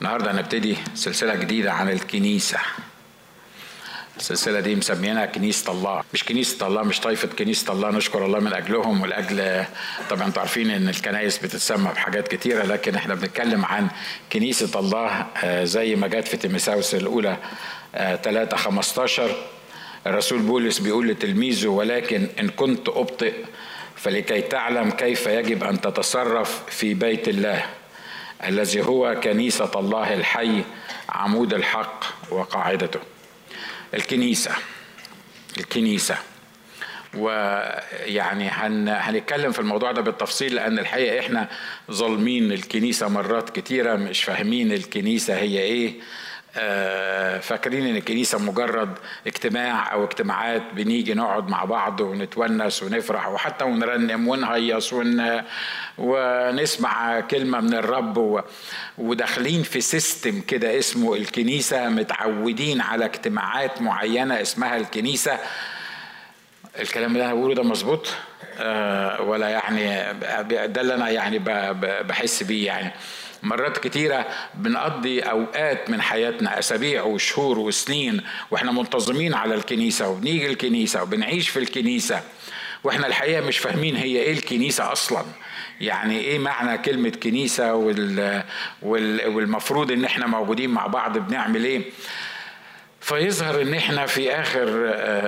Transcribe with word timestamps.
النهارده 0.00 0.30
هنبتدي 0.30 0.76
سلسله 0.94 1.34
جديده 1.34 1.72
عن 1.72 1.90
الكنيسه. 1.90 2.58
السلسلة 4.16 4.60
دي 4.60 4.74
مسمينها 4.74 5.26
كنيسة 5.26 5.72
الله. 5.72 6.02
مش 6.14 6.24
كنيسة 6.24 6.66
الله 6.66 6.82
مش 6.82 7.00
طائفة 7.00 7.28
كنيسة 7.28 7.72
الله 7.72 7.90
نشكر 7.90 8.26
الله 8.26 8.38
من 8.38 8.52
أجلهم 8.52 9.00
ولأجل 9.00 9.64
طبعا 10.10 10.26
أنتوا 10.26 10.40
عارفين 10.42 10.70
إن 10.70 10.88
الكنايس 10.88 11.38
بتتسمى 11.38 11.90
بحاجات 11.92 12.28
كتيرة 12.28 12.62
لكن 12.64 12.94
إحنا 12.94 13.14
بنتكلم 13.14 13.64
عن 13.64 13.88
كنيسة 14.32 14.80
الله 14.80 15.26
زي 15.64 15.96
ما 15.96 16.06
جت 16.06 16.28
في 16.28 16.36
تيمساوس 16.36 16.94
الأولى 16.94 17.36
3 17.94 18.56
15 18.56 19.30
الرسول 20.06 20.38
بولس 20.38 20.78
بيقول 20.78 21.08
لتلميذه 21.08 21.66
ولكن 21.68 22.28
إن 22.40 22.48
كنت 22.48 22.88
أبطئ 22.88 23.34
فلكي 23.96 24.40
تعلم 24.40 24.90
كيف 24.90 25.26
يجب 25.26 25.64
أن 25.64 25.80
تتصرف 25.80 26.62
في 26.70 26.94
بيت 26.94 27.28
الله. 27.28 27.64
الذي 28.44 28.82
هو 28.82 29.20
كنيسة 29.22 29.70
الله 29.76 30.14
الحي 30.14 30.62
عمود 31.08 31.54
الحق 31.54 32.04
وقاعدته. 32.30 33.00
الكنيسة 33.94 34.50
الكنيسة. 35.58 36.16
ويعني 37.14 38.48
هن 38.48 38.88
هنتكلم 38.88 39.52
في 39.52 39.58
الموضوع 39.58 39.92
ده 39.92 40.00
بالتفصيل 40.02 40.54
لأن 40.54 40.78
الحقيقة 40.78 41.20
إحنا 41.20 41.48
ظالمين 41.90 42.52
الكنيسة 42.52 43.08
مرات 43.08 43.50
كتيرة 43.50 43.96
مش 43.96 44.22
فاهمين 44.22 44.72
الكنيسة 44.72 45.36
هي 45.36 45.58
إيه. 45.58 45.94
فاكرين 47.40 47.86
إن 47.86 47.96
الكنيسة 47.96 48.38
مجرد 48.38 48.98
اجتماع 49.26 49.92
أو 49.92 50.04
اجتماعات 50.04 50.62
بنيجي 50.72 51.14
نقعد 51.14 51.48
مع 51.48 51.64
بعض 51.64 52.00
ونتونس 52.00 52.82
ونفرح 52.82 53.28
وحتى 53.28 53.64
ونرنم 53.64 54.28
ونهيص 54.28 54.92
ون... 54.92 55.42
ونسمع 55.98 57.20
كلمة 57.20 57.60
من 57.60 57.74
الرب 57.74 58.16
و... 58.16 58.40
وداخلين 58.98 59.62
في 59.62 59.80
سيستم 59.80 60.40
كده 60.40 60.78
اسمه 60.78 61.14
الكنيسة 61.14 61.88
متعودين 61.88 62.80
على 62.80 63.04
اجتماعات 63.04 63.82
معينة 63.82 64.40
اسمها 64.40 64.76
الكنيسة. 64.76 65.38
الكلام 66.80 67.12
اللي 67.12 67.24
أنا 67.24 67.34
بقوله 67.34 67.54
ده 67.54 67.62
مظبوط؟ 67.62 68.08
أه 68.58 69.22
ولا 69.22 69.48
يعني 69.48 70.12
ده 70.68 70.80
اللي 70.80 70.94
أنا 70.94 71.10
يعني 71.10 71.38
بحس 72.02 72.42
بيه 72.42 72.66
يعني. 72.66 72.92
مرات 73.42 73.78
كتيرة 73.78 74.26
بنقضي 74.54 75.20
أوقات 75.20 75.90
من 75.90 76.02
حياتنا 76.02 76.58
أسابيع 76.58 77.02
وشهور 77.02 77.58
وسنين 77.58 78.20
وإحنا 78.50 78.72
منتظمين 78.72 79.34
على 79.34 79.54
الكنيسة 79.54 80.08
وبنيجي 80.08 80.46
الكنيسة 80.46 81.02
وبنعيش 81.02 81.48
في 81.48 81.58
الكنيسة 81.58 82.22
وإحنا 82.84 83.06
الحقيقة 83.06 83.40
مش 83.46 83.58
فاهمين 83.58 83.96
هي 83.96 84.18
إيه 84.18 84.32
الكنيسة 84.32 84.92
أصلا. 84.92 85.24
يعني 85.80 86.20
إيه 86.20 86.38
معنى 86.38 86.78
كلمة 86.78 87.10
كنيسة 87.22 87.74
وال... 87.74 88.42
وال... 88.82 89.28
والمفروض 89.28 89.92
إن 89.92 90.04
إحنا 90.04 90.26
موجودين 90.26 90.70
مع 90.70 90.86
بعض 90.86 91.18
بنعمل 91.18 91.64
إيه. 91.64 91.82
فيظهر 93.08 93.62
إن 93.62 93.74
إحنا 93.74 94.06
في 94.06 94.34
آخر 94.34 94.68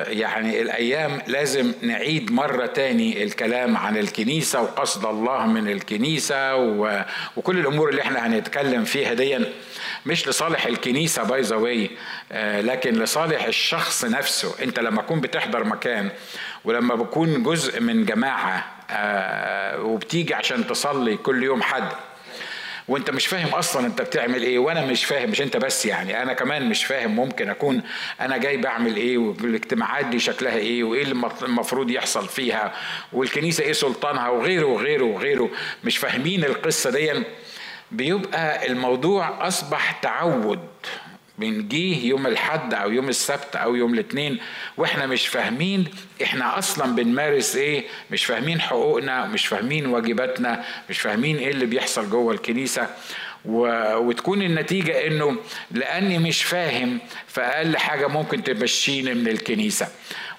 يعني 0.09 0.63
الأيام 0.63 1.23
لازم 1.27 1.73
نعيد 1.83 2.33
مرة 2.33 2.67
تاني 2.67 3.25
الكلام 3.25 3.77
عن 3.77 3.97
الكنيسة 3.97 4.61
وقصد 4.63 5.07
الله 5.07 5.47
من 5.47 5.69
الكنيسة 5.69 6.57
وكل 7.37 7.59
الأمور 7.59 7.89
اللي 7.89 8.03
إحنا 8.03 8.27
هنتكلم 8.27 8.85
فيها 8.85 9.15
دي 9.15 9.39
مش 10.07 10.29
لصالح 10.29 10.67
الكنيسة 10.67 11.23
by 11.23 11.41
the 11.41 11.57
way 11.57 11.91
لكن 12.63 12.95
لصالح 12.95 13.45
الشخص 13.45 14.05
نفسه. 14.05 14.55
أنت 14.63 14.81
لما 14.81 15.03
تكون 15.03 15.21
بتحضر 15.21 15.65
مكان 15.65 16.11
ولما 16.65 16.95
بكون 16.95 17.43
جزء 17.43 17.81
من 17.81 18.05
جماعة 18.05 18.65
وبتيجي 19.83 20.35
عشان 20.35 20.67
تصلي 20.67 21.17
كل 21.17 21.43
يوم 21.43 21.63
حد 21.63 21.89
وانت 22.91 23.11
مش 23.11 23.27
فاهم 23.27 23.49
أصلا 23.49 23.87
انت 23.87 24.03
بتعمل 24.03 24.43
إيه 24.43 24.59
وأنا 24.59 24.87
مش 24.87 25.05
فاهم 25.05 25.31
مش 25.31 25.41
انت 25.43 25.57
بس 25.57 25.87
يعني. 25.87 26.23
أنا 26.23 26.33
كمان 26.33 26.69
مش 26.69 26.85
فاهم 26.85 27.17
ممكن 27.17 27.49
اكون 27.51 27.83
أنا 28.21 28.37
جاي 28.37 28.57
بعمل 28.57 28.97
إيه 28.97 29.19
والاجتماعات 29.19 30.07
دي 30.07 30.19
شكلها 30.19 30.57
إيه 30.57 30.85
وايه 30.85 31.03
اللي 31.03 31.31
المفروض 31.43 31.91
يحصل 31.91 32.29
فيها 32.29 32.73
والكنيسة 33.13 33.65
إيه 33.65 33.73
سلطانها 33.73 34.29
وغيره 34.29 34.67
وغيره 34.67 35.05
وغيره. 35.05 35.51
مش 35.85 35.99
فاهمين 35.99 36.45
القصة 36.45 36.91
دي 36.91 37.23
بيبقى 37.91 38.67
الموضوع 38.67 39.47
أصبح 39.49 39.93
تعود. 39.93 40.69
بنجيه 41.41 42.09
يوم 42.09 42.27
الحد 42.27 42.75
أو 42.75 42.91
يوم 42.91 43.09
السبت 43.09 43.57
أو 43.57 43.75
يوم 43.75 43.95
الاثنين 43.95 44.39
وإحنا 44.77 45.07
مش 45.07 45.29
فاهمين 45.29 45.85
إحنا 46.23 46.59
أصلا 46.59 46.95
بنمارس 46.95 47.57
إيه؟ 47.57 47.85
مش 48.11 48.25
فاهمين 48.25 48.61
حقوقنا 48.61 49.27
مش 49.27 49.47
فاهمين 49.47 49.87
واجباتنا 49.87 50.65
مش 50.91 51.01
فاهمين 51.01 51.37
إيه 51.39 51.51
اللي 51.51 51.67
بيحصل 51.67 52.11
جوه 52.11 52.33
الكنيسة. 52.35 52.87
و... 53.45 53.67
وتكون 53.97 54.43
النتيجة 54.43 55.07
إنه 55.07 55.37
لأني 55.71 56.19
مش 56.19 56.43
فاهم 56.45 56.99
فأقل 57.27 57.77
حاجة 57.77 58.07
ممكن 58.07 58.45
تمشيني 58.45 59.15
من 59.15 59.29
الكنيسة. 59.29 59.89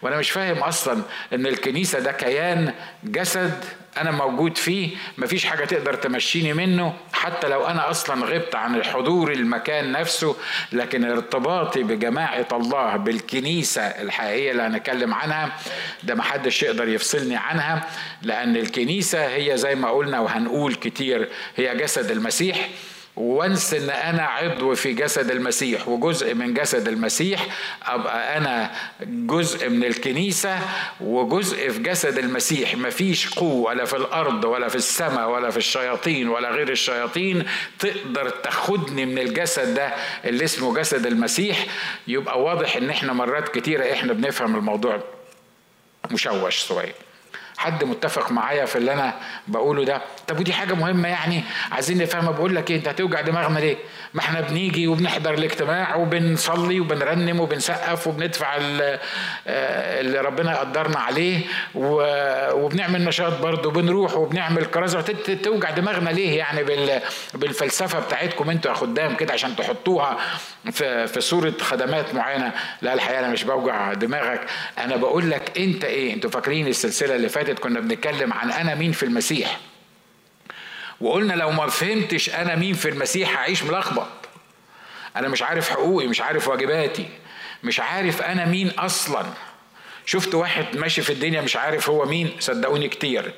وأنا 0.02 0.18
مش 0.18 0.32
فاهم 0.32 0.58
أصلا 0.58 1.02
إن 1.34 1.48
الكنيسة 1.48 2.00
ده 2.00 2.12
كيان 2.12 2.74
جسد 3.04 3.64
أنا 3.98 4.12
موجود 4.12 4.58
فيه 4.58 4.90
مفيش 5.18 5.46
حاجة 5.46 5.66
تقدر 5.66 5.94
تمشيني 5.94 6.54
منه 6.54 6.94
حتى 7.14 7.48
لو 7.48 7.66
أنا 7.66 7.90
أصلا 7.90 8.26
غبت 8.26 8.56
عن 8.56 8.76
الحضور 8.76 9.32
المكان 9.32 9.92
نفسه 9.92 10.36
لكن 10.72 11.06
ارتباطي 11.06 11.84
بجماعة 11.84 12.48
الله 12.52 12.96
بالكنيسة 12.98 13.82
الحقيقية 13.82 14.52
اللي 14.52 14.64
هنتكلم 14.64 15.14
عنها 15.14 15.52
ده 16.04 16.16
محدش 16.16 16.64
يقدر 16.64 16.88
يفصلني 16.88 17.36
عنها 17.36 17.88
لأن 18.22 18.56
الكنيسة 18.56 19.28
هي 19.36 19.58
زي 19.58 19.76
ما 19.76 19.90
قلنا 19.92 20.20
وهنقول 20.20 20.76
كتير 20.76 21.30
هي 21.56 21.76
جسد 21.78 22.12
المسيح. 22.12 22.70
وانس 23.16 23.74
ان 23.74 23.90
أنا 23.90 24.24
عضو 24.24 24.76
في 24.76 24.94
جسد 24.94 25.32
المسيح 25.32 25.88
وجزء 25.88 26.34
من 26.34 26.54
جسد 26.54 26.88
المسيح 26.88 27.48
ابقى 27.84 28.38
أنا 28.38 28.72
جزء 29.02 29.70
من 29.70 29.84
الكنيسة 29.84 30.60
وجزء 31.02 31.70
في 31.70 31.80
جسد 31.80 32.18
المسيح. 32.18 32.76
مفيش 32.76 33.30
قوة 33.30 33.54
ولا 33.70 33.86
في 33.86 33.96
الأرض 33.96 34.44
ولا 34.46 34.68
في 34.68 34.76
السماء 34.76 35.30
ولا 35.30 35.50
في 35.50 35.58
الشياطين 35.58 36.30
ولا 36.30 36.50
غير 36.50 36.70
الشياطين. 36.72 37.44
تقدر 37.80 38.30
تاخدني 38.30 39.06
من 39.06 39.20
الجسد 39.20 39.74
ده 39.74 39.94
اللي 40.26 40.44
اسمه 40.44 40.74
جسد 40.74 41.06
المسيح. 41.06 41.66
يبقى 42.08 42.42
واضح 42.42 42.76
ان 42.76 42.90
إحنا 42.90 43.14
مرات 43.14 43.50
كتيرة 43.50 43.94
إحنا 43.94 44.14
بنفهم 44.14 44.56
الموضوع 44.56 45.00
مشوش 46.12 46.68
شوية. 46.68 46.94
حد 47.62 47.84
متفق 47.84 48.32
معايا 48.32 48.66
في 48.66 48.76
اللي 48.76 48.94
أنا 48.94 49.14
بقوله 49.48 49.86
ده. 49.86 50.02
طب 50.28 50.40
ودي 50.40 50.54
حاجة 50.54 50.74
مهمة 50.74 51.08
يعني؟ 51.10 51.44
عايزين 51.72 51.98
نفهمها. 51.98 52.32
بقول 52.32 52.56
لك 52.56 52.72
إيه 52.72 52.78
أنت 52.78 52.88
هتوجع 52.88 53.22
دماغنا 53.22 53.60
ليه؟ 53.60 53.78
ما 54.14 54.20
إحنا 54.22 54.42
بنيجي 54.42 54.88
وبنحضر 54.88 55.34
الاجتماع 55.34 55.96
وبنصلي 55.96 56.80
وبنرنم 56.80 57.40
وبنسقف 57.40 58.08
وبندفع 58.08 58.56
اللي 59.48 60.20
ربنا 60.22 60.60
قدرنا 60.60 61.00
عليه 61.00 61.40
وبنعمل 61.76 63.06
نشاط 63.06 63.42
برضه 63.42 63.70
وبنروح 63.70 64.18
وبنعمل 64.18 64.66
كرازه 64.66 65.02
توجع 65.44 65.70
دماغنا 65.70 66.10
ليه 66.10 66.38
يعني 66.38 66.64
بالفلسفة 67.34 68.00
بتاعتكم 68.00 68.50
أنتوا 68.50 68.72
يا 68.72 68.76
خدام 68.76 69.16
كده 69.16 69.34
عشان 69.34 69.56
تحطوها 69.56 70.18
في 70.72 71.08
في 71.08 71.22
صورة 71.22 71.54
خدمات 71.62 72.14
معينة. 72.16 72.52
لا 72.82 72.94
الحقيقة 72.94 73.20
أنا 73.20 73.30
مش 73.30 73.44
بوجع 73.44 73.94
دماغك. 73.94 74.42
أنا 74.78 74.96
بقول 74.96 75.32
لك 75.32 75.58
أنت 75.60 75.84
إيه؟ 75.86 76.14
أنتوا 76.14 76.30
فاكرين 76.30 76.68
السلسلة 76.68 77.16
اللي 77.16 77.30
فاتت 77.30 77.60
كنا 77.60 77.80
بنتكلم 77.80 78.34
عن 78.34 78.52
أنا 78.52 78.76
مين 78.76 78.92
في 78.92 79.04
المسيح؟ 79.04 79.60
وقلنا 81.02 81.34
لو 81.34 81.52
ما 81.52 81.68
فهمتش 81.68 82.30
أنا 82.30 82.56
مين 82.56 82.74
في 82.74 82.90
المسيح 82.90 83.38
هعيش 83.38 83.64
ملخبط. 83.64 84.08
أنا 85.16 85.28
مش 85.28 85.42
عارف 85.42 85.70
حقوقي 85.70 86.08
مش 86.08 86.22
عارف 86.22 86.48
واجباتي 86.48 87.06
مش 87.64 87.80
عارف 87.80 88.22
أنا 88.22 88.46
مين 88.46 88.70
أصلا. 88.70 89.26
شفت 90.06 90.36
واحد 90.36 90.66
ماشي 90.78 91.02
في 91.02 91.14
الدنيا 91.14 91.42
مش 91.42 91.56
عارف 91.56 91.90
هو 91.90 92.06
مين 92.06 92.32
صدقوني 92.40 92.88
كتير. 92.88 93.34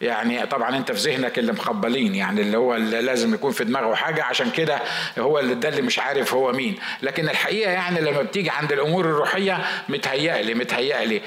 يعني 0.00 0.46
طبعا 0.46 0.76
أنت 0.76 0.92
في 0.92 1.10
ذهنك 1.10 1.38
اللي 1.38 1.52
مخبلين 1.52 2.14
يعني 2.14 2.40
اللي 2.40 2.58
هو 2.58 2.74
اللي 2.74 3.02
لازم 3.02 3.34
يكون 3.34 3.52
في 3.52 3.64
دماغه 3.64 3.94
حاجة 3.94 4.24
عشان 4.24 4.50
كده 4.50 4.80
هو 5.18 5.38
اللي 5.38 5.54
ده 5.54 5.68
اللي 5.68 5.82
مش 5.82 5.98
عارف 5.98 6.34
هو 6.34 6.52
مين. 6.52 6.76
لكن 7.02 7.28
الحقيقة 7.28 7.70
يعني 7.70 8.00
لما 8.00 8.22
بتيجي 8.22 8.50
عند 8.50 8.72
الأمور 8.72 9.04
الروحية 9.04 9.66
متهيألي 9.88 10.54
متهيألي 10.54 11.22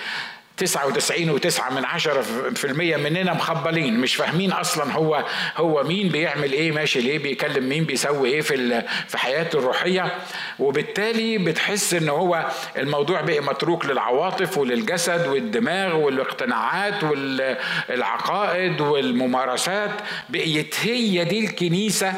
99 0.60 1.30
وتسعة 1.30 1.70
من 1.74 1.86
عشرة 1.86 2.22
في 2.56 2.66
المية 2.66 2.98
مننا 2.98 3.34
مخبلين 3.34 4.00
مش 4.00 4.16
فاهمين 4.16 4.52
أصلا 4.52 4.92
هو 4.94 5.26
هو 5.58 5.84
مين 5.84 6.10
بيعمل 6.10 6.52
إيه 6.52 6.72
ماشي 6.72 7.02
ليه 7.02 7.18
بيكلم 7.20 7.70
مين 7.70 7.84
بيسوي 7.84 8.30
إيه 8.30 8.42
في 8.42 8.84
في 9.08 9.18
حياته 9.18 9.60
الروحية. 9.60 10.12
وبالتالي 10.60 11.38
بتحس 11.38 11.94
إن 11.94 12.10
هو 12.10 12.46
الموضوع 12.78 13.22
بقى 13.22 13.40
متروك 13.40 13.86
للعواطف 13.86 14.58
وللجسد 14.58 15.28
والدماغ 15.28 15.96
والاقتناعات 15.96 17.04
والعقائد 17.04 18.82
والممارسات. 18.82 19.92
بقيت 20.30 20.76
هي 20.84 21.24
دي 21.24 21.46
الكنيسة 21.46 22.14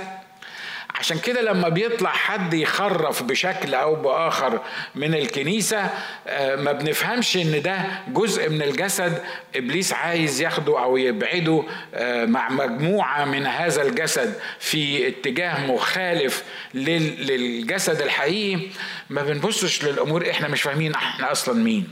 عشان 1.01 1.19
كده 1.19 1.41
لما 1.41 1.69
بيطلع 1.69 2.09
حد 2.09 2.53
يخرف 2.53 3.23
بشكل 3.23 3.73
أو 3.73 3.95
بآخر 3.95 4.61
من 4.95 5.13
الكنيسة 5.15 5.89
آه، 6.27 6.55
ما 6.55 6.71
بنفهمش 6.71 7.37
ان 7.37 7.61
ده 7.61 7.81
جزء 8.07 8.49
من 8.49 8.61
الجسد 8.61 9.23
ابليس 9.55 9.93
عايز 9.93 10.41
ياخده 10.41 10.83
أو 10.83 10.97
يبعده 10.97 11.63
آه، 11.93 12.25
مع 12.25 12.49
مجموعة 12.49 13.25
من 13.25 13.45
هذا 13.45 13.81
الجسد 13.81 14.33
في 14.59 15.07
اتجاه 15.07 15.65
مخالف 15.65 16.43
للجسد 16.73 18.01
الحقيقي. 18.01 18.67
ما 19.09 19.23
بنبصش 19.23 19.83
للأمور 19.83 20.29
إحنا 20.29 20.47
مش 20.47 20.61
فاهمين 20.61 20.93
إحنا 20.95 21.31
أصلا 21.31 21.63
مين. 21.63 21.87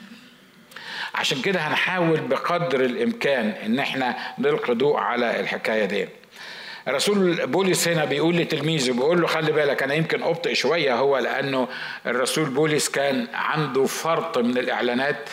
عشان 1.16 1.42
كده 1.42 1.60
هنحاول 1.60 2.20
بقدر 2.20 2.86
الامكان 2.86 3.50
ان 3.50 3.80
إحنا 3.80 4.16
نلقي 4.40 4.74
ضوء 4.74 4.98
على 4.98 5.40
الحكاية 5.40 5.86
دي 5.86 6.08
الرسول 6.90 7.48
بولس 7.48 7.88
هنا 7.88 8.06
بيقول 8.06 8.38
لتلميذه 8.38 8.92
بيقول 8.92 9.22
له 9.22 9.28
خلي 9.28 9.52
بالك 9.52 9.84
أنا 9.84 9.94
يمكن 9.94 10.24
ابطئ 10.24 10.54
شوية 10.56 10.96
هو 10.96 11.18
لأنه 11.18 11.68
الرسول 12.06 12.50
بولس 12.50 12.90
كان 12.90 13.28
عنده 13.34 13.86
فرط 13.86 14.38
من 14.38 14.58
الإعلانات 14.58 15.30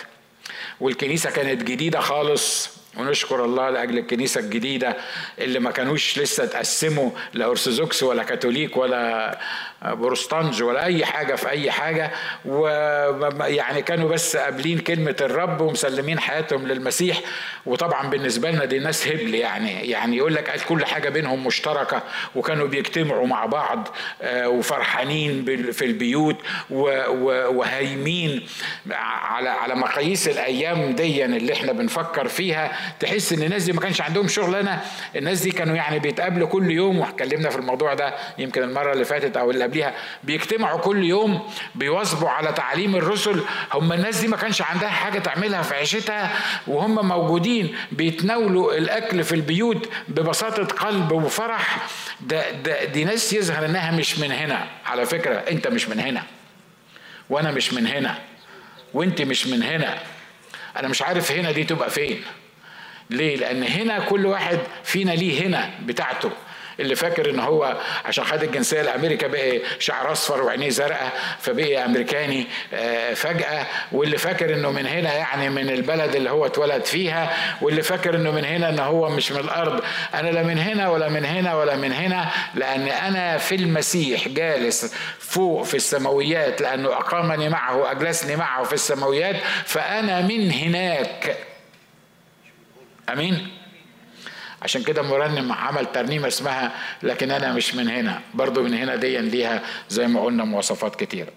والكنيسة 0.81 1.31
كانت 1.31 1.63
جديدة 1.63 2.01
خالص. 2.01 2.77
ونشكر 2.99 3.45
الله 3.45 3.71
لأجل 3.71 3.99
الكنيسة 3.99 4.41
الجديدة 4.41 4.97
اللي 5.39 5.59
ما 5.59 5.71
كانوش 5.71 6.19
لسه 6.19 6.45
تقسموا 6.47 7.11
لا 7.35 7.51
أرثوذكس 7.51 8.03
ولا 8.03 8.23
كاثوليك 8.23 8.77
ولا 8.77 9.39
بروستانج 9.83 10.63
ولا 10.63 10.85
أي 10.85 11.05
حاجة 11.05 11.35
في 11.35 11.49
أي 11.51 11.71
حاجة. 11.71 12.11
ويعني 12.45 13.83
كانوا 13.83 14.09
بس 14.09 14.37
قابلين 14.37 14.79
كلمة 14.79 15.17
الرب 15.21 15.61
ومسلمين 15.61 16.19
حياتهم 16.19 16.67
للمسيح. 16.67 17.21
وطبعا 17.67 18.11
بالنسبة 18.11 18.51
لنا 18.51 18.65
دي 18.65 18.79
ناس 18.79 19.09
هبل 19.09 19.35
يعني. 19.35 19.91
يعني 19.91 20.17
يقول 20.17 20.35
لك 20.35 20.61
كل 20.69 20.85
حاجة 20.87 21.09
بينهم 21.09 21.47
مشتركة 21.47 22.03
وكانوا 22.35 22.67
بيجتمعوا 22.67 23.27
مع 23.27 23.47
بعض 23.47 23.89
آه، 24.23 24.49
وفرحانين 24.49 25.45
في 25.73 25.85
البيوت 25.85 26.37
وهايمين 26.71 28.47
على 28.91 29.49
على 29.49 29.75
مقاييس 29.75 30.29
الأيام 30.29 30.95
دي 30.95 31.25
اللي 31.25 31.53
إحنا 31.53 31.73
بنفكر 31.73 32.29
فيها. 32.29 32.79
تحس 33.01 33.33
إن 33.33 33.43
الناس 33.43 33.65
دي 33.65 33.73
ما 33.73 33.81
كانش 33.81 34.01
عندهم 34.01 34.29
شغلانه 34.29 34.83
الناس 35.17 35.41
دي 35.41 35.51
كانوا 35.51 35.77
يعني 35.77 35.99
بيتقابلوا 35.99 36.49
كل 36.49 36.71
يوم 36.71 36.99
واتكلمنا 36.99 37.51
في 37.51 37.57
الموضوع 37.57 37.95
ده 37.95 38.15
يمكن 38.39 38.63
المرة 38.63 38.93
اللي 38.93 39.05
فاتت 39.05 39.37
أو 39.37 39.51
اللي 39.51 39.65
قبليها. 39.65 39.95
بيجتمعوا 40.25 40.79
كل 40.81 41.05
يوم 41.05 41.51
بيواظبوا 41.75 42.29
على 42.29 42.53
تعليم 42.53 42.97
الرسل. 42.97 43.43
هم 43.73 43.93
الناس 43.93 44.21
دي 44.21 44.29
ما 44.29 44.37
كانش 44.37 44.63
عندها 44.63 44.89
حاجة 44.89 45.19
تعملها 45.19 45.63
في 45.63 45.75
عيشتها 45.75 46.33
وهم 46.67 47.09
موجودين 47.09 47.75
بيتناولوا 47.93 48.75
الأكل 48.79 49.25
في 49.25 49.35
البيوت 49.35 49.89
ببساطة 50.09 50.65
قلب 50.65 51.13
وفرح. 51.13 51.79
ده, 52.21 52.51
ده 52.51 52.85
دي 52.85 53.05
ناس 53.05 53.33
يظهر 53.33 53.65
إنها 53.65 53.91
مش 53.91 54.19
من 54.19 54.33
هنا. 54.33 54.67
على 54.87 55.07
فكرة 55.07 55.35
أنت 55.35 55.69
مش 55.69 55.89
من 55.89 56.01
هنا. 56.01 56.23
وأنا 57.31 57.51
مش 57.51 57.73
من 57.73 57.87
هنا. 57.87 58.19
وأنت 58.95 59.23
مش 59.23 59.47
من 59.47 59.63
هنا. 59.63 59.99
أنا 60.77 60.89
مش 60.89 61.03
عارف 61.03 61.33
هنا 61.33 61.53
دي 61.53 61.65
تبقى 61.65 61.91
فين. 61.91 62.23
ليه؟ 63.11 63.37
لأن 63.37 63.63
هنا 63.63 63.99
كل 63.99 64.27
واحد 64.27 64.59
فينا 64.85 65.11
ليه 65.13 65.47
هنا 65.47 65.71
بتاعته. 65.83 66.31
اللي 66.81 66.95
فاكر 66.97 67.31
إن 67.31 67.39
هو 67.41 67.77
عشان 68.05 68.25
خد 68.25 68.43
الجنسية 68.43 68.81
الأمريكا 68.81 69.27
بقى 69.27 69.61
شعر 69.79 70.13
أصفر 70.13 70.43
وعينيه 70.43 70.69
زرقاء 70.71 71.13
فبقي 71.41 71.85
أمريكاني 71.85 72.47
آه، 72.75 73.15
فجأة. 73.15 73.67
واللي 73.93 74.19
فاكر 74.19 74.55
إنه 74.55 74.71
من 74.71 74.87
هنا 74.87 75.15
يعني 75.15 75.49
من 75.51 75.71
البلد 75.71 76.15
اللي 76.17 76.31
هو 76.31 76.47
اتولد 76.47 76.85
فيها. 76.85 77.37
واللي 77.63 77.83
فاكر 77.83 78.17
إنه 78.17 78.31
من 78.31 78.45
هنا 78.45 78.69
إن 78.69 78.79
هو 78.79 79.09
مش 79.09 79.33
من 79.33 79.41
الأرض. 79.41 79.83
أنا 80.15 80.29
لا 80.31 80.43
من 80.43 80.59
هنا 80.59 80.89
ولا 80.89 81.09
من 81.09 81.25
هنا 81.25 81.55
ولا 81.55 81.77
من 81.77 81.93
هنا 81.93 82.29
لأن 82.55 82.89
أنا 82.89 83.39
في 83.39 83.55
المسيح 83.55 84.29
جالس 84.29 84.95
فوق 85.19 85.63
في 85.63 85.75
السماويات 85.75 86.61
لأنه 86.61 86.89
أقامني 86.89 87.49
معه 87.49 87.91
اجلسني 87.91 88.37
معه 88.37 88.63
في 88.65 88.73
السماويات 88.73 89.37
فأنا 89.65 90.21
من 90.21 90.51
هناك. 90.51 91.37
أمين. 93.13 93.49
عشان 94.63 94.83
كده 94.83 95.03
مرنم 95.03 95.53
عمل 95.53 95.87
ترنيمة 95.87 96.29
اسمها 96.29 96.73
لكن 97.03 97.31
أنا 97.31 97.53
مش 97.53 97.75
من 97.75 97.89
هنا. 97.89 98.21
برضو 98.35 98.63
من 98.63 98.75
هنا 98.75 98.97
دي 98.97 99.19
ليها 99.19 99.63
زي 99.89 100.07
ما 100.07 100.21
قلنا 100.25 100.45
مواصفات 100.45 100.97
كتيرة. 100.97 101.29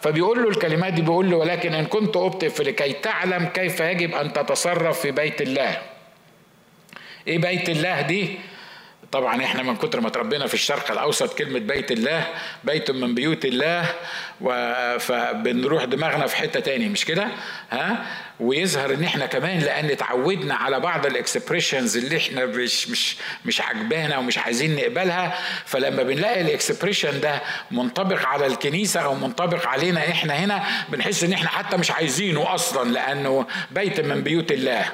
فبيقول 0.00 0.42
له 0.42 0.48
الكلمات 0.48 0.92
دي 0.92 1.02
بيقول 1.02 1.30
له 1.30 1.36
ولكن 1.36 1.74
إن 1.74 1.84
كنت 1.86 2.16
أبطئ 2.16 2.48
فلكي 2.48 2.92
تعلم 2.92 3.44
كيف 3.46 3.80
يجب 3.80 4.14
أن 4.14 4.32
تتصرف 4.32 5.00
في 5.00 5.10
بيت 5.10 5.42
الله. 5.42 5.78
إيه 7.26 7.38
بيت 7.38 7.68
الله 7.68 8.00
دي؟ 8.00 8.38
طبعا 9.12 9.44
إحنا 9.44 9.62
من 9.62 9.76
كتر 9.76 10.00
ما 10.00 10.08
تربينا 10.08 10.46
في 10.46 10.54
الشرق 10.54 10.90
الأوسط 10.90 11.38
كلمة 11.38 11.58
بيت 11.58 11.92
الله 11.92 12.26
بيت 12.64 12.90
من 12.90 13.14
بيوت 13.14 13.44
الله 13.44 13.94
فبنروح 14.98 15.84
دماغنا 15.84 16.26
في 16.26 16.36
حتة 16.36 16.60
تاني 16.60 16.88
مش 16.88 17.04
كده؟ 17.04 17.28
ها؟ 17.70 18.04
ويظهر 18.40 18.94
إن 18.94 19.04
إحنا 19.04 19.26
كمان 19.26 19.58
لأن 19.58 19.90
اتعودنا 19.90 20.54
على 20.54 20.80
بعض 20.80 21.06
ال 21.06 21.13
expressions 21.13 21.96
اللي 21.96 22.16
إحنا 22.16 22.46
مش 22.46 22.88
مش 22.88 23.16
مش 23.44 23.60
عجبانا 23.60 24.18
ومش 24.18 24.38
عايزين 24.38 24.76
نقبلها. 24.76 25.38
فلما 25.64 26.02
بنلاقي 26.02 26.40
ال 26.40 26.47
expression 26.47 27.20
ده 27.20 27.40
منطبق 27.70 28.26
على 28.26 28.46
الكنيسة 28.46 29.00
أو 29.00 29.14
منطبق 29.14 29.66
علينا 29.66 30.00
إحنا 30.00 30.34
هنا 30.34 30.64
بنحس 30.88 31.24
إن 31.24 31.32
إحنا 31.32 31.48
حتى 31.48 31.76
مش 31.76 31.90
عايزينه 31.90 32.54
أصلا 32.54 32.90
لأنه 32.90 33.46
بيت 33.70 34.00
من 34.00 34.22
بيوت 34.22 34.52
الله. 34.52 34.84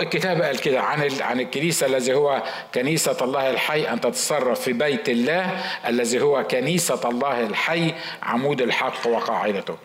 الكتاب 0.00 0.42
قال 0.42 0.58
كده 0.60 0.80
عن 0.80 1.08
عن 1.20 1.40
الكنيسة 1.40 1.86
الذي 1.86 2.14
هو 2.14 2.42
كنيسة 2.74 3.16
الله 3.24 3.50
الحي 3.50 3.88
أن 3.88 4.00
تتصرف 4.00 4.60
في 4.60 4.72
بيت 4.72 5.08
الله 5.08 5.60
الذي 5.88 6.20
هو 6.20 6.44
كنيسة 6.44 7.00
الله 7.08 7.40
الحي 7.40 7.94
عمود 8.22 8.55
الحق 8.60 9.06
وقاعدته. 9.06 9.76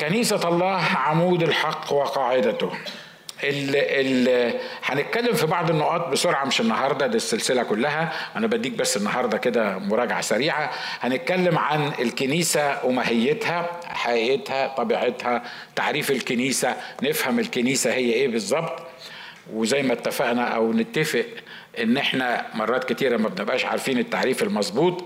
كنيسة 0.00 0.48
الله 0.48 0.82
عمود 0.96 1.42
الحق 1.42 1.92
وقاعدته. 1.92 2.72
ال 3.44 3.76
ال 3.76 4.54
هنتكلم 4.84 5.34
في 5.34 5.46
بعض 5.46 5.70
النقاط 5.70 6.08
بسرعة 6.08 6.44
مش 6.44 6.60
النهارده 6.60 7.06
دي 7.06 7.16
السلسلة 7.16 7.62
كلها. 7.62 8.12
أنا 8.36 8.46
بديك 8.46 8.72
بس 8.72 8.96
النهارده 8.96 9.38
كده 9.38 9.78
مراجعة 9.78 10.20
سريعة. 10.20 10.70
هنتكلم 11.00 11.58
عن 11.58 11.92
الكنيسة 11.98 12.84
وماهيتها 12.84 13.70
حقيقتها 13.84 14.66
طبيعتها 14.66 15.42
تعريف 15.76 16.10
الكنيسة 16.10 16.76
نفهم 17.02 17.38
الكنيسة 17.38 17.92
هي 17.92 18.12
إيه 18.12 18.28
بالظبط. 18.28 18.82
وزي 19.52 19.82
ما 19.82 19.92
اتفقنا 19.92 20.44
أو 20.48 20.72
نتفق 20.72 21.24
إن 21.78 21.96
إحنا 21.96 22.46
مرات 22.54 22.92
كتيرة 22.92 23.16
ما 23.16 23.28
بنبقاش 23.28 23.64
عارفين 23.64 23.98
التعريف 23.98 24.42
المظبوط. 24.42 25.04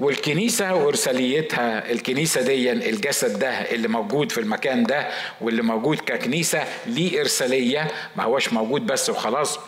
والكنيسة 0.00 0.74
وإرساليتها 0.74 1.90
الكنيسة 1.92 2.42
دي 2.42 2.72
الجسد 2.72 3.38
ده 3.38 3.50
اللي 3.50 3.88
موجود 3.88 4.32
في 4.32 4.40
المكان 4.40 4.82
ده 4.84 5.08
واللي 5.40 5.62
موجود 5.62 5.98
ككنيسة 6.00 6.64
ليه 6.86 7.20
إرسالية 7.20 7.90
ما 8.16 8.24
هوش 8.24 8.52
موجود 8.52 8.86
بس 8.86 9.10
وخلاص. 9.10 9.58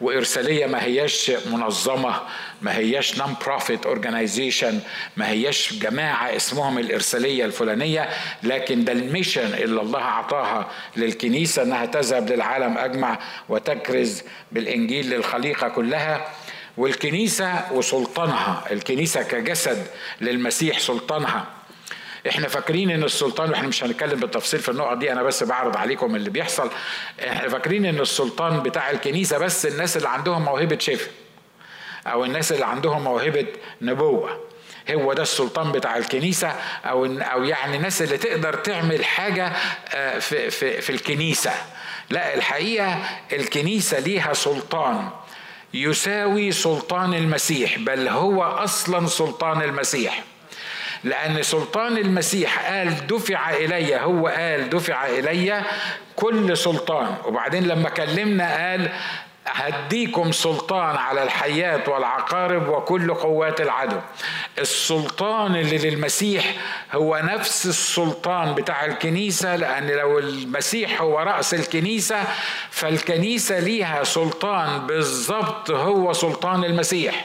وإرسالية 0.00 0.66
ما 0.66 0.84
هياش 0.84 1.32
منظمة 1.46 2.20
ما 2.62 2.76
هياش 2.76 3.18
non 3.18 3.34
profit 3.46 3.86
organization 3.86 4.80
ما 5.16 5.28
هياش 5.30 5.72
جماعة 5.74 6.36
اسمهم 6.36 6.78
الإرسالية 6.78 7.44
الفلانية 7.44 8.08
لكن 8.42 8.84
ده 8.84 8.92
الميشن 8.92 9.54
اللي 9.54 9.80
الله 9.80 10.00
أعطاها 10.00 10.70
للكنيسة 10.96 11.62
أنها 11.62 11.86
تذهب 11.86 12.30
للعالم 12.32 12.78
أجمع 12.78 13.18
وتكرز 13.48 14.22
بالإنجيل 14.52 15.10
للخليقة 15.10 15.68
كلها. 15.68 16.26
والكنيسة 16.76 17.72
وسلطانها 17.72 18.64
الكنيسة 18.70 19.22
كجسد 19.22 19.86
للمسيح 20.20 20.78
سلطانها. 20.78 21.46
إحنا 22.28 22.48
فاكرين 22.48 22.90
إن 22.90 23.04
السلطان 23.04 23.50
وإحنا 23.50 23.68
مش 23.68 23.84
هنتكلم 23.84 24.20
بالتفصيل 24.20 24.60
في 24.60 24.68
النقط 24.68 24.96
دي 24.96 25.12
أنا 25.12 25.22
بس 25.22 25.42
بعرض 25.44 25.76
عليكم 25.76 26.14
اللي 26.16 26.30
بيحصل. 26.30 26.70
إحنا 27.28 27.48
فاكرين 27.48 27.86
إن 27.86 28.00
السلطان 28.00 28.60
بتاع 28.62 28.90
الكنيسة 28.90 29.38
بس 29.38 29.66
الناس 29.66 29.96
اللي 29.96 30.08
عندهم 30.08 30.44
موهبة 30.44 30.78
شفاء 30.78 31.10
أو 32.06 32.24
الناس 32.24 32.52
اللي 32.52 32.66
عندهم 32.66 33.04
موهبة 33.04 33.46
نبوة. 33.82 34.40
هو 34.90 35.12
ده 35.12 35.22
السلطان 35.22 35.72
بتاع 35.72 35.96
الكنيسة 35.96 36.48
أو 36.84 37.06
أو 37.06 37.44
يعني 37.44 37.76
الناس 37.76 38.02
اللي 38.02 38.18
تقدر 38.18 38.54
تعمل 38.54 39.04
حاجة 39.04 39.52
آه، 39.94 40.18
في 40.18 40.50
في 40.50 40.80
في 40.80 40.90
الكنيسة. 40.90 41.52
لا 42.10 42.34
الحقيقة 42.34 42.98
الكنيسة 43.32 43.98
ليها 43.98 44.32
سلطان. 44.32 45.08
يساوي 45.74 46.52
سلطان 46.52 47.14
المسيح 47.14 47.78
بل 47.78 48.08
هو 48.08 48.42
أصلا 48.42 49.06
سلطان 49.06 49.62
المسيح. 49.62 50.22
لأن 51.04 51.42
سلطان 51.42 51.96
المسيح 51.96 52.70
قال 52.70 53.06
دفع 53.06 53.50
إلي 53.50 53.96
هو 53.96 54.26
قال 54.28 54.70
دفع 54.70 55.06
إلي 55.06 55.62
كل 56.16 56.56
سلطان. 56.56 57.16
وبعدين 57.24 57.68
لما 57.68 57.88
كلمنا 57.88 58.70
قال 58.70 58.88
هديكم 59.46 60.32
سلطان 60.32 60.96
على 60.96 61.22
الحياة 61.22 61.90
والعقارب 61.90 62.68
وكل 62.68 63.14
قوات 63.14 63.60
العدو. 63.60 63.96
السلطان 64.58 65.56
اللي 65.56 65.78
للمسيح 65.78 66.54
هو 66.92 67.20
نفس 67.24 67.66
السلطان 67.66 68.54
بتاع 68.54 68.84
الكنيسة 68.84 69.56
لأن 69.56 69.86
لو 69.90 70.18
المسيح 70.18 71.00
هو 71.00 71.18
رأس 71.18 71.54
الكنيسة 71.54 72.24
فالكنيسة 72.70 73.58
ليها 73.58 74.04
سلطان 74.04 74.86
بالظبط 74.86 75.70
هو 75.70 76.12
سلطان 76.12 76.64
المسيح. 76.64 77.24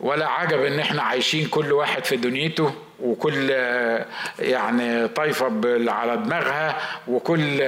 ولا 0.00 0.28
عجب 0.28 0.64
إن 0.64 0.80
إحنا 0.80 1.02
عايشين 1.02 1.48
كل 1.48 1.72
واحد 1.72 2.04
في 2.04 2.16
دنيته. 2.16 2.74
وكل 3.02 3.50
يعني 4.38 5.08
طايفة 5.08 5.46
على 5.88 6.16
دماغها 6.16 6.76
وكل 7.08 7.62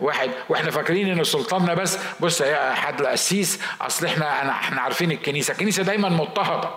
واحد 0.00 0.30
وإحنا 0.48 0.70
فاكرين 0.70 1.18
إن 1.18 1.24
سلطاننا 1.24 1.74
بس 1.74 1.98
بص 2.20 2.40
يا 2.40 2.74
حد 2.74 3.00
القسيس 3.00 3.60
أصل 3.80 4.06
إحنا 4.06 4.50
إحنا 4.50 4.80
عارفين 4.80 5.12
الكنيسة. 5.12 5.52
الكنيسة 5.52 5.82
دايما 5.82 6.08
مضطهدة. 6.08 6.70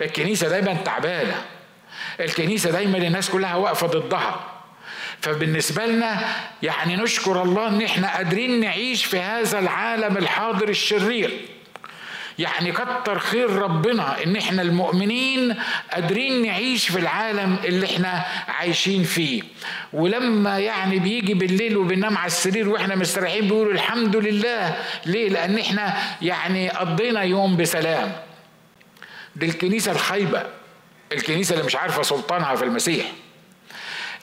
الكنيسة 0.00 0.48
دايما 0.48 0.74
تعبانة. 0.74 1.42
الكنيسة 2.20 2.70
دايما 2.70 2.98
الناس 2.98 3.30
كلها 3.30 3.56
واقفة 3.56 3.86
ضدها. 3.86 4.40
فبالنسبة 5.20 5.86
لنا 5.86 6.18
يعني 6.62 6.96
نشكر 6.96 7.42
الله 7.42 7.68
إن 7.68 7.82
إحنا 7.82 8.16
قادرين 8.16 8.60
نعيش 8.60 9.04
في 9.04 9.20
هذا 9.20 9.58
العالم 9.58 10.16
الحاضر 10.16 10.68
الشرير. 10.68 11.40
يعني 12.38 12.72
كتر 12.72 13.18
خير 13.18 13.50
ربنا 13.50 14.24
إن 14.24 14.36
إحنا 14.36 14.62
المؤمنين 14.62 15.56
قادرين 15.92 16.42
نعيش 16.46 16.88
في 16.88 16.98
العالم 16.98 17.56
اللي 17.64 17.86
إحنا 17.86 18.24
عايشين 18.48 19.04
فيه. 19.04 19.42
ولما 19.92 20.58
يعني 20.58 20.98
بيجي 20.98 21.34
بالليل 21.34 21.76
وبننام 21.76 22.18
على 22.18 22.26
السرير 22.26 22.68
وإحنا 22.68 22.94
مستريحين 22.94 23.44
بيقولوا 23.44 23.72
الحمد 23.72 24.16
لله. 24.16 24.76
ليه؟ 25.06 25.28
لأن 25.28 25.58
إحنا 25.58 25.96
يعني 26.22 26.68
قضينا 26.68 27.22
يوم 27.22 27.56
بسلام. 27.56 28.12
دي 29.36 29.46
الكنيسة 29.46 29.92
الخايبة. 29.92 30.42
الكنيسة 31.12 31.52
اللي 31.52 31.64
مش 31.64 31.76
عارفة 31.76 32.02
سلطانها 32.02 32.54
في 32.54 32.64
المسيح. 32.64 33.06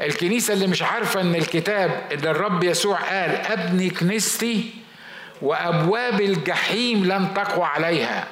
الكنيسة 0.01 0.53
اللي 0.53 0.67
مش 0.67 0.81
عارفة 0.83 1.21
إن 1.21 1.35
الكتاب 1.35 2.01
ان 2.13 2.27
الرب 2.27 2.63
يسوع 2.63 2.97
قال 2.97 3.31
أبني 3.31 3.89
كنيستي 3.89 4.84
وأبواب 5.41 6.21
الجحيم 6.21 7.05
لن 7.05 7.33
تقوى 7.33 7.65
عليها. 7.65 8.27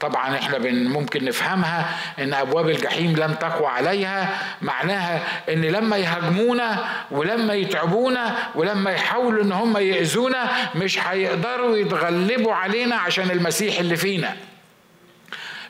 طبعا 0.00 0.34
إحنا 0.38 0.58
ممكن 0.72 1.24
نفهمها 1.24 1.98
إن 2.18 2.34
أبواب 2.34 2.68
الجحيم 2.68 3.16
لن 3.16 3.38
تقوى 3.38 3.66
عليها. 3.66 4.38
معناها 4.62 5.20
إن 5.48 5.62
لما 5.62 5.96
يهاجمونا 5.96 6.84
ولما 7.10 7.54
يتعبونا 7.54 8.36
ولما 8.54 8.90
يحاولوا 8.90 9.42
إن 9.44 9.52
هم 9.52 9.76
يأذونا 9.76 10.50
مش 10.74 10.98
هيقدروا 10.98 11.76
يتغلبوا 11.76 12.54
علينا 12.54 12.96
عشان 12.96 13.30
المسيح 13.30 13.78
اللي 13.78 13.96
فينا. 13.96 14.36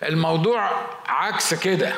الموضوع 0.03 0.71
عكس 1.09 1.55
كده. 1.55 1.93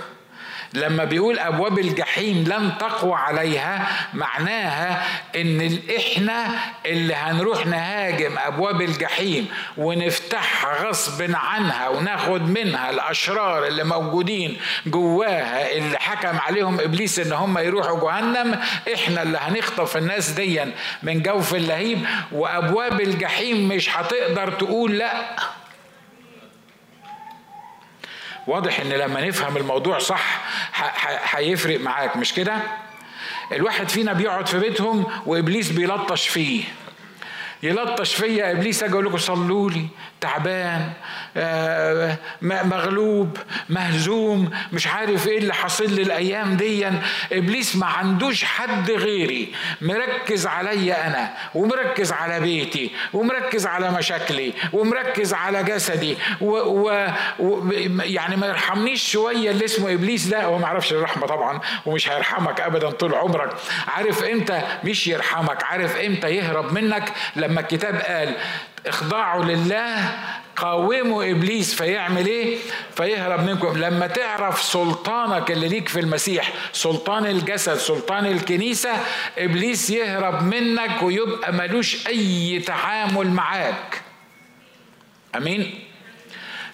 لما 0.75 1.05
بيقول 1.05 1.39
أبواب 1.39 1.79
الجحيم 1.79 2.45
لن 2.49 2.73
تقوى 2.81 3.15
عليها 3.15 3.87
معناها 4.15 5.03
إن 5.37 5.79
إحنا 5.97 6.47
اللي 6.87 7.15
هنروح 7.15 7.67
نهاجم 7.67 8.39
أبواب 8.39 8.83
الجحيم 8.83 9.49
ونفتحها 9.77 10.89
غصب 10.89 11.31
عنها 11.35 11.89
وناخد 11.89 12.43
منها 12.51 12.91
الأشرار 12.91 13.67
اللي 13.67 13.85
موجودين 13.85 14.57
جواها 14.87 15.71
اللي 15.77 15.99
حكم 15.99 16.39
عليهم 16.39 16.81
إبليس 16.81 17.19
إن 17.19 17.33
هم 17.33 17.59
يروحوا 17.59 18.01
جهنم 18.01 18.61
إحنا 18.95 19.23
اللي 19.23 19.39
هنخطف 19.39 19.97
الناس 19.97 20.31
ديا 20.31 20.73
من 21.03 21.23
جوف 21.23 21.55
اللهيب. 21.55 22.07
وأبواب 22.33 23.01
الجحيم 23.01 23.69
مش 23.69 23.97
هتقدر 23.97 24.51
تقول 24.51 24.99
لأ. 24.99 25.15
واضح 28.47 28.81
إن 28.81 28.89
لما 28.89 29.27
نفهم 29.29 29.57
الموضوع 29.57 29.99
صح 29.99 30.41
هيفرق 31.37 31.81
معاك 31.81 32.17
مش 32.17 32.35
كده؟ 32.35 32.57
الواحد 33.53 33.89
فينا 33.89 34.13
بيقعد 34.13 34.47
في 34.47 34.59
بيتهم 34.59 35.07
وإبليس 35.27 35.71
بيلطش 35.71 36.29
فيه. 36.29 36.65
يلطش 37.63 38.15
فيا 38.15 38.53
إبليس 38.53 38.83
أجي 38.83 38.93
أقول 38.93 39.07
لكم 39.07 39.19
صلوا 39.19 39.71
لي 39.71 39.87
تعبان 40.25 40.93
آه، 41.37 42.17
مغلوب 42.43 43.39
مهزوم 43.69 44.51
مش 44.73 44.87
عارف 44.87 45.29
إيه 45.29 45.39
اللي 45.39 45.55
حاصل 45.55 45.91
لي 45.93 46.03
الأيام 46.03 46.57
دي 46.57 46.89
إبليس 47.33 47.77
ما 47.77 47.87
عندوش 47.87 48.45
حد 48.45 48.91
غيري. 48.91 49.53
مركز 49.81 50.47
عليا 50.47 51.07
أنا 51.07 51.31
ومركز 51.55 52.13
على 52.13 52.41
بيتي 52.41 52.91
ومركز 53.13 53.67
على 53.67 53.91
مشاكلي 53.91 54.53
ومركز 54.73 55.35
على 55.35 55.63
جسدي 55.63 56.17
و, 56.41 56.47
و, 56.57 57.07
و 57.39 57.73
يعني 58.03 58.37
ما 58.37 58.47
يرحمنيش 58.47 59.11
شوية 59.13 59.51
اللي 59.51 59.65
اسمه 59.65 59.93
إبليس 59.93 60.27
ده. 60.27 60.45
هو 60.45 60.59
ما 60.59 60.67
يعرفش 60.67 60.93
الرحمة 60.93 61.27
طبعا 61.27 61.61
ومش 61.87 62.09
هيرحمك 62.11 62.61
ابدا 62.61 62.91
طول 62.91 63.15
عمرك. 63.15 63.51
عارف 63.89 64.25
إمتى 64.25 64.63
مش 64.85 65.07
يرحمك؟ 65.07 65.65
عارف 65.65 65.97
إمتى 65.97 66.31
يهرب 66.31 66.73
منك؟ 66.73 67.13
لما 67.37 67.61
الكتاب 67.61 67.95
قال 67.97 68.37
اخضعوا 68.87 69.45
لله 69.45 70.19
قاوموا 70.57 71.31
إبليس 71.31 71.75
فيعمل 71.75 72.27
إيه؟ 72.27 72.59
فيهرب 72.97 73.41
منكم. 73.47 73.79
لما 73.79 74.07
تعرف 74.07 74.63
سلطانك 74.63 75.51
اللي 75.51 75.69
ليك 75.69 75.89
في 75.89 76.01
المسيح 76.01 76.53
سلطان 76.73 77.27
الجسد 77.27 77.75
سلطان 77.75 78.27
الكنيسة 78.27 78.91
إبليس 79.39 79.91
يهرب 79.91 80.43
منك 80.43 81.03
ويبقى 81.03 81.53
ملوش 81.53 82.07
أي 82.07 82.59
تعامل 82.67 83.31
معاك. 83.31 84.03
أمين؟ 85.37 85.84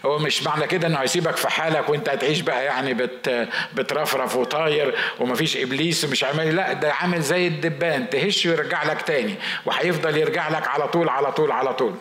هو 0.06 0.18
مش 0.18 0.42
معنى 0.42 0.66
كده 0.66 0.86
إنه 0.88 0.98
هيسيبك 0.98 1.36
في 1.36 1.48
حالك 1.50 1.88
وأنت 1.88 2.08
هتعيش 2.08 2.40
بقى 2.40 2.64
يعني 2.64 2.94
بت 2.94 3.48
بترفرف 3.74 4.36
وطاير 4.36 4.94
ومفيش 5.20 5.56
إبليس 5.56 6.04
ومش 6.04 6.24
عامل 6.24 6.56
لا 6.56 6.72
ده 6.72 6.92
عامل 6.92 7.20
زي 7.22 7.46
الدبان 7.46 8.10
تهش 8.10 8.46
ويرجع 8.46 8.82
لك 8.84 9.02
تاني 9.02 9.34
وهيفضل 9.66 10.16
يرجع 10.16 10.48
لك 10.48 10.68
على 10.68 10.88
طول 10.88 11.08
على 11.08 11.32
طول 11.32 11.52
على 11.52 11.74
طول. 11.74 11.94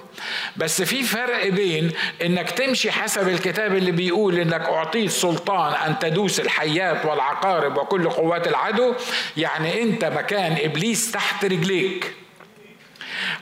بس 0.57 0.81
في 0.81 1.03
فرق 1.03 1.47
بين 1.49 1.91
إنك 2.25 2.51
تمشي 2.51 2.91
حسب 2.91 3.27
الكتاب 3.29 3.75
اللي 3.75 3.91
بيقول 3.91 4.39
إنك 4.39 4.61
أعطيت 4.61 5.09
سلطان 5.11 5.73
أن 5.73 5.99
تدوس 5.99 6.39
الحيات 6.39 7.05
والعقارب 7.05 7.77
وكل 7.77 8.09
قوات 8.09 8.47
العدو 8.47 8.93
يعني 9.37 9.81
أنت 9.81 10.05
مكان 10.05 10.57
إبليس 10.63 11.11
تحت 11.11 11.45
رجليك. 11.45 12.13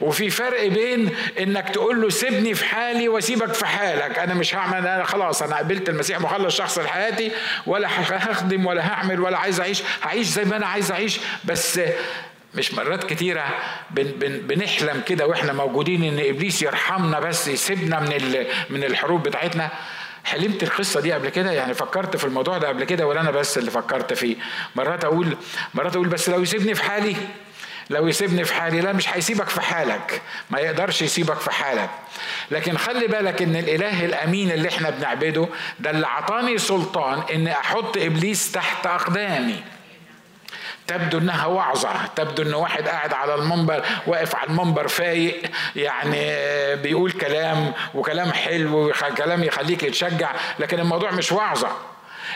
وفي 0.01 0.29
فرق 0.29 0.67
بين 0.67 1.09
إنك 1.39 1.69
تقول 1.69 2.01
له 2.01 2.09
سيبني 2.09 2.53
في 2.53 2.65
حالي 2.65 3.09
وأسيبك 3.09 3.53
في 3.53 3.65
حالك. 3.65 4.19
أنا 4.19 4.33
مش 4.33 4.55
هعمل 4.55 4.87
أنا 4.87 5.03
خلاص 5.03 5.41
أنا 5.41 5.57
قبلت 5.57 5.89
المسيح 5.89 6.19
مخلص 6.19 6.57
شخص 6.57 6.79
لحياتي 6.79 7.31
ولا 7.65 7.87
هخدم 8.01 8.65
ولا 8.65 8.87
هعمل 8.87 9.19
ولا 9.19 9.37
عايز 9.37 9.59
أعيش. 9.59 9.83
هعيش 10.01 10.27
زي 10.27 10.45
ما 10.45 10.55
أنا 10.57 10.67
عايز 10.67 10.91
أعيش. 10.91 11.19
بس 11.45 11.79
مش 12.55 12.73
مرات 12.73 13.03
كتيرة 13.03 13.43
بن 13.91 14.03
بن 14.03 14.37
بنحلم 14.47 15.01
كده 15.05 15.27
وإحنا 15.27 15.53
موجودين 15.53 16.03
إن 16.03 16.29
إبليس 16.29 16.61
يرحمنا 16.61 17.19
بس 17.19 17.47
يسيبنا 17.47 17.99
من 17.99 18.45
من 18.69 18.83
الحروب 18.83 19.23
بتاعتنا. 19.23 19.69
حلمت 20.23 20.63
القصة 20.63 21.01
دي 21.01 21.13
قبل 21.13 21.29
كده؟ 21.29 21.51
يعني 21.51 21.73
فكرت 21.73 22.17
في 22.17 22.25
الموضوع 22.25 22.57
ده 22.57 22.67
قبل 22.67 22.83
كده 22.83 23.07
ولا 23.07 23.21
أنا 23.21 23.31
بس 23.31 23.57
اللي 23.57 23.71
فكرت 23.71 24.13
فيه؟ 24.13 24.35
مرات 24.75 25.05
أقول 25.05 25.37
مرات 25.73 25.95
أقول 25.95 26.07
بس 26.07 26.29
لو 26.29 26.41
يسيبني 26.41 26.75
في 26.75 26.83
حالي 26.83 27.15
لو 27.89 28.07
يسيبني 28.07 28.43
في 28.43 28.53
حالي 28.53 28.81
لا 28.81 28.93
مش 28.93 29.09
هيسيبك 29.09 29.49
في 29.49 29.61
حالك. 29.61 30.21
ما 30.49 30.59
يقدرش 30.59 31.01
يسيبك 31.01 31.39
في 31.39 31.51
حالك. 31.51 31.89
لكن 32.51 32.77
خلي 32.77 33.07
بالك 33.07 33.41
إن 33.41 33.55
الإله 33.55 34.05
الأمين 34.05 34.51
اللي 34.51 34.69
إحنا 34.69 34.89
بنعبده 34.89 35.47
ده 35.79 35.89
اللي 35.89 36.07
عطاني 36.07 36.57
سلطان 36.57 37.23
إن 37.33 37.47
أحط 37.47 37.97
إبليس 37.97 38.51
تحت 38.51 38.85
أقدامي. 38.87 39.63
تبدو 40.87 41.17
إنها 41.17 41.45
وعظة 41.45 42.05
تبدو 42.15 42.43
إن 42.43 42.53
واحد 42.53 42.87
قاعد 42.87 43.13
على 43.13 43.35
المنبر 43.35 43.83
واقف 44.07 44.35
على 44.35 44.49
المنبر 44.49 44.87
فايق 44.87 45.41
يعني 45.75 46.25
بيقول 46.75 47.11
كلام 47.11 47.73
وكلام 47.95 48.31
حلو 48.31 48.89
وكلام 48.89 49.43
يخليك 49.43 49.81
تشجع 49.85 50.31
لكن 50.59 50.79
الموضوع 50.79 51.11
مش 51.11 51.31
وعظة. 51.31 51.69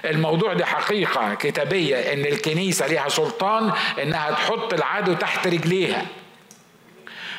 الموضوع 0.06 0.54
دي 0.54 0.66
حقيقة 0.66 1.34
كتابية 1.34 2.14
إن 2.14 2.26
الكنيسة 2.26 2.88
ليها 2.88 3.10
سلطان 3.10 3.72
إنها 4.02 4.32
تحط 4.32 4.74
العدو 4.74 5.14
تحت 5.14 5.48
رجليها. 5.48 6.06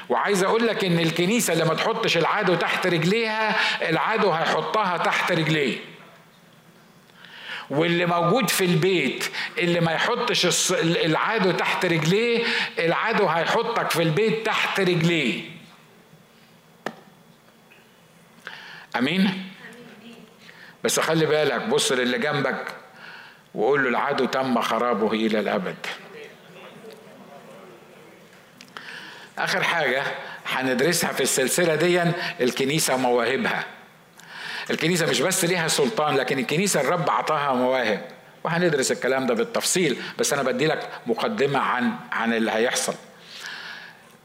وعايز 0.08 0.42
أقول 0.44 0.66
لك 0.66 0.84
إن 0.84 0.98
الكنيسة 0.98 1.52
اللي 1.52 1.64
ما 1.64 1.74
تحطش 1.74 2.16
العدو 2.16 2.54
تحت 2.54 2.86
رجليها 2.86 3.56
العدو 3.88 4.30
هيحطها 4.30 4.96
تحت 4.96 5.32
رجليه. 5.32 5.78
واللي 7.70 8.06
موجود 8.06 8.50
في 8.50 8.64
البيت 8.64 9.24
اللي 9.58 9.80
ما 9.80 9.92
يحطش 9.92 10.72
العدو 10.80 11.50
تحت 11.50 11.84
رجليه 11.86 12.44
العدو 12.78 13.26
هيحطك 13.26 13.90
في 13.90 14.02
البيت 14.02 14.46
تحت 14.46 14.80
رجليه. 14.80 15.42
أمين؟ 18.98 19.51
بس 20.84 21.00
خلي 21.00 21.26
بالك 21.26 21.62
بص 21.62 21.92
للي 21.92 22.18
جنبك 22.18 22.64
وقول 23.54 23.82
له 23.82 23.88
العدو 23.88 24.24
تم 24.24 24.60
خرابه 24.60 25.12
إلى 25.12 25.40
الأبد. 25.40 25.76
آخر 29.38 29.62
حاجة 29.62 30.02
هندرسها 30.46 31.12
في 31.12 31.22
السلسلة 31.22 31.74
دي 31.74 32.02
الكنيسة 32.40 32.94
ومواهبها 32.94 33.64
الكنيسة 34.70 35.06
مش 35.06 35.20
بس 35.20 35.44
ليها 35.44 35.68
سلطان 35.68 36.16
لكن 36.16 36.38
الكنيسة 36.38 36.80
الرب 36.80 37.10
عطاها 37.10 37.52
مواهب. 37.54 38.08
وهندرس 38.44 38.92
الكلام 38.92 39.26
ده 39.26 39.34
بالتفصيل 39.34 40.02
بس 40.18 40.32
أنا 40.32 40.42
بدي 40.42 40.66
لك 40.66 40.88
مقدمة 41.06 41.58
عن 41.58 41.92
عن 42.12 42.34
اللي 42.34 42.50
هيحصل. 42.52 42.94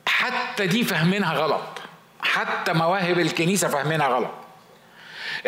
حتى 0.05 0.67
دي 0.67 0.83
فاهمينها 0.83 1.33
غلط. 1.33 1.81
حتى 2.21 2.73
مواهب 2.73 3.19
الكنيسة 3.19 3.67
فاهمينها 3.67 4.07
غلط. 4.07 4.31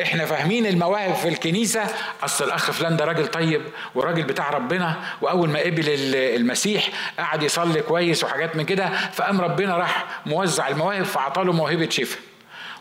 إحنا 0.01 0.25
فاهمين 0.25 0.65
المواهب 0.65 1.15
في 1.15 1.27
الكنيسة. 1.27 1.83
أصل 2.23 2.45
الأخ 2.45 2.71
فلان 2.71 2.97
ده 2.97 3.05
راجل 3.05 3.27
طيب 3.27 3.61
وراجل 3.95 4.23
بتاع 4.23 4.49
ربنا 4.49 4.95
وأول 5.21 5.49
ما 5.49 5.59
قبل 5.59 5.83
المسيح 6.13 6.89
قعد 7.19 7.43
يصلي 7.43 7.81
كويس 7.81 8.23
وحاجات 8.23 8.55
من 8.55 8.65
كده 8.65 8.89
فقام 9.13 9.41
ربنا 9.41 9.77
راح 9.77 10.05
موزع 10.25 10.67
المواهب 10.67 11.03
فعطاله 11.03 11.53
موهبة 11.53 11.89
شفاء. 11.89 12.19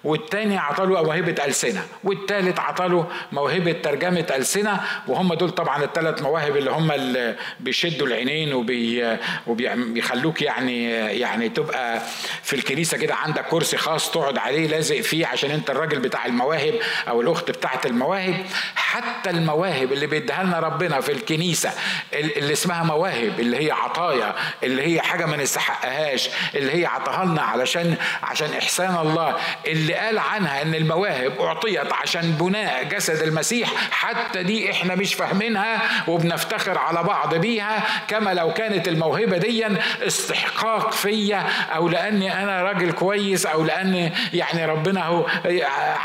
والتاني 0.05 0.59
عطاله 0.59 1.03
موهبة 1.03 1.45
ألسنة 1.45 1.83
والتالت 2.05 2.59
عطاله 2.61 3.07
موهبة 3.33 3.73
ترجمة 3.73 4.27
ألسنة 4.37 4.81
وهم 5.09 5.35
دول 5.35 5.51
طبعا 5.51 5.85
الثلاث 5.85 6.23
مواهب 6.23 6.57
اللي 6.57 6.71
هم 6.71 6.93
اللي 6.93 7.37
بيشدوا 7.61 8.07
العينين 8.07 8.53
وبي 8.55 9.17
وبيخلوك 9.47 10.43
يعني 10.43 10.85
يعني 11.21 11.49
تبقى 11.49 12.01
في 12.43 12.57
الكنيسة 12.57 12.99
كده 12.99 13.15
عندك 13.15 13.45
كرسي 13.47 13.77
خاص 13.77 14.11
تقعد 14.11 14.39
عليه 14.39 14.67
لازق 14.67 15.01
فيه 15.01 15.27
عشان 15.27 15.51
انت 15.51 15.71
الراجل 15.71 15.99
بتاع 15.99 16.27
المواهب 16.27 16.75
أو 17.09 17.21
الأخت 17.21 17.51
بتاعت 17.51 17.87
المواهب. 17.87 18.45
حتى 18.75 19.31
المواهب 19.31 19.93
اللي 19.93 20.07
بيديها 20.07 20.43
لنا 20.45 20.61
ربنا 20.61 21.01
في 21.01 21.13
الكنيسة 21.13 21.71
اللي 22.13 22.53
اسمها 22.53 22.83
مواهب 22.83 23.41
اللي 23.41 23.67
هي 23.67 23.71
عطايا 23.71 24.35
اللي 24.63 24.83
هي 24.83 25.01
حاجة 25.01 25.27
ما 25.27 25.37
نستحقهاش 25.37 26.31
اللي 26.55 26.73
هي 26.83 26.87
عطاها 26.87 27.25
لنا 27.25 27.43
علشان 27.43 27.95
عشان 28.23 28.53
إحسان 28.53 28.97
الله 28.97 29.37
اللي 29.67 29.88
قال 29.95 30.19
عنها 30.19 30.63
إن 30.63 30.75
المواهب 30.75 31.41
أعطيت 31.41 31.93
عشان 31.93 32.33
بناء 32.33 32.85
جسد 32.85 33.23
المسيح 33.23 33.71
حتى 33.91 34.43
دي 34.43 34.71
إحنا 34.71 34.95
مش 34.95 35.15
فاهمينها 35.15 35.81
وبنفتخر 36.09 36.79
على 36.79 37.03
بعض 37.03 37.35
بيها 37.35 37.83
كما 38.09 38.35
لو 38.35 38.53
كانت 38.53 38.89
الموهبة 38.89 39.37
دي 39.39 39.67
استحقاق 40.07 40.93
فيا 40.93 41.47
أو 41.75 41.89
لأني 41.89 42.43
أنا 42.43 42.63
راجل 42.63 42.93
كويس 42.93 43.47
أو 43.47 43.65
لأن 43.65 44.13
يعني 44.33 44.65
ربنا 44.67 45.05
هو 45.07 45.27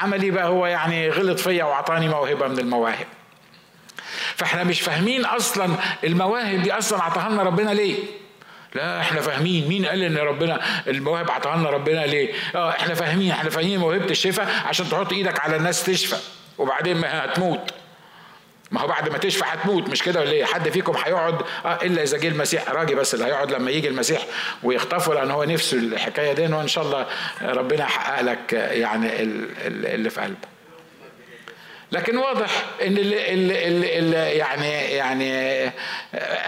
عملي 0.02 0.32
بقى 0.32 0.48
هو 0.48 0.66
يعني 0.66 1.10
غلط 1.10 1.40
فيا 1.40 1.64
وأعطاني 1.64 2.08
موهبة 2.08 2.48
من 2.48 2.60
المواهب. 2.60 3.06
فإحنا 4.36 4.64
مش 4.64 4.82
فاهمين 4.82 5.26
أصلا 5.26 5.70
المواهب 6.04 6.62
دي 6.62 6.72
أصلا 6.74 7.00
أعطاها 7.00 7.30
لنا 7.30 7.44
ربنا 7.44 7.72
ليه؟ 7.72 7.96
لا 8.76 9.00
إحنا 9.02 9.22
فاهمين. 9.22 9.68
مين 9.68 9.86
قال 9.86 10.04
إن 10.04 10.18
ربنا 10.18 10.62
المواهب 10.88 11.32
عطاها 11.32 11.58
لنا 11.58 11.70
ربنا 11.70 12.06
ليه؟ 12.06 12.34
آه 12.56 12.70
إحنا 12.70 12.94
فاهمين 12.94 13.32
إحنا 13.32 13.50
فاهمين 13.50 13.80
موهبة 13.80 14.06
الشفاء 14.12 14.48
عشان 14.66 14.90
تحط 14.90 15.14
إيدك 15.14 15.40
على 15.40 15.56
الناس 15.56 15.84
تشفى 15.84 16.16
وبعدين 16.58 16.98
ما 16.98 17.26
هتموت. 17.26 17.72
ما 18.72 18.82
هو 18.82 18.88
بعد 18.88 19.10
ما 19.10 19.18
تشفى 19.18 19.44
هتموت 19.48 19.90
مش 19.90 20.04
كده 20.04 20.20
ولا 20.20 20.32
إيه؟ 20.32 20.46
حد 20.46 20.70
فيكم 20.70 20.94
هيقعد 21.06 21.42
آه 21.66 21.80
إلا 21.84 22.04
إذا 22.04 22.18
جه 22.18 22.28
المسيح 22.28 22.70
راجي 22.70 22.96
بس 22.96 23.14
اللي 23.14 23.26
هيقعد 23.26 23.52
لما 23.52 23.72
يجي 23.72 23.88
المسيح 23.88 24.22
ويخطفه 24.64 25.14
لأن 25.14 25.32
هو 25.32 25.44
نفسه 25.44 25.78
الحكاية 25.78 26.34
دي 26.34 26.54
وان 26.54 26.68
شاء 26.68 26.84
الله 26.84 27.06
ربنا 27.42 27.84
يحقق 27.84 28.22
لك 28.22 28.54
يعني 28.54 29.10
اللي 29.66 30.10
في 30.10 30.22
قلبك 30.22 30.53
لكن 31.94 32.18
واضح 32.18 32.64
إن 32.82 32.98
ال 32.98 33.14
ال 33.14 33.52
ال 33.52 33.86
ال 33.86 34.14
يعني 34.38 34.72
يعني 34.72 35.72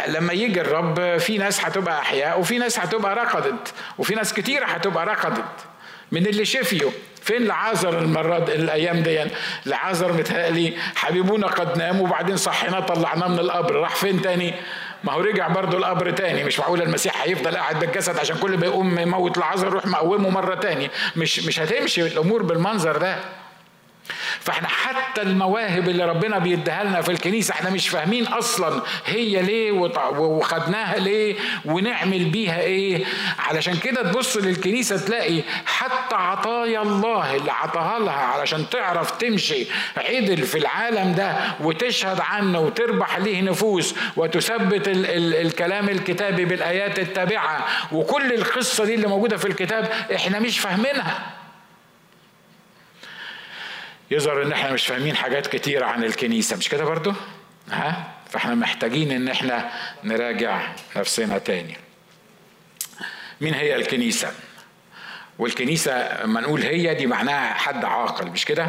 لما 0.08 0.34
يجي 0.34 0.62
الرب 0.62 1.18
في 1.18 1.38
ناس 1.38 1.66
هتبقى 1.66 2.00
أحياء 2.00 2.40
وفي 2.40 2.58
ناس 2.58 2.80
هتبقى 2.80 3.16
رقدت 3.16 3.74
وفي 3.98 4.16
ناس 4.16 4.34
كتيره 4.34 4.66
هتبقى 4.66 5.06
رقدت. 5.06 5.46
من 6.12 6.26
اللي 6.28 6.46
شفيوا 6.46 6.92
فين 7.24 7.46
لعازر 7.46 8.00
المرة 8.00 8.38
الأيام 8.38 9.04
دي؟ 9.04 9.24
لعازر 9.66 10.14
متهيألي 10.14 10.74
حبيبونا 10.96 11.48
قد 11.48 11.78
نام 11.78 12.02
وبعدين 12.02 12.38
صحيناه 12.38 12.80
طلعناه 12.80 13.28
من 13.28 13.40
القبر. 13.40 13.76
راح 13.76 13.96
فين 13.96 14.22
تاني؟ 14.22 14.54
ما 15.04 15.14
هو 15.14 15.20
رجع 15.22 15.48
برضه 15.48 15.78
القبر 15.78 16.12
تاني. 16.12 16.44
مش 16.44 16.60
معقول 16.60 16.82
المسيح 16.82 17.22
هيفضل 17.24 17.58
قاعد 17.58 17.80
بالجسد 17.80 18.20
عشان 18.20 18.38
كل 18.38 18.58
ما 18.58 18.66
يقوم 18.66 19.00
يموت 19.00 19.38
لعازر 19.38 19.68
يروح 19.68 19.86
مقومه 19.86 20.30
مرة 20.30 20.56
تاني. 20.56 20.90
مش 21.16 21.40
مش 21.40 21.60
هتمشي 21.60 22.02
الأمور 22.02 22.44
بالمنظر 22.44 22.98
ده. 22.98 23.16
فاحنا 24.40 24.68
حتى 24.68 25.22
المواهب 25.22 25.90
اللي 25.90 26.06
ربنا 26.06 26.38
بيديها 26.40 26.84
لنا 26.84 27.02
في 27.02 27.12
الكنيسة 27.12 27.52
إحنا 27.54 27.70
مش 27.70 27.90
فاهمين 27.90 28.28
أصلا 28.28 28.82
هي 29.06 29.42
ليه 29.42 29.72
وخدناها 30.18 31.00
ليه 31.00 31.36
ونعمل 31.66 32.26
بيها 32.26 32.60
إيه. 32.60 33.06
علشان 33.40 33.78
كده 33.78 34.12
تبص 34.12 34.38
للكنيسة 34.38 34.98
تلاقي 35.06 35.42
حتى 35.66 36.16
عطايا 36.16 36.82
الله 36.82 37.36
اللي 37.36 37.52
عطاها 37.52 38.00
لها 38.00 38.14
علشان 38.14 38.70
تعرف 38.70 39.12
تمشي 39.12 39.66
عدل 39.98 40.38
في 40.44 40.58
العالم 40.58 41.14
ده 41.14 41.36
وتشهد 41.60 42.20
عنه 42.20 42.60
وتربح 42.60 43.18
ليه 43.18 43.42
نفوس 43.42 43.96
وتثبت 44.18 44.88
ال 44.88 45.06
ال 45.06 45.36
الكلام 45.48 45.90
الكتابي 45.90 46.46
بالآيات 46.46 47.00
التابعة. 47.00 47.66
وكل 47.92 48.34
القصة 48.34 48.86
دي 48.86 48.96
اللي 48.96 49.08
موجودة 49.08 49.38
في 49.38 49.46
الكتاب 49.46 49.90
إحنا 50.16 50.40
مش 50.40 50.60
فاهمينها. 50.60 51.20
يظهر 54.12 54.44
إن 54.44 54.52
إحنا 54.52 54.72
مش 54.72 54.88
فاهمين 54.88 55.16
حاجات 55.16 55.48
كتيرة 55.48 55.86
عن 55.86 56.04
الكنيسة. 56.04 56.58
مش 56.58 56.70
كده 56.70 56.84
برضو؟ 56.84 57.14
ها؟ 57.72 58.12
فإحنا 58.30 58.56
محتاجين 58.56 59.12
إن 59.12 59.28
إحنا 59.28 59.72
نراجع 60.04 60.62
نفسنا 60.96 61.38
تاني. 61.38 61.78
مين 63.42 63.54
هي 63.54 63.76
الكنيسة؟ 63.76 64.32
والكنيسة 65.40 66.24
لما 66.24 66.42
نقول 66.42 66.62
هي 66.62 66.94
دي 66.94 67.06
معناها 67.06 67.54
حد 67.54 67.86
عاقل 67.86 68.28
مش 68.32 68.46
كده؟ 68.46 68.68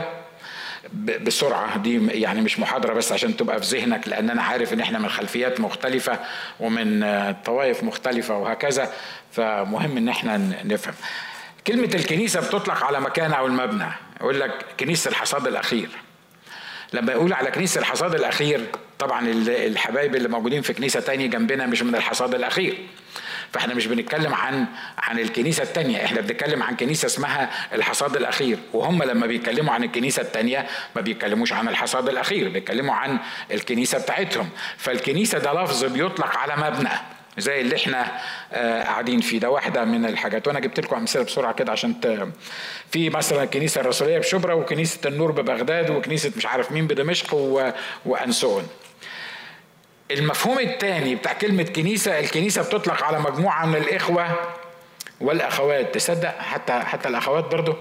بسرعة 1.23 1.79
دي 1.79 2.07
يعني 2.07 2.41
مش 2.41 2.59
محاضرة 2.59 2.93
بس 2.95 3.13
عشان 3.13 3.37
تبقى 3.37 3.63
في 3.63 3.77
ذهنك 3.79 4.09
لأن 4.09 4.31
أنا 4.31 4.43
عارف 4.43 4.73
إن 4.73 4.81
إحنا 4.81 4.99
من 4.99 5.09
خلفيات 5.09 5.61
مختلفة 5.61 6.19
ومن 6.61 7.05
طوائف 7.45 7.83
مختلفة 7.83 8.37
وهكذا 8.37 8.93
فمهم 9.33 9.97
إن 9.97 10.09
إحنا 10.09 10.37
نفهم. 10.65 10.95
كلمة 11.67 11.91
الكنيسة 11.95 12.41
بتطلق 12.41 12.85
على 12.85 13.01
مكان 13.01 13.33
أو 13.33 13.47
المبنى. 13.47 13.87
يقول 14.21 14.41
لك 14.41 14.65
كنيسة 14.81 15.09
الحصاد 15.09 15.47
الأخير. 15.47 15.89
لما 16.93 17.13
يقول 17.13 17.33
على 17.33 17.51
كنيسة 17.51 17.81
الحصاد 17.81 18.15
الأخير 18.15 18.61
طبعا 18.99 19.29
الحبايب 19.49 20.17
اللي 20.17 20.29
موجودين 20.29 20.63
في 20.63 20.73
كنيسة 20.73 21.01
تانية 21.01 21.27
جنبنا 21.27 21.67
مش 21.67 21.83
من 21.83 21.95
الحصاد 21.95 22.35
الأخير. 22.35 22.79
فإحنا 23.53 23.75
مش 23.75 23.87
بنتكلم 23.87 24.35
عن 24.35 24.67
عن 24.99 25.19
الكنيسة 25.19 25.63
الثانية 25.63 26.05
إحنا 26.05 26.21
بنتكلم 26.21 26.63
عن 26.63 26.77
كنيسة 26.77 27.07
اسمها 27.07 27.51
الحصاد 27.73 28.17
الأخير. 28.17 28.59
وهم 28.73 29.03
لما 29.03 29.27
بيتكلموا 29.27 29.75
عن 29.75 29.85
الكنيسة 29.85 30.23
الثانية 30.23 30.67
ما 30.97 31.01
بيتكلموش 31.01 31.53
عن 31.53 31.69
الحصاد 31.69 32.09
الأخير 32.09 32.49
بيتكلموا 32.49 32.95
عن 32.95 33.19
الكنيسة 33.51 33.99
بتاعتهم. 33.99 34.51
فالكنيسة 34.77 35.39
ده 35.39 35.63
لفظ 35.63 35.85
بيطلق 35.85 36.37
على 36.37 36.57
مبنى. 36.57 37.16
زي 37.39 37.61
اللي 37.61 37.77
إحنا 37.77 38.13
آه 38.53 38.83
قاعدين 38.83 39.21
فيه 39.21 39.41
ده. 39.41 39.51
واحدة 39.51 39.85
من 39.85 40.07
الحاجات. 40.07 40.47
وأنا 40.49 40.61
جبت 40.61 40.81
لكم 40.81 40.97
أمثلة 40.97 41.23
بسرعة 41.23 41.53
كده 41.55 41.73
عشان 41.73 42.01
ت... 42.01 42.29
في 42.91 43.11
مثلا 43.11 43.43
الكنيسه 43.43 43.81
الرسولية 43.81 44.19
بشبرا 44.19 44.55
وكنيسة 44.55 44.99
النور 45.09 45.33
ببغداد 45.33 45.91
وكنيسة 45.91 46.33
مش 46.37 46.47
عارف 46.47 46.73
مين 46.73 46.87
بدمشق 46.87 47.35
و... 47.35 47.71
وانسون 48.07 48.69
المفهوم 50.11 50.59
الثاني 50.59 51.15
بتاع 51.15 51.33
كلمة 51.33 51.63
كنيسة 51.63 52.19
الكنيسة 52.19 52.63
بتطلق 52.63 53.03
على 53.03 53.21
مجموعة 53.21 53.67
من 53.67 53.77
الإخوة 53.77 54.27
والأخوات. 55.21 55.95
تصدق 55.95 56.39
حتى 56.39 56.73
حتى 56.73 57.09
الأخوات 57.09 57.45
برضو 57.45 57.75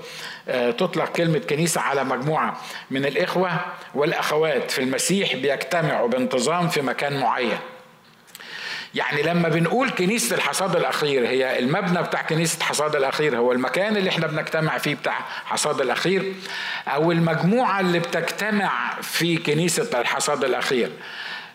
آه 0.48 0.72
تطلق 0.72 1.12
كلمة 1.12 1.40
كنيسة 1.40 1.82
على 1.82 2.04
مجموعة 2.04 2.62
من 2.92 3.06
الإخوة 3.06 3.52
والأخوات. 3.96 4.72
في 4.72 4.80
المسيح 4.80 5.36
بيجتمعوا 5.36 6.08
بانتظام 6.08 6.68
في 6.68 6.82
مكان 6.82 7.20
معين. 7.20 7.58
يعني 8.96 9.22
لما 9.22 9.50
بنقول 9.50 9.90
كنيسة 9.90 10.36
الحصاد 10.36 10.76
الأخير 10.76 11.28
هي 11.28 11.60
المبنى 11.60 12.02
بتاع 12.04 12.22
كنيسة 12.22 12.64
حصاد 12.64 12.96
الأخير 12.96 13.38
هو 13.38 13.52
المكان 13.52 13.98
اللي 13.98 14.10
إحنا 14.10 14.28
بنجتمع 14.28 14.78
فيه 14.78 14.96
بتاع 14.96 15.14
حصاد 15.46 15.82
الأخير 15.82 16.34
أو 16.88 17.12
المجموعة 17.12 17.80
اللي 17.80 18.00
بتجتمع 18.00 18.94
في 19.02 19.38
كنيسة 19.38 20.02
الحصاد 20.02 20.44
الأخير. 20.44 20.92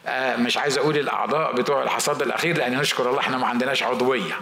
آه 0.07 0.37
مش 0.37 0.57
عايز 0.57 0.79
أقول 0.79 0.99
الأعضاء 0.99 1.53
بتوع 1.55 1.83
الحصاد 1.83 2.23
الأخير 2.23 2.57
لأن 2.59 2.79
نشكر 2.79 3.09
الله 3.11 3.21
إحنا 3.21 3.39
ما 3.39 3.47
عندناش 3.47 3.83
عضوية. 3.83 4.33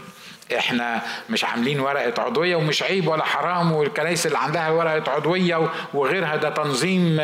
إحنا 0.58 1.02
مش 1.30 1.44
عاملين 1.44 1.80
ورقة 1.80 2.22
عضوية 2.22 2.56
ومش 2.56 2.82
عيب 2.82 3.08
ولا 3.08 3.24
حرام 3.24 3.72
والكنائس 3.72 4.26
اللي 4.26 4.38
عندها 4.38 4.70
ورقة 4.70 5.10
عضوية 5.12 5.70
وغيرها 5.94 6.36
ده 6.36 6.50
تنظيم 6.50 7.16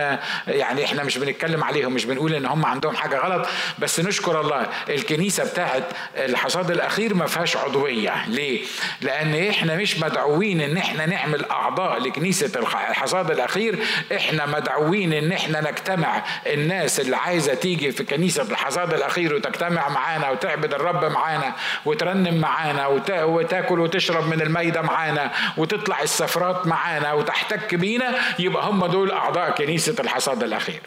يعني 0.49 0.85
إحنا 0.85 1.05
مش 1.05 1.19
بنتكلم 1.19 1.65
عليهم 1.65 1.93
مش 1.93 2.05
بنقول 2.05 2.35
ان 2.35 2.47
هم 2.47 2.67
عندهم 2.67 2.97
حاجة 2.97 3.19
غلط. 3.19 3.47
بس 3.79 4.01
نشكر 4.01 4.41
الله 4.41 4.67
الكنيسة 4.89 5.45
بتاعت 5.45 5.83
الحصاد 6.17 6.71
الأخير 6.71 7.15
ما 7.15 7.27
فيهاش 7.27 7.57
عضوية. 7.57 8.27
ليه؟ 8.29 8.61
لأن 9.01 9.49
إحنا 9.49 9.77
مش 9.77 9.99
مدعوين 9.99 10.61
ان 10.61 10.77
إحنا 10.77 11.07
نعمل 11.07 11.45
أعضاء 11.51 11.99
لكنيسة 12.01 12.61
الحصاد 12.91 13.31
الأخير. 13.31 13.79
إحنا 14.17 14.47
مدعوين 14.47 15.13
ان 15.13 15.33
إحنا 15.33 15.71
نجتمع 15.71 16.23
الناس 16.47 17.01
اللي 17.01 17.17
عايزة 17.17 17.55
تيجي 17.55 17.93
في 17.93 18.05
كنيسة 18.05 18.43
الحصاد 18.43 18.95
الأخير 18.95 19.35
وتجتمع 19.35 19.89
معانا 19.89 20.31
وتعبد 20.31 20.75
الرب 20.75 21.05
معانا 21.05 21.53
وترنم 21.85 22.35
معانا 22.41 22.87
وت 22.87 23.14
وتاكل 23.23 23.81
وتشرب 23.81 24.29
من 24.29 24.41
الميده 24.41 24.83
معانا 24.83 25.31
وتطلع 25.57 26.03
السفرات 26.03 26.67
معانا 26.67 27.13
وتحتك 27.13 27.75
بينا 27.75 28.15
يبقى 28.39 28.67
هم 28.71 28.87
دول 28.87 29.11
أعضاء 29.11 29.51
كنيسة 29.51 29.97
الحصاد 30.01 30.43
الأخير. 30.43 30.81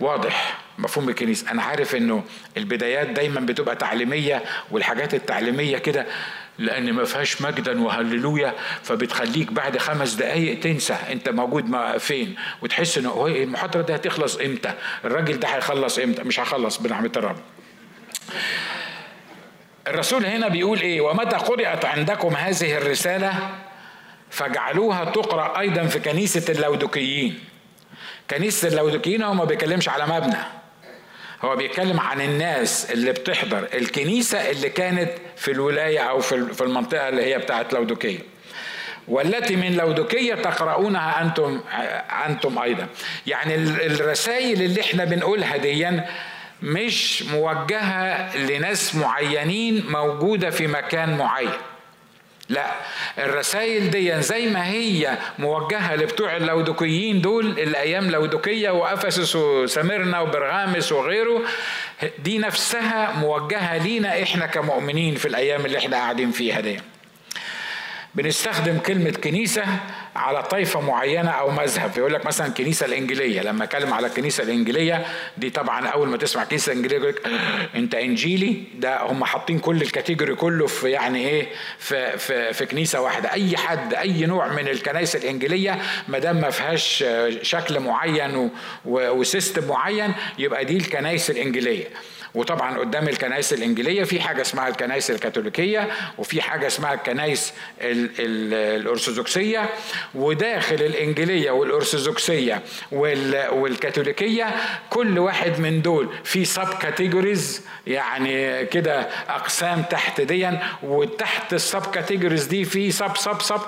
واضح 0.00 0.58
مفهوم 0.78 1.08
الكنيسة. 1.08 1.50
أنا 1.50 1.62
عارف 1.62 1.94
إنه 1.94 2.24
البدايات 2.56 3.06
دايما 3.08 3.40
بتبقى 3.40 3.76
تعليمية 3.76 4.42
والحاجات 4.70 5.14
التعليمية 5.14 5.78
كده 5.78 6.06
لأن 6.58 6.92
ما 6.92 7.04
فيهاش 7.04 7.42
مجدا 7.42 7.82
وهللويا 7.82 8.54
فبتخليك 8.82 9.52
بعد 9.52 9.78
خمس 9.78 10.12
دقايق 10.14 10.60
تنسى 10.60 10.96
أنت 11.12 11.28
موجود 11.28 11.96
فين 11.98 12.36
وتحس 12.62 12.98
ان 12.98 13.06
المحاضرة 13.26 13.82
دي 13.82 13.94
هتخلص 13.94 14.36
إمتى؟ 14.36 14.72
الراجل 15.04 15.40
ده 15.40 15.48
هيخلص 15.48 15.98
إمتى؟ 15.98 16.22
مش 16.22 16.40
هخلص 16.40 16.76
بنعمة 16.78 17.12
الرب. 17.16 17.36
الرسول 19.86 20.26
هنا 20.26 20.48
بيقول 20.48 20.80
إيه؟ 20.80 21.00
ومتى 21.00 21.36
قرأت 21.36 21.84
عندكم 21.84 22.34
هذه 22.34 22.76
الرسالة؟ 22.76 23.32
فاجعلوها 24.30 25.04
تقرأ 25.04 25.60
أيضا 25.60 25.86
في 25.86 25.98
كنيسة 26.00 26.52
اللودكيين. 26.52 27.38
كنيسة 28.30 28.68
اللودكيين 28.68 29.22
هو 29.22 29.34
ما 29.34 29.44
بيكلمش 29.44 29.88
على 29.88 30.06
مبنى. 30.06 30.36
هو 31.42 31.56
بيتكلم 31.56 32.00
عن 32.00 32.20
الناس 32.20 32.90
اللي 32.90 33.12
بتحضر. 33.12 33.68
الكنيسة 33.74 34.50
اللي 34.50 34.68
كانت 34.70 35.10
في 35.36 35.50
الولاية 35.50 35.98
أو 36.00 36.20
في 36.20 36.60
المنطقة 36.60 37.08
اللي 37.08 37.24
هي 37.24 37.38
بتاعت 37.38 37.72
لودكية. 37.72 38.18
والتي 39.08 39.56
من 39.56 39.76
لودكية 39.76 40.34
تقرؤونها 40.34 41.22
أنتم 41.22 41.60
أنتم 42.26 42.58
أيضا. 42.58 42.86
يعني 43.26 43.54
الرسائل 43.54 44.62
اللي 44.62 44.80
إحنا 44.80 45.04
بنقولها 45.04 45.56
ديا 45.56 46.06
مش 46.62 47.22
موجهة 47.22 48.36
لناس 48.36 48.94
معينين 48.94 49.84
موجودة 49.88 50.50
في 50.50 50.66
مكان 50.66 51.16
معين. 51.16 51.50
لا 52.48 52.66
الرسائل 53.18 53.90
دي 53.90 54.22
زي 54.22 54.46
ما 54.46 54.66
هي 54.66 55.18
موجهة 55.38 55.96
لبتوع 55.96 56.36
اللودكيين 56.36 57.20
دول 57.20 57.46
الأيام 57.46 58.10
لودكيه 58.10 58.70
وافسس 58.70 59.36
وسمرنا 59.36 60.20
وبرغامس 60.20 60.92
وغيره 60.92 61.42
دي 62.18 62.38
نفسها 62.38 63.12
موجهة 63.18 63.76
لينا 63.76 64.22
إحنا 64.22 64.46
كمؤمنين 64.46 65.14
في 65.14 65.28
الأيام 65.28 65.66
اللي 65.66 65.78
إحنا 65.78 65.96
قاعدين 65.96 66.30
فيها 66.30 66.60
دي. 66.60 66.80
بنستخدم 68.16 68.78
كلمة 68.78 69.10
كنيسة 69.10 69.64
على 70.16 70.42
طائفة 70.42 70.80
معينة 70.80 71.30
أو 71.30 71.50
مذهب. 71.50 71.90
يقول 71.98 72.14
لك 72.14 72.26
مثلا 72.26 72.46
الكنيسة 72.46 72.86
الإنجيلية. 72.86 73.40
لما 73.40 73.64
أتكلم 73.64 73.94
على 73.94 74.06
الكنيسة 74.06 74.42
الإنجيلية 74.44 75.06
دي 75.38 75.50
طبعا 75.50 75.86
أول 75.86 76.08
ما 76.08 76.16
تسمع 76.16 76.44
كنيسة 76.44 76.72
إنجيلية 76.72 76.96
يقول 76.96 77.08
لك 77.08 77.22
أنت 77.74 77.94
إنجيلي؟ 77.94 78.62
ده 78.78 79.02
هم 79.02 79.24
حاطين 79.24 79.58
كل 79.58 79.82
ال 79.82 79.88
category 79.88 80.34
كله 80.34 80.66
في 80.66 80.90
يعني 80.90 81.28
إيه 81.28 81.46
في, 81.78 82.18
في, 82.18 82.52
في 82.52 82.66
كنيسة 82.66 83.00
واحدة. 83.00 83.32
أي 83.32 83.56
حد 83.56 83.94
أي 83.94 84.26
نوع 84.26 84.48
من 84.48 84.68
الكنائس 84.68 85.16
الإنجيلية 85.16 85.78
ما 86.08 86.18
دام 86.18 86.36
ما 86.40 86.50
فيهاش 86.50 87.04
شكل 87.42 87.80
معين 87.80 88.50
و 88.84 88.96
system 88.96 89.68
معين 89.68 90.12
يبقى 90.38 90.64
دي 90.64 90.76
الكنائس 90.76 91.30
الإنجيلية. 91.30 91.86
وطبعا 92.34 92.78
قدام 92.78 93.08
الكنائس 93.08 93.52
الإنجيلية 93.52 94.04
في 94.04 94.20
حاجة 94.20 94.40
اسمها 94.40 94.68
الكنائس 94.68 95.10
الكاثوليكية 95.10 95.88
وفي 96.18 96.42
حاجة 96.42 96.66
اسمها 96.66 96.94
الكنائس 96.94 97.52
الأرثوذكسية 97.80 99.68
وداخل 100.14 100.74
الإنجيلية 100.74 101.50
والأرثوذكسية 101.50 102.62
والكاثوليكية 103.52 104.46
كل 104.90 105.18
واحد 105.18 105.60
من 105.60 105.82
دول 105.82 106.08
في 106.24 106.44
sub 106.44 106.68
categories 106.80 107.62
يعني 107.86 108.66
كده 108.66 109.00
أقسام 109.28 109.82
تحت 109.82 110.20
ديا 110.20 110.62
وتحت 110.82 111.52
ال 111.54 111.61
sub 111.61 111.82
categories 111.90 112.44
دي 112.46 112.64
في 112.64 112.90
sub 112.90 113.16
sub 113.16 113.42
sub 113.42 113.60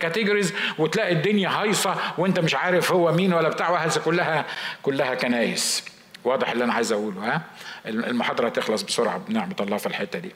categories 0.00 0.52
وتلاقي 0.78 1.12
الدنيا 1.12 1.48
هايصة 1.48 1.96
وانت 2.18 2.40
مش 2.40 2.54
عارف 2.54 2.92
هو 2.92 3.12
مين 3.12 3.32
ولا 3.34 3.48
بتاع 3.48 3.70
وهذه 3.70 3.98
كلها 4.04 4.46
كلها 4.82 5.14
كنايس 5.14 5.84
واضح 6.24 6.50
اللي 6.50 6.64
أنا 6.64 6.72
عايز 6.72 6.92
أقوله 6.92 7.20
ها؟ 7.20 7.42
المحاضرة 7.86 8.46
هتخلص 8.46 8.82
بسرعة 8.82 9.18
بنعمة 9.18 9.56
الله 9.60 9.76
في 9.76 9.86
الحتة 9.86 10.18
دي. 10.18 10.30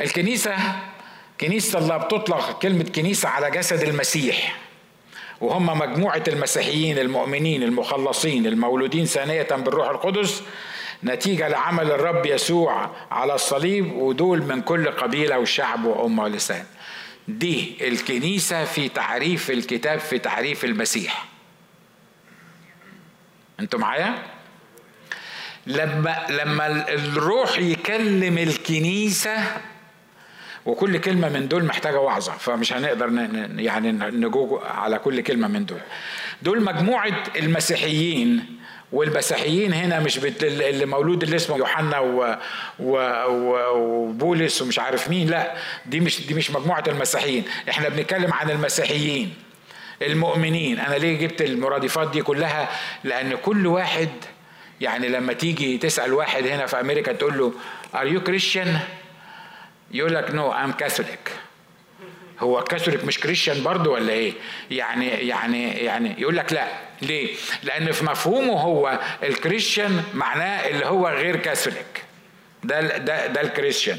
الكنيسة 0.00 0.56
كنيسة 1.40 1.78
الله 1.78 1.96
بتطلق 1.96 2.58
كلمة 2.58 2.84
كنيسة 2.84 3.28
على 3.28 3.50
جسد 3.50 3.82
المسيح. 3.82 4.56
وهم 5.40 5.66
مجموعة 5.78 6.22
المسيحيين 6.28 6.98
المؤمنين 6.98 7.62
المخلصين 7.62 8.46
المولودين 8.46 9.04
ثانية 9.04 9.42
بالروح 9.42 9.88
القدس 9.88 10.42
نتيجة 11.04 11.48
لعمل 11.48 11.90
الرب 11.90 12.26
يسوع 12.26 12.90
على 13.10 13.34
الصليب 13.34 13.92
ودول 13.92 14.42
من 14.42 14.62
كل 14.62 14.90
قبيلة 14.90 15.38
وشعب 15.38 15.84
وأمة 15.84 16.22
ولسان. 16.22 16.64
دي 17.28 17.76
الكنيسة 17.88 18.64
في 18.64 18.88
تعريف 18.88 19.50
الكتاب 19.50 19.98
في 19.98 20.18
تعريف 20.18 20.64
المسيح. 20.64 21.24
أنتوا 23.60 23.80
معايا؟ 23.80 24.37
لما 25.68 26.16
لما 26.30 26.66
الروح 26.94 27.58
يكلم 27.58 28.38
الكنيسة 28.38 29.36
وكل 30.66 30.98
كلمة 30.98 31.28
من 31.28 31.48
دول 31.48 31.64
محتاجة 31.64 32.00
وعظة 32.00 32.32
فمش 32.32 32.72
هنقدر 32.72 33.28
يعني 33.56 33.92
نجوج 33.92 34.60
على 34.64 34.98
كل 34.98 35.20
كلمة 35.20 35.48
من 35.48 35.66
دول. 35.66 35.80
دول 36.42 36.64
مجموعة 36.64 37.22
المسيحيين 37.36 38.58
والمسيحيين 38.92 39.72
هنا 39.72 40.00
مش 40.00 40.18
بت... 40.18 40.44
اللي 40.44 40.86
مولود 40.86 41.22
اللي 41.22 41.36
اسمه 41.36 41.56
يوحنا 41.56 41.98
و... 41.98 42.36
و... 42.80 42.98
وبولس 43.74 44.62
ومش 44.62 44.78
عارف 44.78 45.10
مين 45.10 45.28
لا 45.28 45.54
دي 45.86 46.00
مش 46.00 46.26
دي 46.26 46.34
مش 46.34 46.50
مجموعة 46.50 46.84
المسيحيين. 46.88 47.44
إحنا 47.70 47.88
بنتكلم 47.88 48.32
عن 48.32 48.50
المسيحيين 48.50 49.34
المؤمنين. 50.02 50.78
أنا 50.78 50.94
ليه 50.94 51.18
جبت 51.18 51.42
المرادفات 51.42 52.10
دي 52.10 52.22
كلها؟ 52.22 52.68
لأن 53.04 53.34
كل 53.34 53.66
واحد 53.66 54.08
يعني 54.80 55.08
لما 55.08 55.32
تيجي 55.32 55.78
تسأل 55.78 56.12
واحد 56.12 56.46
هنا 56.46 56.66
في 56.66 56.80
أمريكا 56.80 57.12
تقول 57.12 57.38
له 57.38 57.52
Are 57.94 58.06
you 58.06 58.28
Christian؟ 58.28 58.68
يقول 59.90 60.14
لك 60.14 60.30
no 60.30 60.52
I'm 60.52 60.72
Catholic 60.72 61.32
هو 62.40 62.64
كاثوليك 62.64 63.04
مش 63.04 63.20
كريستيان 63.20 63.62
برضه 63.62 63.90
ولا 63.90 64.12
إيه؟ 64.12 64.32
يعني 64.70 65.08
يعني 65.08 65.70
يعني 65.70 66.14
يقول 66.18 66.36
لك 66.36 66.52
لا 66.52 66.68
ليه؟ 67.02 67.34
لأن 67.62 67.92
في 67.92 68.04
مفهومه 68.04 68.52
هو 68.60 69.00
الكريستيان 69.22 70.02
معناه 70.14 70.68
اللي 70.68 70.86
هو 70.86 71.08
غير 71.08 71.36
كاثوليك 71.36 72.04
ده 72.64 72.80
ده 72.98 73.26
ده 73.26 73.40
الكريستيان 73.40 73.98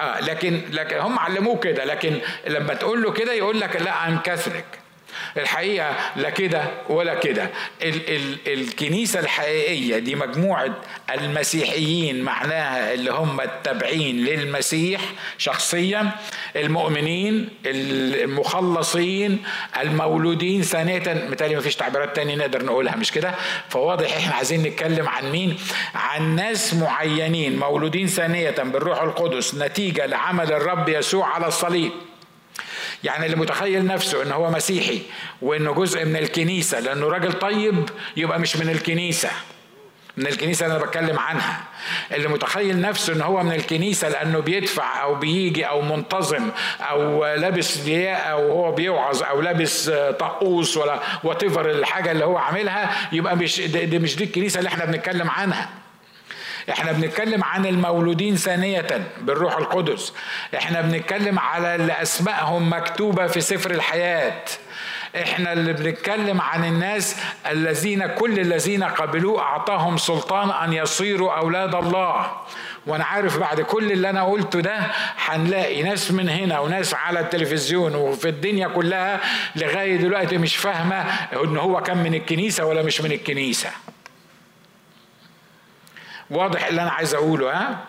آه 0.00 0.20
لكن 0.20 0.62
لكن 0.70 0.96
هم 0.98 1.18
علموه 1.18 1.58
كده 1.58 1.84
لكن 1.84 2.18
لما 2.46 2.74
تقول 2.74 3.02
له 3.02 3.12
كده 3.12 3.32
يقول 3.32 3.60
لك 3.60 3.76
لا 3.76 4.08
I'm 4.08 4.18
Catholic 4.18 4.64
الحقيقة 5.36 5.96
لا 6.16 6.30
كده 6.30 6.62
ولا 6.88 7.14
كده. 7.14 7.50
ال- 7.82 8.16
ال- 8.16 8.38
الكنيسة 8.46 9.20
الحقيقية 9.20 9.98
دي 9.98 10.14
مجموعة 10.14 10.74
المسيحيين 11.14 12.22
معناها 12.22 12.94
اللي 12.94 13.10
هم 13.12 13.40
التابعين 13.40 14.24
للمسيح 14.24 15.00
شخصيا 15.38 16.10
المؤمنين 16.56 17.48
المخلصين 17.66 19.42
المولودين 19.82 20.62
ثانية 20.62 21.26
متهيألي 21.30 21.56
مفيش 21.56 21.76
تعبيرات 21.76 22.16
تانية 22.16 22.34
نقدر 22.36 22.64
نقولها 22.64 22.96
مش 22.96 23.12
كده؟ 23.12 23.34
فواضح 23.68 24.16
إحنا 24.16 24.34
عايزين 24.34 24.62
نتكلم 24.62 25.08
عن 25.08 25.30
مين؟ 25.32 25.56
عن 25.94 26.36
ناس 26.36 26.74
معينين 26.74 27.58
مولودين 27.58 28.06
ثانية 28.06 28.50
بالروح 28.50 29.02
القدس 29.02 29.54
نتيجة 29.54 30.06
لعمل 30.06 30.52
الرب 30.52 30.88
يسوع 30.88 31.26
على 31.34 31.46
الصليب. 31.46 31.92
يعني 33.04 33.26
اللي 33.26 33.36
متخيل 33.36 33.86
نفسه 33.86 34.22
ان 34.22 34.32
هو 34.32 34.50
مسيحي 34.50 35.02
وإنه 35.42 35.72
جزء 35.74 36.04
من 36.04 36.16
الكنيسة 36.16 36.80
لأنه 36.80 37.06
راجل 37.06 37.32
طيب 37.32 37.88
يبقى 38.16 38.40
مش 38.40 38.56
من 38.56 38.70
الكنيسة. 38.70 39.30
من 40.16 40.26
الكنيسة 40.26 40.66
اللي 40.66 40.76
أنا 40.76 40.84
بتكلم 40.84 41.18
عنها. 41.18 41.60
اللي 42.12 42.28
متخيل 42.28 42.80
نفسه 42.80 43.12
ان 43.12 43.20
هو 43.20 43.42
من 43.42 43.52
الكنيسة 43.52 44.08
لأنه 44.08 44.38
بيدفع 44.40 45.02
أو 45.02 45.14
بيجي 45.14 45.64
أو 45.64 45.80
منتظم 45.82 46.50
أو 46.80 47.24
لابس 47.24 47.78
لياء 47.86 48.30
أو 48.32 48.52
هو 48.52 48.72
بيوعظ 48.72 49.22
أو 49.22 49.40
لابس 49.40 49.90
طقوس 50.18 50.76
ولا 50.76 51.00
وات 51.24 51.42
الحاجة 51.42 52.12
اللي 52.12 52.24
هو 52.24 52.36
عاملها 52.36 52.90
يبقى 53.12 53.36
مش 53.36 53.60
دي 53.60 53.98
مش 53.98 54.16
دي 54.16 54.24
الكنيسة 54.24 54.58
اللي 54.58 54.68
إحنا 54.68 54.84
بنتكلم 54.84 55.30
عنها. 55.30 55.68
إحنا 56.70 56.92
بنتكلم 56.92 57.44
عن 57.44 57.66
المولودين 57.66 58.36
ثانية 58.36 58.86
بالروح 59.20 59.56
القدس. 59.56 60.12
إحنا 60.56 60.80
بنتكلم 60.80 61.38
على 61.38 61.74
اللي 61.74 61.92
أسمائهم 61.92 62.72
مكتوبة 62.72 63.26
في 63.26 63.40
سفر 63.40 63.70
الحياة. 63.70 64.42
إحنا 65.22 65.52
اللي 65.52 65.72
بنتكلم 65.72 66.40
عن 66.40 66.64
الناس 66.64 67.16
الذين 67.50 68.06
كل 68.06 68.38
الذين 68.40 68.84
قبلوه 68.84 69.40
أعطاهم 69.42 69.96
سلطان 69.96 70.50
أن 70.50 70.72
يصيروا 70.72 71.32
أولاد 71.38 71.74
الله. 71.74 72.30
وأنا 72.86 73.04
عارف 73.04 73.38
بعد 73.38 73.60
كل 73.60 73.92
اللي 73.92 74.10
أنا 74.10 74.24
قلته 74.24 74.60
ده 74.60 74.78
هنلاقي 75.24 75.82
ناس 75.82 76.10
من 76.10 76.28
هنا 76.28 76.58
وناس 76.60 76.94
على 76.94 77.20
التلفزيون 77.20 77.94
وفي 77.94 78.28
الدنيا 78.28 78.68
كلها 78.68 79.20
لغاية 79.56 79.96
دلوقتي 79.96 80.38
مش 80.38 80.56
فاهمة 80.56 81.04
إن 81.44 81.56
هو 81.56 81.80
كان 81.82 81.96
من 82.02 82.14
الكنيسة 82.14 82.64
ولا 82.64 82.82
مش 82.82 83.00
من 83.00 83.12
الكنيسة. 83.12 83.70
واضح 86.30 86.66
اللي 86.66 86.82
أنا 86.82 86.90
عايز 86.90 87.14
أقوله 87.14 87.52
ها؟ 87.52 87.84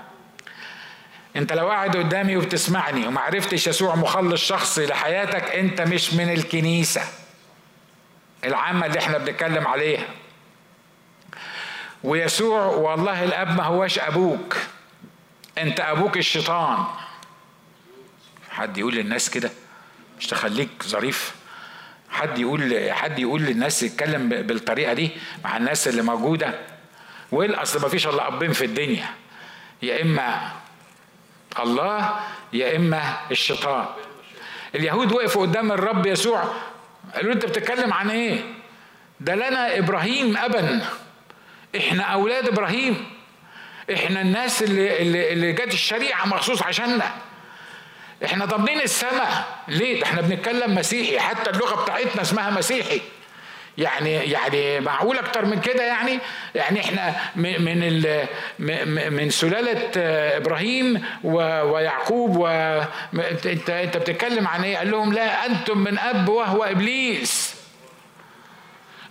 أنت 1.35 1.53
لو 1.53 1.69
قاعد 1.69 1.97
قدامي 1.97 2.37
وبتسمعني 2.37 3.07
وما 3.07 3.21
عرفتش 3.21 3.67
يسوع 3.67 3.95
مخلص 3.95 4.41
شخصي 4.45 4.85
لحياتك 4.85 5.43
أنت 5.43 5.81
مش 5.81 6.13
من 6.13 6.29
الكنيسة 6.29 7.01
العامة 8.45 8.85
اللي 8.85 8.99
إحنا 8.99 9.17
بنتكلم 9.17 9.67
عليها. 9.67 10.05
ويسوع 12.03 12.65
والله 12.65 13.23
الأب 13.23 13.57
ما 13.57 13.63
هواش 13.63 13.99
أبوك 13.99 14.57
أنت 15.57 15.79
أبوك 15.79 16.17
الشيطان. 16.17 16.85
حد 18.51 18.77
يقول 18.77 18.95
للناس 18.95 19.29
كده؟ 19.29 19.51
مش 20.19 20.27
تخليك 20.27 20.69
ظريف. 20.83 21.35
حد 22.09 22.39
يقول 22.39 22.91
حد 22.91 23.19
يقول 23.19 23.41
للناس 23.41 23.83
يتكلم 23.83 24.29
بالطريقة 24.29 24.93
دي 24.93 25.09
مع 25.43 25.57
الناس 25.57 25.87
اللي 25.87 26.01
موجودة؟ 26.01 26.53
والاصل 27.31 27.81
ما 27.81 27.89
فيش 27.89 28.07
إلا 28.07 28.27
ابين 28.27 28.53
في 28.53 28.65
الدنيا. 28.65 29.05
يا 29.81 30.01
إما 30.01 30.51
الله 31.59 32.19
يا 32.53 32.75
إما 32.75 33.17
الشيطان. 33.31 33.85
اليهود 34.75 35.11
وقفوا 35.11 35.41
قدام 35.41 35.71
الرب 35.71 36.05
يسوع. 36.05 36.43
قالوا 37.15 37.33
أنت 37.33 37.45
بتتكلم 37.45 37.93
عن 37.93 38.09
إيه؟ 38.09 38.41
ده 39.19 39.35
لنا 39.35 39.77
إبراهيم 39.77 40.37
ابا. 40.37 40.81
إحنا 41.77 42.03
أولاد 42.03 42.47
إبراهيم. 42.47 43.05
إحنا 43.93 44.21
الناس 44.21 44.63
اللي 44.63 45.01
اللي, 45.01 45.33
اللي 45.33 45.51
جت 45.51 45.73
الشريعة 45.73 46.25
مخصوص 46.25 46.63
عشاننا. 46.63 47.11
إحنا 48.25 48.45
ضامنين 48.45 48.81
السماء. 48.81 49.59
ليه؟ 49.67 49.99
ده 49.99 50.05
إحنا 50.05 50.21
بنتكلم 50.21 50.75
مسيحي. 50.75 51.19
حتى 51.19 51.49
اللغة 51.49 51.83
بتاعتنا 51.83 52.21
اسمها 52.21 52.49
مسيحي. 52.49 53.01
يعني 53.77 54.13
يعني 54.13 54.79
معقول 54.79 55.17
أكتر 55.17 55.45
من 55.45 55.59
كده 55.61 55.83
يعني؟ 55.83 56.19
يعني 56.55 56.79
إحنا 56.79 57.15
من 57.35 57.83
ال 57.83 58.25
من 59.11 59.29
سلالة 59.29 59.91
إبراهيم 60.37 61.01
ويعقوب 61.23 62.37
و 62.37 62.47
انت 63.45 63.69
أنت 63.69 63.97
بتتكلم 63.97 64.47
عن 64.47 64.63
إيه؟ 64.63 64.77
قال 64.77 64.91
لهم 64.91 65.13
لا 65.13 65.45
أنتم 65.45 65.77
من 65.77 65.99
أب 65.99 66.29
وهو 66.29 66.63
إبليس. 66.63 67.55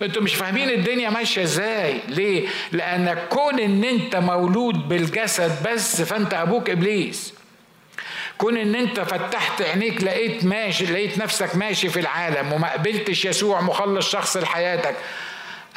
أنتوا 0.01 0.21
مش 0.21 0.35
فاهمين 0.35 0.69
الدنيا 0.69 1.09
ماشية 1.09 1.43
إزاي. 1.43 1.99
ليه؟ 2.07 2.47
لانك 2.71 3.27
كون 3.29 3.59
إن 3.59 3.83
أنت 3.83 4.15
مولود 4.15 4.87
بالجسد 4.89 5.67
بس 5.69 6.01
فأنت 6.01 6.33
أبوك 6.33 6.69
إبليس. 6.69 7.33
كون 8.41 8.57
إن 8.57 8.75
أنت 8.75 8.99
فتحت 8.99 9.61
عينيك 9.61 10.03
لقيت 10.03 10.45
ماشي 10.45 10.85
لقيت 10.85 11.17
نفسك 11.17 11.55
ماشي 11.55 11.89
في 11.89 11.99
العالم 11.99 12.53
وما 12.53 12.73
قبلتش 12.73 13.25
يسوع 13.25 13.61
مخلص 13.61 14.09
شخص 14.11 14.37
لحياتك. 14.37 14.95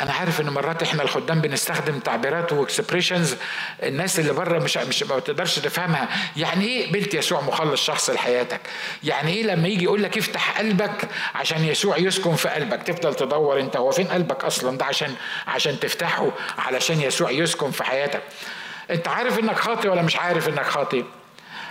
أنا 0.01 0.13
عارف 0.13 0.41
إن 0.41 0.51
مرات 0.51 0.83
إحنا 0.83 1.03
الخدام 1.03 1.41
بنستخدم 1.41 1.99
تعبيرات 1.99 2.53
و 2.53 2.60
expressions 2.60 3.37
الناس 3.83 4.21
اللي 4.21 4.33
بره 4.33 4.59
مش 4.59 4.77
مش 4.77 5.03
ما 5.03 5.19
تقدرش 5.19 5.59
تفهمها. 5.59 6.09
يعني 6.37 6.65
إيه 6.65 6.89
قبلت 6.89 7.15
يسوع 7.15 7.41
مخلص 7.41 7.85
شخص 7.85 8.11
لحياتك؟ 8.11 8.61
يعني 9.03 9.33
إيه 9.33 9.43
لما 9.43 9.69
يجي 9.69 9.85
يقول 9.85 10.03
لك 10.03 10.19
افتح 10.19 10.59
قلبك 10.59 11.09
عشان 11.35 11.65
يسوع 11.65 11.99
يسكن 11.99 12.35
في 12.37 12.49
قلبك؟ 12.49 12.83
تفضل 12.83 13.15
تدور 13.15 13.61
أنت 13.61 13.77
هو 13.77 13.91
فين 13.91 14.07
قلبك 14.07 14.45
أصلا؟ 14.45 14.79
ده 14.79 14.85
عشان 14.85 15.15
عشان 15.47 15.81
تفتحه 15.81 16.31
علشان 16.59 17.01
يسوع 17.01 17.31
يسكن 17.31 17.71
في 17.71 17.85
حياتك. 17.85 18.23
أنت 18.91 19.09
عارف 19.09 19.39
إنك 19.39 19.57
خاطي 19.57 19.89
ولا 19.89 20.03
مش 20.03 20.17
عارف 20.17 20.49
إنك 20.49 20.67
خاطي 20.67 21.05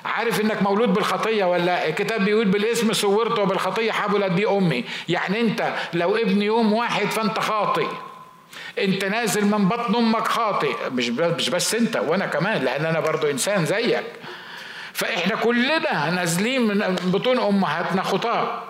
عارف 0.06 0.42
إنك 0.42 0.62
مولود 0.62 0.94
بالخطية 0.94 1.46
ولا 1.46 1.88
الكتاب 1.88 2.26
بيقول 2.26 2.46
بالاسم 2.46 2.94
صورته 2.94 3.42
وبالخطية 3.42 3.92
حبلت 3.92 4.32
بيه 4.32 4.58
أمي. 4.58 4.86
يعني 5.10 5.42
أنت 5.42 5.74
لو 5.94 6.16
ابن 6.16 6.42
يوم 6.42 6.74
واحد 6.74 7.06
فأنت 7.06 7.40
خاطئ. 7.40 7.88
أنت 8.80 9.06
نازل 9.06 9.46
من 9.46 9.68
بطن 9.68 9.96
أمك 9.96 10.28
خاطئ. 10.28 10.76
مش 10.92 11.10
مش 11.10 11.50
بس 11.50 11.76
أنت 11.76 11.96
وأنا 11.96 12.26
كمان 12.26 12.64
لأن 12.64 12.86
أنا 12.86 13.00
برضو 13.00 13.28
إنسان 13.30 13.66
زيك. 13.66 14.04
فإحنا 14.94 15.36
كلنا 15.36 16.10
نازلين 16.10 16.62
من 16.62 16.96
بطون 17.04 17.40
أمهاتنا 17.40 18.04
خطاة. 18.04 18.64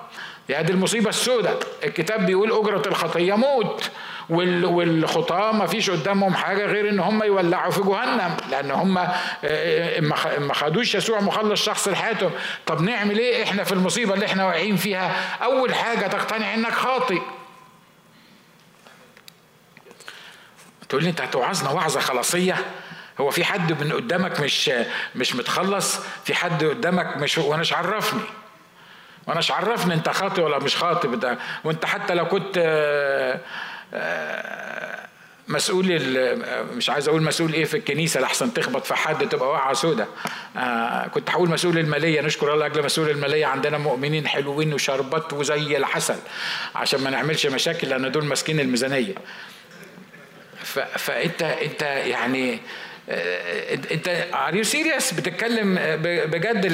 يا 0.50 0.62
دي 0.62 0.74
المصيبة 0.74 1.10
السوداء. 1.10 1.60
الكتاب 1.84 2.26
بيقول 2.26 2.52
أجرة 2.52 2.84
الخطية 2.88 3.34
موت. 3.36 3.90
والخطاة 4.30 5.52
ما 5.52 5.68
فيش 5.68 5.90
قدامهم 5.90 6.34
حاجة 6.34 6.66
غير 6.66 6.90
إن 6.90 7.00
هم 7.00 7.24
يولعوا 7.24 7.72
في 7.72 7.82
جهنم 7.82 8.38
لأن 8.52 8.72
هم 8.72 8.98
آه، 8.98 9.10
آه، 9.44 10.00
ما 10.40 10.54
خدوش 10.54 10.96
يسوع 10.96 11.20
مخلص 11.20 11.66
شخص 11.66 11.88
لحياتهم. 11.88 12.32
طب 12.66 12.82
نعمل 12.82 13.18
إيه 13.18 13.44
إحنا 13.44 13.64
في 13.64 13.72
المصيبة 13.72 14.14
اللي 14.14 14.26
إحنا 14.26 14.46
واقعين 14.46 14.76
فيها؟ 14.76 15.12
أول 15.44 15.76
حاجة 15.76 16.08
تقتنع 16.08 16.54
إنك 16.54 16.72
خاطئ. 16.72 17.22
تقول 20.90 21.04
لي 21.04 21.10
أنت 21.10 21.22
هتوعظنا 21.22 21.70
وعظة 21.70 22.00
خلاصية؟ 22.00 22.56
هو 23.20 23.32
في 23.32 23.46
حد 23.46 23.84
من 23.84 23.94
قدامك 23.94 24.40
مش 24.40 24.72
مش 25.16 25.36
متخلص؟ 25.36 26.00
في 26.26 26.36
حد 26.36 26.64
قدامك 26.64 27.18
مش 27.18 27.38
وأنا 27.38 27.64
عرفني. 27.72 28.22
وأنا 29.28 29.42
عرفني 29.50 29.94
أنت 29.94 30.10
خاطئ 30.10 30.42
ولا 30.42 30.60
مش 30.60 30.76
خاطئ 30.76 31.36
وأنت 31.64 31.86
حتى 31.86 32.14
لو 32.14 32.26
كنت 32.26 32.58
مسؤول 35.48 36.00
مش 36.78 36.90
عايز 36.90 37.08
أقول 37.08 37.24
مسؤول 37.24 37.54
إيه 37.54 37.66
في 37.66 37.78
الكنيسة 37.78 38.20
لحسن 38.22 38.54
تخبط 38.54 38.86
في 38.86 38.96
حد 38.96 39.30
تبقى 39.30 39.50
واقعة 39.50 39.74
سودة. 39.74 40.08
آه 40.58 41.08
كنت 41.08 41.30
هقول 41.30 41.50
مسؤول 41.50 41.78
المالية 41.78 42.22
نشكر 42.22 42.54
الله 42.54 42.66
أجل 42.66 42.86
مسؤول 42.86 43.10
المالية 43.10 43.46
عندنا 43.46 43.78
مؤمنين 43.78 44.28
حلوين 44.28 44.74
وشربات 44.74 45.34
وزي 45.34 45.78
العسل 45.78 46.18
عشان 46.76 47.02
ما 47.02 47.10
نعملش 47.10 47.46
مشاكل 47.46 47.90
لأن 47.90 48.12
دول 48.12 48.26
ماسكين 48.26 48.60
الميزانية. 48.60 49.16
فانت 50.98 51.42
أنت 51.42 51.82
يعني 51.82 52.54
آه، 52.54 52.60
انت 53.92 54.08
are 54.34 54.56
you 54.56 54.64
serious 54.64 55.14
بتتكلم 55.14 55.76
بجد 56.04 56.66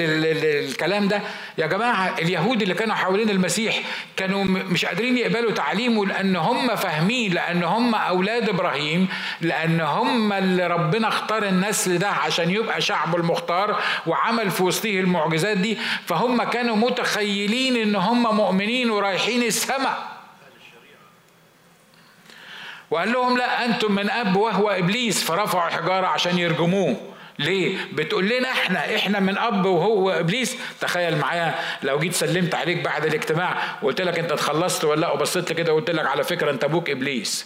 الكلام 0.44 1.08
ده؟ 1.08 1.22
يا 1.58 1.68
جماعة 1.68 2.16
اليهود 2.20 2.62
اللي 2.62 2.74
كانوا 2.74 2.96
حوالين 2.96 3.30
المسيح 3.30 3.80
كانوا 4.18 4.44
مش 4.44 4.86
قادرين 4.86 5.18
يقبلوا 5.18 5.52
تعليمه 5.52 6.06
لأن 6.06 6.36
هم 6.36 6.76
فاهمين 6.76 7.34
لأن 7.34 7.64
هم 7.64 7.96
أولاد 7.96 8.50
إبراهيم 8.50 9.08
لأن 9.42 9.82
هم 9.82 10.34
اللي 10.34 10.68
ربنا 10.68 11.08
اختار 11.08 11.44
النسل 11.44 11.98
ده 11.98 12.08
عشان 12.10 12.50
يبقى 12.52 12.82
شعبه 12.82 13.18
المختار 13.18 13.80
وعمل 14.08 14.52
في 14.52 14.64
وسطه 14.64 14.90
المعجزات 15.00 15.58
دي. 15.58 15.78
فهم 16.06 16.44
كانوا 16.44 16.76
متخيلين 16.76 17.78
إن 17.78 17.96
هم 17.96 18.36
مؤمنين 18.36 18.92
ورايحين 18.92 19.44
السماء. 19.44 20.19
وقال 22.92 23.12
لهم 23.14 23.38
لا 23.38 23.66
أنتم 23.66 23.92
من 23.92 24.10
أب 24.10 24.36
وهو 24.36 24.70
إبليس. 24.70 25.24
فرفعوا 25.24 25.70
حجارة 25.70 26.08
عشان 26.08 26.38
يرجموه. 26.38 26.98
ليه؟ 27.40 27.78
بتقول 27.94 28.30
لنا 28.30 28.52
إحنا 28.52 28.96
إحنا 28.96 29.20
من 29.20 29.38
أب 29.38 29.66
وهو 29.66 30.12
إبليس. 30.12 30.56
تخيل 30.82 31.18
معايا 31.18 31.56
لو 31.84 32.00
جيت 32.00 32.14
سلمت 32.14 32.56
عليك 32.56 32.78
بعد 32.84 33.06
الاجتماع 33.06 33.58
وقلت 33.82 34.02
لك 34.02 34.20
أنت 34.20 34.32
اتخلصت 34.32 34.84
ولا 34.86 35.02
لأ 35.02 35.12
وبصيت 35.12 35.50
لي 35.50 35.56
كده 35.56 35.74
وقلت 35.74 35.90
لك 35.90 36.06
على 36.06 36.24
فكرة 36.24 36.52
أنت 36.52 36.64
أبوك 36.64 36.90
إبليس. 36.90 37.46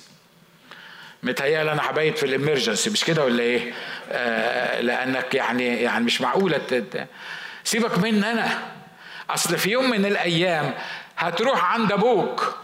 متهيألي 1.24 1.72
أنا 1.72 1.90
هبيت 1.90 2.18
في 2.18 2.26
الإمرجنسي 2.26 2.90
مش 2.90 3.04
كده 3.04 3.26
ولا 3.26 3.44
إيه؟ 3.44 3.74
آه 4.12 4.82
لأنك 4.82 5.36
يعني 5.36 5.82
يعني 5.82 6.06
مش 6.06 6.22
معقولة 6.22 6.62
سيبك 7.64 7.98
مني 7.98 8.32
أنا. 8.32 8.60
أصل 9.30 9.58
في 9.58 9.70
يوم 9.72 9.90
من 9.90 10.06
الأيام 10.06 10.74
هتروح 11.18 11.74
عند 11.74 11.92
أبوك. 11.92 12.56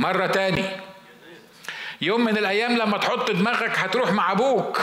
مرة 0.00 0.26
تاني. 0.26 0.64
يوم 2.00 2.24
من 2.24 2.38
الأيام 2.38 2.76
لما 2.76 2.98
تحط 2.98 3.30
دماغك 3.30 3.78
هتروح 3.78 4.12
مع 4.12 4.32
أبوك. 4.32 4.80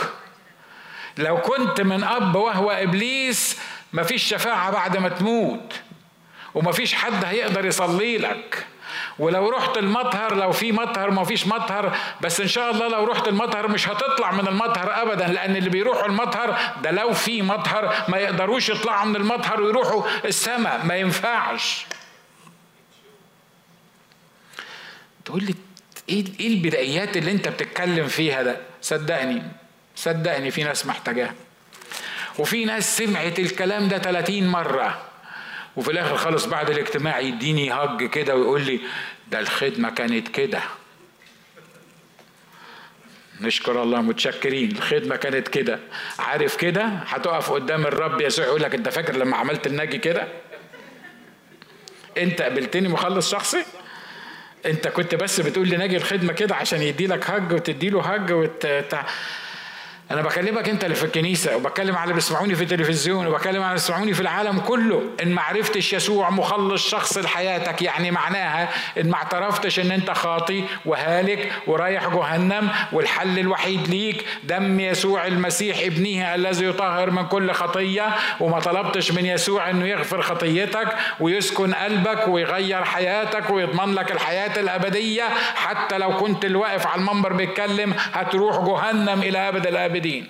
لو 1.17 1.37
كنت 1.37 1.81
من 1.81 2.03
أب 2.03 2.35
وهو 2.35 2.71
إبليس 2.71 3.59
مفيش 3.93 4.23
شفاعة 4.23 4.71
بعد 4.71 4.97
ما 4.97 5.09
تموت. 5.09 5.73
ومفيش 6.55 6.93
حد 6.93 7.25
هيقدر 7.25 7.65
يصلي 7.65 8.17
لك. 8.17 8.65
ولو 9.19 9.49
رحت 9.49 9.77
المطهر 9.77 10.35
لو 10.35 10.51
في 10.51 10.71
مطهر 10.71 11.11
ما 11.11 11.23
فيش 11.23 11.47
مطهر. 11.47 11.97
بس 12.21 12.41
إن 12.41 12.47
شاء 12.47 12.71
الله 12.71 12.87
لو 12.87 13.03
رحت 13.03 13.27
المطهر 13.27 13.67
مش 13.67 13.89
هتطلع 13.89 14.31
من 14.31 14.47
المطهر 14.47 15.01
ابدا 15.01 15.27
لأن 15.27 15.55
اللي 15.55 15.69
بيروحوا 15.69 16.05
المطهر 16.05 16.57
ده 16.83 16.91
لو 16.91 17.13
في 17.13 17.41
مطهر 17.41 17.95
ما 18.07 18.17
يقدروش 18.17 18.69
يطلعوا 18.69 19.05
من 19.05 19.15
المطهر 19.15 19.61
ويروحوا 19.61 20.03
السماء. 20.25 20.85
ما 20.85 20.95
ينفعش. 20.95 21.86
تقول 25.27 25.43
لي 25.43 25.55
إيه 26.09 26.25
إيه 26.39 26.47
البدايات 26.47 27.17
اللي 27.17 27.31
أنت 27.31 27.47
بتتكلم 27.47 28.07
فيها 28.07 28.43
ده؟ 28.43 28.57
صدقني 28.81 29.41
صدقني 29.95 30.51
في 30.51 30.63
ناس 30.63 30.85
محتاجاها. 30.85 31.33
وفي 32.39 32.65
ناس 32.65 32.97
سمعت 32.97 33.39
الكلام 33.39 33.87
ده 33.87 33.97
30 33.97 34.47
مرة. 34.47 35.01
وفي 35.75 35.91
الآخر 35.91 36.17
خالص 36.17 36.45
بعد 36.45 36.69
الاجتماع 36.69 37.19
يديني 37.19 37.73
هج 37.73 38.03
كده 38.09 38.35
ويقول 38.35 38.61
لي 38.61 38.79
ده 39.31 39.39
الخدمة 39.39 39.89
كانت 39.89 40.27
كده. 40.27 40.61
نشكر 43.41 43.83
الله 43.83 44.01
متشكرين. 44.01 44.71
الخدمة 44.71 45.15
كانت 45.15 45.47
كده. 45.47 45.79
عارف 46.19 46.55
كده؟ 46.55 46.85
هتقف 46.85 47.51
قدام 47.51 47.85
الرب 47.85 48.21
يسوع 48.21 48.45
يقول 48.45 48.61
لك 48.63 48.75
أنت 48.75 48.89
فاكر 48.89 49.15
لما 49.15 49.37
عملت 49.37 49.67
الناجي 49.67 49.97
كده؟ 49.97 50.27
أنت 52.17 52.41
قبلتني 52.41 52.87
مخلص 52.87 53.31
شخصي؟ 53.31 53.65
انت 54.65 54.87
كنت 54.87 55.15
بس 55.15 55.39
بتقول 55.39 55.69
لناجي 55.69 55.97
الخدمة 55.97 56.33
كده 56.33 56.55
عشان 56.55 56.81
يدي 56.81 57.07
لك 57.07 57.29
هج 57.29 57.53
وتدي 57.53 57.89
له 57.89 58.01
هج 58.01 58.31
وت... 58.31 58.65
أنا 60.11 60.21
بكلمك 60.21 60.69
أنت 60.69 60.83
اللي 60.83 60.95
في 60.95 61.03
الكنيسة 61.03 61.55
وبكلم 61.55 61.95
على 61.95 62.03
اللي 62.03 62.13
بيسمعوني 62.13 62.55
في 62.55 62.63
التلفزيون 62.63 63.27
وبكلم 63.27 63.55
على 63.55 63.65
اللي 63.65 63.73
بيسمعوني 63.73 64.13
في 64.13 64.21
العالم 64.21 64.59
كله. 64.59 65.03
إن 65.23 65.31
ما 65.33 65.41
عرفتش 65.41 65.93
يسوع 65.93 66.29
مخلص 66.29 66.89
شخص 66.89 67.17
لحياتك 67.17 67.81
يعني 67.81 68.11
معناها 68.11 68.69
إن 68.99 69.09
ما 69.09 69.15
اعترفتش 69.15 69.79
إن 69.79 69.91
أنت 69.91 70.11
خاطي 70.11 70.63
وهالك 70.85 71.51
ورايح 71.67 72.07
جهنم 72.07 72.69
والحل 72.91 73.39
الوحيد 73.39 73.87
ليك 73.87 74.25
دم 74.43 74.79
يسوع 74.79 75.27
المسيح 75.27 75.79
ابنه 75.79 76.35
الذي 76.35 76.65
يطهر 76.65 77.11
من 77.11 77.25
كل 77.27 77.51
خطية 77.51 78.15
وما 78.39 78.59
طلبتش 78.59 79.11
من 79.11 79.25
يسوع 79.25 79.69
إنه 79.69 79.85
يغفر 79.85 80.21
خطيتك 80.21 80.87
ويسكن 81.19 81.73
قلبك 81.73 82.27
ويغير 82.27 82.83
حياتك 82.83 83.49
ويضمن 83.49 83.93
لك 83.93 84.11
الحياة 84.11 84.59
الأبدية. 84.59 85.23
حتى 85.55 85.97
لو 85.97 86.17
كنت 86.17 86.45
الواقف 86.45 86.87
على 86.87 87.01
المنبر 87.01 87.33
بيتكلم 87.33 87.93
هتروح 88.13 88.57
جهنم 88.57 89.21
إلى 89.21 89.37
أبد 89.49 89.67
الابد 89.67 89.96
العابدين 89.97 90.27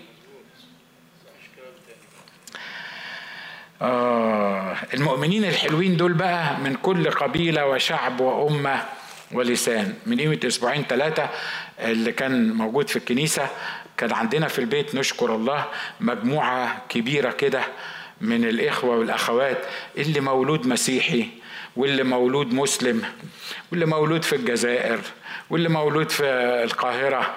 آه 3.82 4.76
المؤمنين 4.94 5.46
الحلوين 5.46 5.98
دول 5.98 6.14
بقى 6.14 6.58
من 6.60 6.76
كل 6.76 7.10
قبيلة 7.12 7.66
وشعب 7.66 8.20
وأمة 8.20 8.84
ولسان. 9.32 9.94
من 10.06 10.20
قيمة 10.20 10.40
أسبوعين 10.48 10.84
ثلاثة 10.90 11.30
اللي 11.80 12.12
كان 12.12 12.54
موجود 12.54 12.90
في 12.90 12.96
الكنيسة 12.96 13.48
كان 13.98 14.14
عندنا 14.14 14.48
في 14.48 14.60
البيت 14.60 14.96
نشكر 14.96 15.36
الله 15.36 15.66
مجموعة 16.00 16.82
كبيرة 16.90 17.32
كده 17.32 17.62
من 18.22 18.44
الإخوة 18.46 18.96
والأخوات 18.98 19.58
اللي 19.98 20.20
مولود 20.20 20.68
مسيحي 20.68 21.28
واللي 21.76 22.04
مولود 22.04 22.54
مسلم 22.54 23.04
واللي 23.72 23.86
مولود 23.86 24.24
في 24.24 24.36
الجزائر 24.36 25.00
واللي 25.50 25.70
مولود 25.70 26.10
في 26.10 26.24
القاهرة 26.64 27.36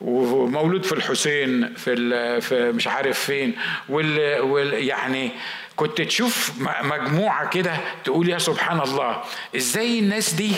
ومولود 0.00 0.84
في 0.84 0.92
الحسين 0.92 1.74
في 1.74 2.40
في 2.40 2.72
مش 2.72 2.86
عارف 2.86 3.18
فين 3.18 3.52
وال, 3.88 4.40
وال 4.40 4.72
يعني 4.72 5.30
كنت 5.76 6.00
تشوف 6.00 6.52
مجموعة 6.82 7.48
كده 7.48 7.76
تقول 8.04 8.28
يا 8.28 8.38
سبحان 8.38 8.80
الله 8.80 9.22
إزاي 9.56 9.98
الناس 9.98 10.34
دي 10.34 10.52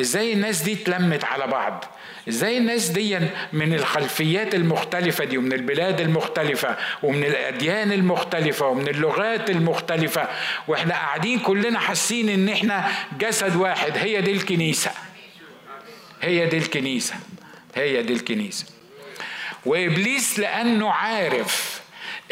إزاي 0.00 0.32
الناس 0.32 0.62
دي 0.62 0.72
اتلمت 0.72 1.24
على 1.24 1.46
بعض؟ 1.46 1.84
إزاي 2.28 2.58
الناس 2.58 2.88
دي 2.88 3.18
من 3.52 3.74
الخلفيات 3.74 4.54
المختلفة 4.54 5.24
دي 5.24 5.38
ومن 5.38 5.52
البلاد 5.52 6.00
المختلفة 6.00 6.76
ومن 7.02 7.24
الأديان 7.24 7.92
المختلفة 7.92 8.66
ومن 8.66 8.88
اللغات 8.88 9.50
المختلفة 9.50 10.28
وإحنا 10.68 10.94
قاعدين 10.94 11.38
كلنا 11.38 11.78
حاسين 11.78 12.28
إن 12.28 12.48
إحنا 12.48 12.88
جسد 13.18 13.56
واحد 13.56 13.92
هي 13.96 14.20
دي 14.20 14.32
الكنيسة. 14.32 14.90
هي 16.22 16.46
دي 16.46 16.56
الكنيسة. 16.58 17.14
هي 17.74 18.02
دي 18.02 18.12
الكنيسة. 18.12 18.66
وإبليس 19.66 20.38
لأنه 20.38 20.90
عارف 20.90 21.80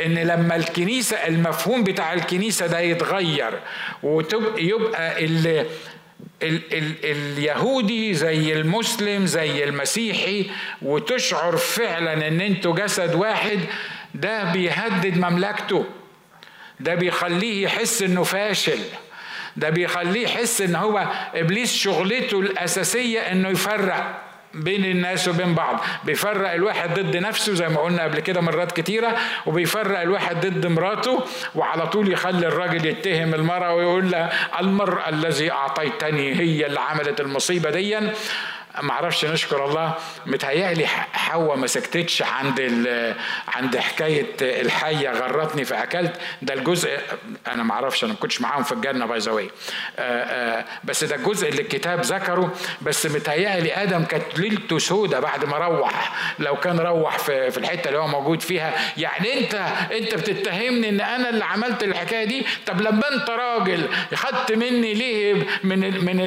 إن 0.06 0.14
لما 0.14 0.56
الكنيسة 0.56 1.16
المفهوم 1.16 1.84
بتاع 1.84 2.12
الكنيسة 2.12 2.66
ده 2.66 2.80
يتغير 2.80 3.60
ويبقى 4.02 5.24
ال 5.24 5.46
ال 6.42 6.62
ال 6.74 6.94
اليهودي 7.04 8.14
زي 8.14 8.52
المسلم 8.52 9.26
زي 9.26 9.64
المسيحي 9.64 10.50
وتشعر 10.82 11.56
فعلا 11.56 12.28
إن 12.28 12.40
أنتوا 12.40 12.74
جسد 12.74 13.14
واحد 13.14 13.58
ده 14.14 14.52
بيهدد 14.52 15.16
مملكته. 15.18 15.84
ده 16.80 16.94
بيخليه 16.94 17.62
يحس 17.64 18.02
إنه 18.02 18.22
فاشل. 18.22 18.78
ده 19.56 19.70
بيخليه 19.70 20.22
يحس 20.24 20.60
إن 20.60 20.74
هو 20.76 21.06
إبليس 21.34 21.76
شغلته 21.76 22.40
الأساسية 22.40 23.20
إنه 23.20 23.48
يفرق. 23.48 24.27
بين 24.54 24.84
الناس 24.84 25.28
وبين 25.28 25.54
بعض. 25.54 25.80
بيفرق 26.04 26.52
الواحد 26.52 27.00
ضد 27.00 27.16
نفسه 27.16 27.54
زي 27.54 27.68
ما 27.68 27.80
قلنا 27.80 28.02
قبل 28.04 28.20
كده 28.20 28.40
مرات 28.40 28.72
كتيرة 28.72 29.16
وبيفرق 29.46 30.00
الواحد 30.00 30.46
ضد 30.46 30.66
مراته 30.66 31.24
وعلى 31.54 31.86
طول 31.86 32.12
يخلي 32.12 32.46
الراجل 32.46 32.86
يتهم 32.86 33.34
المرأة 33.34 33.74
ويقول 33.74 34.10
لها 34.10 34.30
المرأة 34.60 35.08
الذي 35.08 35.50
أعطيتني 35.52 36.34
هي 36.34 36.66
اللي 36.66 36.80
عملت 36.80 37.20
المصيبة 37.20 37.70
دي 37.70 37.98
ما 38.82 38.92
أعرفش 38.92 39.24
نشكر 39.24 39.64
الله. 39.64 39.94
متهيألي 40.26 40.86
حواء 41.12 41.56
ما 41.56 41.66
سكتتش 41.66 42.22
عند 42.22 42.60
عند 43.48 43.76
حكاية 43.76 44.26
الحية 44.40 45.10
غرتني 45.10 45.64
فأكلت. 45.64 46.12
ده 46.42 46.54
الجزء 46.54 46.98
أنا 47.46 47.62
ما 47.62 47.74
أعرفش 47.74 48.04
أنا 48.04 48.12
ما 48.12 48.18
كنتش 48.18 48.40
معاهم 48.40 48.62
في 48.62 48.72
الجنة 48.72 49.06
باي 49.06 49.18
ذا 49.18 49.48
بس 50.84 51.04
ده 51.04 51.14
الجزء 51.16 51.48
اللي 51.48 51.62
الكتاب 51.62 52.00
ذكره. 52.00 52.54
بس 52.82 53.06
متهيألي 53.06 53.72
آدم 53.82 54.04
كانت 54.04 54.38
ليلته 54.38 54.78
سودة 54.78 55.20
بعد 55.20 55.44
ما 55.44 55.58
روح. 55.58 56.12
لو 56.38 56.56
كان 56.56 56.80
روح 56.80 57.18
في, 57.18 57.50
في 57.50 57.58
الحتة 57.58 57.88
اللي 57.88 57.98
هو 57.98 58.06
موجود 58.06 58.40
فيها. 58.42 58.74
يعني 58.96 59.40
أنت 59.40 59.54
أنت 59.92 60.14
بتتهمني 60.14 60.88
إن 60.88 61.00
أنا 61.00 61.28
اللي 61.28 61.44
عملت 61.44 61.82
الحكاية 61.82 62.24
دي؟ 62.24 62.46
طب 62.66 62.80
لما 62.80 63.02
أنت 63.14 63.30
راجل 63.30 63.88
خدت 64.14 64.52
مني 64.52 64.94
ليه 64.94 65.34
من 65.64 66.04
من 66.04 66.20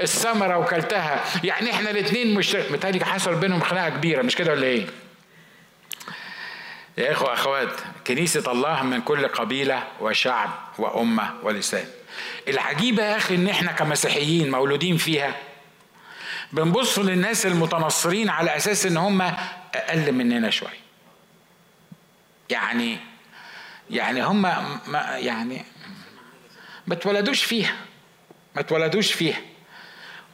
الثمرة 0.00 0.58
وكلتها؟ 0.58 1.24
يعني 1.44 1.70
إحنا 1.70 1.83
الاثنين 1.90 2.34
مش 2.34 2.54
متهيألي 2.54 3.04
حصل 3.04 3.34
بينهم 3.34 3.60
خناقة 3.60 3.88
كبيرة 3.88 4.22
مش 4.22 4.36
كده 4.36 4.52
ولا 4.52 4.66
إيه؟ 4.66 4.86
يا 6.98 7.12
إخوة 7.12 7.32
أخوات 7.32 7.80
كنيسة 8.06 8.52
الله 8.52 8.82
من 8.82 9.00
كل 9.00 9.28
قبيلة 9.28 9.84
وشعب 10.00 10.50
وأمة 10.78 11.34
ولسان. 11.42 11.86
العجيبة 12.48 13.02
يا 13.02 13.16
أخي 13.16 13.34
إن 13.34 13.48
إحنا 13.48 13.72
كمسيحيين 13.72 14.50
مولودين 14.50 14.96
فيها 14.96 15.34
بنبص 16.52 16.98
للناس 16.98 17.46
المتنصرين 17.46 18.28
على 18.28 18.56
أساس 18.56 18.86
إن 18.86 18.96
هم 18.96 19.22
أقل 19.74 20.12
مننا 20.12 20.50
شوية. 20.50 20.84
يعني 22.50 22.98
يعني 23.90 24.22
هم 24.22 24.42
ما 24.42 25.18
يعني 25.18 25.64
ما 26.86 26.94
اتولدوش 26.94 27.44
فيها 27.44 27.76
ما 28.54 28.60
اتولدوش 28.60 29.12
فيها. 29.12 29.40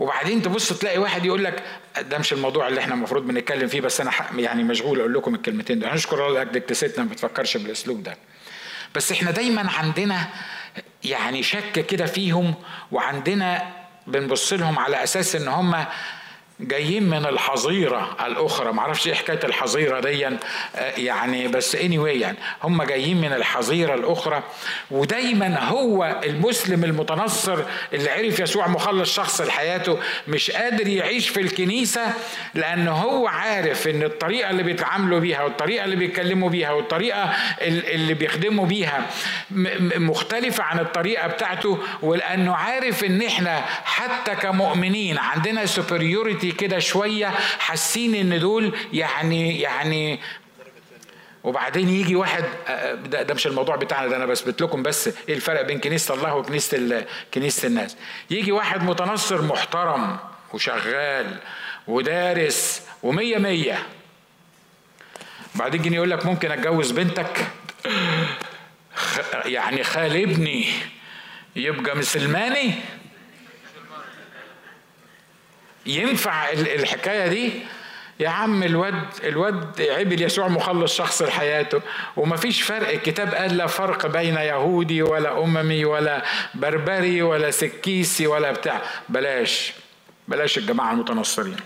وبعدين 0.01 0.43
تبص 0.43 0.73
تلاقي 0.73 0.99
واحد 0.99 1.25
يقول 1.25 1.45
لك 1.45 1.63
ده 2.01 2.19
مش 2.19 2.33
الموضوع 2.33 2.69
اللي 2.69 2.81
إحنا 2.81 2.95
المفروض 2.95 3.27
بنتكلم 3.27 3.69
فيه 3.69 3.81
بس 3.81 4.01
أنا 4.01 4.11
يعني 4.37 4.65
مشغول 4.65 5.01
أقول 5.01 5.15
لكم 5.15 5.35
الكلمتين 5.35 5.79
دول. 5.79 5.91
هنشكر 5.91 6.27
الله 6.27 6.39
لاجل 6.39 6.57
اكتسيتنا 6.57 7.05
ما 7.05 7.11
بتفكرش 7.11 7.57
بالأسلوب 7.57 8.03
ده. 8.03 8.17
بس 8.95 9.13
إحنا 9.13 9.31
دايما 9.31 9.71
عندنا 9.71 10.29
يعني 11.05 11.43
شك 11.43 11.73
كده 11.73 12.07
فيهم 12.07 12.55
وعندنا 12.93 13.73
بنبص 14.07 14.53
لهم 14.53 14.79
على 14.79 15.03
أساس 15.03 15.37
إن 15.37 15.49
هم 15.49 15.85
جايين 16.61 17.03
من 17.03 17.27
الحظيرة 17.27 18.16
الأخرى. 18.27 18.73
معرفش 18.73 19.07
إيه 19.09 19.14
حكاية 19.14 19.40
الحظيرة 19.44 20.01
دي 20.01 20.27
آه، 20.27 20.37
يعني 20.96 21.49
بس 21.49 21.77
anyway 21.77 21.83
يعني 22.07 22.37
هم 22.62 22.83
جايين 22.83 23.20
من 23.20 23.33
الحظيرة 23.33 23.94
الأخرى. 23.94 24.42
ودايما 24.90 25.64
هو 25.64 26.20
المسلم 26.25 26.85
المتنصر 26.85 27.59
اللي 27.92 28.11
عرف 28.11 28.40
يسوع 28.40 28.68
مخلص 28.68 29.14
شخص 29.14 29.40
لحياته 29.40 29.99
مش 30.29 30.51
قادر 30.51 30.88
يعيش 30.88 31.29
في 31.29 31.40
الكنيسة 31.40 32.03
لأنه 32.55 32.92
هو 32.92 33.27
عارف 33.27 33.88
إن 33.88 34.03
الطريقة 34.03 34.51
اللي 34.51 34.62
بيتعاملوا 34.62 35.18
بيها 35.18 35.42
والطريقة 35.44 35.85
اللي 35.85 35.96
بيتكلموا 35.96 36.49
بيها 36.49 36.73
والطريقة 36.73 37.31
اللي 37.61 38.14
بيخدموا 38.14 38.66
بيها 38.66 39.07
مختلفة 39.96 40.62
عن 40.64 40.79
الطريقة 40.79 41.27
بتاعته 41.27 41.79
ولأنه 42.03 42.55
عارف 42.55 43.05
إن 43.05 43.23
إحنا 43.23 43.64
حتى 43.85 44.35
كمؤمنين 44.35 45.18
عندنا 45.18 45.62
كده 46.53 46.79
شوية 46.79 47.27
حاسين 47.59 48.15
إن 48.15 48.41
دول 48.41 48.73
يعني 48.93 49.61
يعني 49.61 50.21
وبعدين 51.45 51.89
يجي 51.89 52.17
واحد 52.17 52.45
ده, 53.05 53.23
ده 53.23 53.35
مش 53.35 53.47
الموضوع 53.47 53.77
بتاعنا 53.77 54.09
ده 54.09 54.17
أنا 54.17 54.27
بثبت 54.27 54.63
لكم 54.63 54.83
بس 54.83 55.09
إيه 55.29 55.35
الفرق 55.35 55.63
بين 55.63 55.81
كنيسة 55.81 56.15
الله 56.15 56.35
وكنيسة 56.35 57.05
كنيسة 57.35 57.69
الناس. 57.69 57.97
يجي 58.31 58.53
واحد 58.53 58.83
متنصر 58.83 59.43
محترم 59.43 60.17
وشغال 60.53 61.39
ودارس 61.87 62.83
ومية 63.03 63.39
مية. 63.39 63.87
بعدين 65.55 65.83
يجي 65.83 65.95
يقول 65.97 66.11
لك 66.11 66.27
ممكن 66.27 66.51
أتجوز 66.51 66.91
بنتك؟ 66.91 67.47
يعني 69.45 69.85
خال 69.85 70.23
ابني 70.23 70.69
يبقى 71.57 71.97
مسلماني؟ 71.97 72.75
ينفع 75.96 76.50
الحكاية 76.53 77.26
دي؟ 77.26 77.53
يا 78.20 78.29
عم 78.29 78.62
الواد 78.62 79.05
الواد 79.24 79.83
عبد 79.83 80.20
يسوع 80.20 80.48
مخلص 80.48 80.96
شخص 80.96 81.22
لحياته 81.22 81.81
ومفيش 82.16 82.62
فرق. 82.62 82.88
الكتاب 82.88 83.35
قال 83.35 83.57
لا 83.57 83.66
فرق 83.66 84.07
بين 84.07 84.35
يهودي 84.35 85.03
ولا 85.03 85.38
أممي 85.44 85.85
ولا 85.85 86.24
بربري 86.55 87.22
ولا 87.22 87.50
سكيسي 87.50 88.26
ولا 88.26 88.53
بتاع. 88.53 88.83
بلاش 89.09 89.72
بلاش 90.29 90.59
الجماعة 90.59 90.92
المتنصرين. 90.92 91.57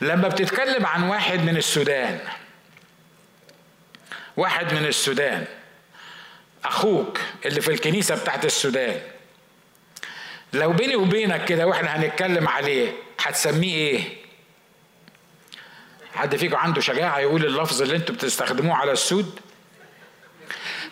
لما 0.00 0.28
بتتكلم 0.28 0.86
عن 0.86 1.02
واحد 1.02 1.40
من 1.44 1.56
السودان 1.56 2.18
واحد 4.36 4.74
من 4.74 4.86
السودان 4.86 5.44
أخوك 6.64 7.18
اللي 7.46 7.60
في 7.60 7.68
الكنيسة 7.68 8.14
بتاعت 8.16 8.44
السودان 8.44 9.00
لو 10.52 10.72
بيني 10.72 10.96
وبينك 10.96 11.44
كده 11.44 11.66
وإحنا 11.66 11.96
هنتكلم 11.96 12.48
عليه 12.48 12.92
هتسميه 13.20 13.74
إيه؟ 13.74 14.00
حد 16.14 16.36
فيكم 16.36 16.56
عنده 16.56 16.80
شجاعة 16.80 17.18
يقول 17.18 17.46
اللفظ 17.46 17.82
اللي 17.82 17.96
أنتوا 17.96 18.14
بتستخدموه 18.14 18.76
على 18.76 18.92
السود؟ 18.92 19.40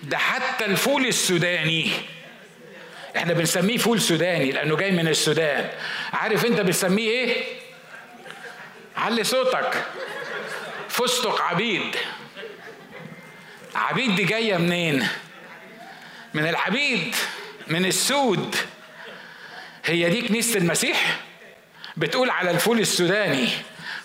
ده 0.03 0.19
حتى 0.19 0.65
الفول 0.65 1.07
السوداني. 1.07 1.91
إحنا 3.17 3.33
بنسميه 3.33 3.77
فول 3.79 4.01
سوداني 4.01 4.53
لأنه 4.53 4.77
جاي 4.77 4.91
من 4.91 5.09
السودان. 5.09 5.71
عارف 6.13 6.45
انت 6.45 6.61
بتسميه 6.61 7.09
إيه؟ 7.09 7.45
علي 8.97 9.25
صوتك. 9.25 9.85
فستق 10.89 11.43
عبيد. 11.43 11.97
عبيد 13.75 14.15
دي 14.15 14.25
جاية 14.25 14.57
منين؟ 14.57 15.09
من 16.35 16.49
العبيد 16.49 17.15
من 17.67 17.85
السود. 17.87 18.57
هي 19.85 20.11
دي 20.11 20.29
كنيسة 20.29 20.59
المسيح؟ 20.59 21.21
بتقول 21.97 22.31
على 22.31 22.51
الفول 22.51 22.81
السوداني. 22.81 23.49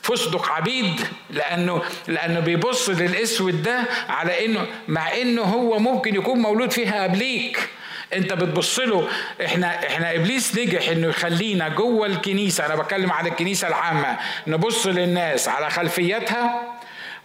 فستق 0.02 0.50
عبيد 0.52 1.02
لأنه 1.30 1.82
لأنه 2.08 2.40
بيبص 2.40 2.90
للأسود 2.90 3.64
ده 3.64 3.84
على 4.10 4.46
إنه 4.46 4.66
مع 4.88 5.14
إنه 5.18 5.42
هو 5.42 5.80
ممكن 5.80 6.16
يكون 6.16 6.40
مولود 6.40 6.72
فيها 6.72 7.04
قبليك 7.04 7.70
أنت 8.14 8.34
بتبص 8.34 8.80
له 8.80 9.08
إحنا 9.46 9.88
إحنا 9.88 10.16
إبليس 10.16 10.58
نجح 10.58 10.90
إنه 10.90 11.08
يخلينا 11.08 11.70
جوه 11.70 12.08
الكنيسة. 12.08 12.66
أنا 12.66 12.76
بتكلم 12.76 13.12
عن 13.12 13.28
الكنيسة 13.28 13.68
العامة. 13.68 14.18
نبص 14.48 14.88
للناس 14.88 15.48
على 15.50 15.70
خلفيتها 15.70 16.62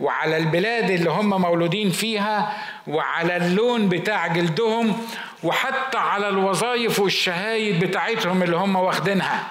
وعلى 0.00 0.36
البلاد 0.36 0.90
اللي 0.90 1.10
هم 1.10 1.40
مولودين 1.40 1.90
فيها 1.90 2.52
وعلى 2.86 3.36
اللون 3.36 3.88
بتاع 3.88 4.26
جلدهم 4.26 5.06
وحتى 5.42 5.98
على 5.98 6.28
الوظائف 6.28 7.00
والشهايد 7.00 7.84
بتاعتهم 7.84 8.42
اللي 8.42 8.56
هم 8.56 8.76
واخدينها. 8.76 9.46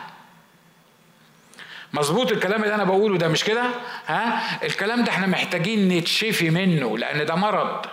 مظبوط 1.93 2.31
الكلام 2.31 2.63
اللي 2.63 2.75
أنا 2.75 2.83
بقوله 2.83 3.17
ده 3.17 3.27
مش 3.27 3.43
كده؟ 3.43 3.63
ها؟ 4.07 4.41
الكلام 4.65 5.03
ده 5.03 5.11
إحنا 5.11 5.27
محتاجين 5.27 5.97
نتشفي 5.97 6.49
منه 6.49 6.97
لأن 6.97 7.25
ده 7.25 7.35
مرض. 7.35 7.85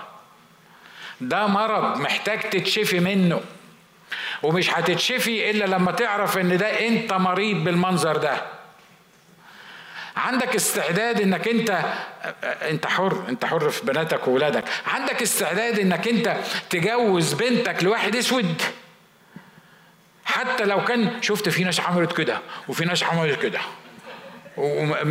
ده 1.20 1.46
مرض 1.46 1.96
محتاج 2.00 2.40
تتشفي 2.40 3.00
منه. 3.00 3.40
ومش 4.42 4.70
هتتشفي 4.70 5.50
إلا 5.50 5.64
لما 5.64 5.92
تعرف 5.92 6.38
إن 6.38 6.56
ده 6.58 6.86
أنت 6.88 7.12
مريض 7.12 7.64
بالمنظر 7.64 8.16
ده. 8.16 8.42
عندك 10.16 10.54
استعداد 10.54 11.20
إنك 11.20 11.48
أنت 11.48 11.84
أنت 12.44 12.86
حر 12.86 13.24
أنت 13.28 13.44
حر 13.44 13.70
في 13.70 13.86
بناتك 13.86 14.28
وولادك. 14.28 14.64
عندك 14.86 15.22
استعداد 15.22 15.78
إنك 15.78 16.08
أنت 16.08 16.36
تجوز 16.70 17.32
بنتك 17.32 17.84
لواحد 17.84 18.16
أسود. 18.16 18.62
حتى 20.24 20.64
لو 20.64 20.84
كان 20.84 21.22
شفت 21.22 21.48
في 21.48 21.64
ناس 21.64 21.80
عملت 21.80 22.16
كده 22.16 22.38
وفي 22.68 22.84
ناس 22.84 23.02
عملت 23.02 23.42
كده. 23.42 23.60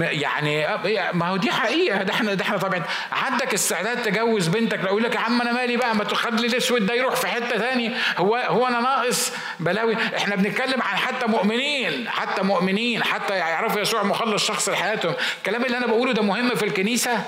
يعني 0.02 0.68
ما 1.14 1.28
هو 1.28 1.38
دي 1.38 1.52
حقيقة. 1.52 2.04
ده 2.04 2.14
إحنا 2.14 2.34
ده 2.34 2.44
إحنا 2.44 2.58
طبعا 2.58 2.84
عندك 3.12 3.54
استعداد 3.54 4.04
تجوز 4.04 4.48
بنتك؟ 4.48 4.80
لو 4.84 5.00
لك 5.00 5.16
يا 5.16 5.20
عم 5.20 5.42
أنا 5.42 5.52
مالي 5.52 5.78
بقى؟ 5.78 5.96
ما 5.96 6.04
تخلي 6.04 6.48
الأسود 6.48 6.86
ده 6.86 6.94
يروح 6.94 7.16
في 7.16 7.28
حتة 7.28 7.58
ثانية 7.58 7.92
هو 8.18 8.36
هو 8.36 8.68
أنا 8.68 8.80
ناقص 8.80 9.32
بلاوي. 9.60 9.98
إحنا 10.18 10.36
بنتكلم 10.36 10.82
عن 10.82 10.98
حتى 10.98 11.28
مؤمنين 11.28 12.10
حتى 12.10 12.42
مؤمنين 12.42 13.04
حتى 13.04 13.34
يعرفوا 13.36 13.82
يسوع 13.82 14.04
مخلص 14.04 14.48
شخص 14.48 14.70
لحياتهم. 14.70 15.14
الكلام 15.38 15.66
اللي 15.66 15.78
أنا 15.78 15.88
بقوله 15.88 16.14
ده 16.14 16.22
مهم 16.22 16.56
في 16.56 16.64
الكنيسة؟ 16.66 17.24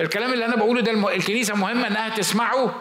الكلام 0.00 0.32
اللي 0.32 0.44
أنا 0.44 0.56
بقوله 0.56 0.80
ده 0.80 1.14
الكنيسة 1.14 1.54
مهمة 1.54 1.86
إنها 1.86 2.08
تسمعه. 2.08 2.74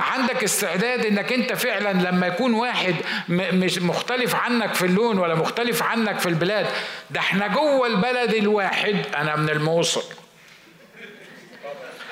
عندك 0.00 0.44
استعداد 0.44 1.06
إنك 1.06 1.32
أنت 1.32 1.52
فعلا 1.52 1.92
لما 1.92 2.26
يكون 2.26 2.54
واحد 2.54 2.94
مش 3.28 3.78
مختلف 3.78 4.34
عنك 4.34 4.74
في 4.74 4.86
اللون 4.86 5.18
ولا 5.18 5.34
مختلف 5.34 5.82
عنك 5.82 6.18
في 6.18 6.28
البلاد 6.28 6.66
ده 7.10 7.20
إحنا 7.20 7.46
جوه 7.46 7.86
البلد 7.86 8.34
الواحد 8.34 9.06
أنا 9.16 9.36
من 9.36 9.50
الموصل. 9.50 10.02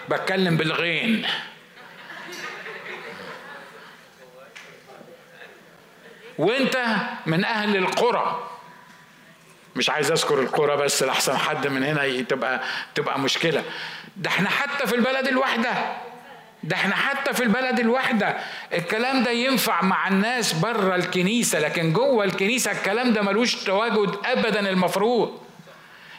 بتكلم 0.08 0.56
بالغين. 0.56 1.26
وأنت 6.38 6.96
من 7.26 7.44
أهل 7.44 7.76
القرى. 7.76 8.48
مش 9.76 9.90
عايز 9.90 10.10
أذكر 10.10 10.40
القرى 10.40 10.76
بس 10.76 11.02
لحسن 11.02 11.36
حد 11.36 11.66
من 11.66 11.84
هنا 11.84 12.22
تبقى 12.22 12.60
تبقى 12.94 13.18
مشكلة. 13.18 13.64
ده 14.16 14.30
إحنا 14.30 14.50
حتى 14.50 14.86
في 14.86 14.94
البلد 14.94 15.28
الواحدة. 15.28 15.70
ده 16.62 16.76
إحنا 16.76 16.94
حتى 16.94 17.32
في 17.34 17.42
البلد 17.42 17.80
الواحدة 17.80 18.36
الكلام 18.74 19.22
ده 19.22 19.30
ينفع 19.30 19.82
مع 19.82 20.08
الناس 20.08 20.52
بره 20.52 20.94
الكنيسة 20.94 21.58
لكن 21.58 21.92
جوه 21.92 22.24
الكنيسة 22.24 22.72
الكلام 22.72 23.12
ده 23.12 23.22
ملوش 23.22 23.54
تواجد 23.64 24.14
أبدا 24.24 24.70
المفروض. 24.70 25.38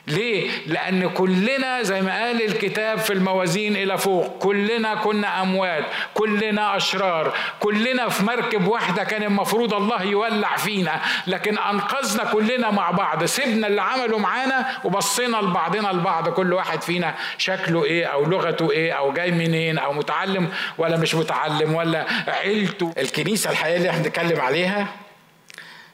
ليه؟ 0.08 0.50
لأن 0.68 1.10
كلنا 1.10 1.82
زي 1.84 2.02
ما 2.02 2.24
قال 2.26 2.45
الكتاب 2.45 3.00
في 3.00 3.14
الموازين 3.14 3.76
إلى 3.76 3.97
فوق 3.97 4.38
كلنا 4.39 4.95
كنا 4.95 5.41
أموات 5.41 5.84
كلنا 6.14 6.76
أشرار 6.78 7.34
كلنا 7.60 8.10
في 8.10 8.24
مركب 8.24 8.68
واحدة 8.68 9.04
كان 9.04 9.24
المفروض 9.24 9.74
الله 9.74 10.04
يولع 10.04 10.56
فينا 10.56 11.02
لكن 11.28 11.58
أنقذنا 11.58 12.24
كلنا 12.32 12.72
مع 12.72 12.91
بعض 12.91 13.24
سيبنا 13.26 13.68
اللي 13.68 13.82
عملوا 13.82 14.20
معانا 14.20 14.66
وبصينا 14.84 15.38
لبعضنا 15.38 15.91
البعض 15.91 16.30
كل 16.30 16.54
واحد 16.54 16.82
فينا 16.82 17.16
شكله 17.38 17.84
إيه 17.86 18.06
أو 18.06 18.26
لغته 18.26 18.72
إيه 18.72 18.91
أو 18.93 19.14
جاي 19.14 19.32
منين 19.32 19.78
أو 19.78 19.93
متعلم 19.93 20.50
ولا 20.78 20.97
مش 20.97 21.16
متعلم 21.16 21.74
ولا 21.76 22.06
عيلته 22.28 22.93
الكنيسة 22.97 23.50
الحقيقية 23.52 23.78
اللي 23.78 23.89
إحنا 23.89 24.02
بنتكلم 24.04 24.41
عليها 24.41 24.88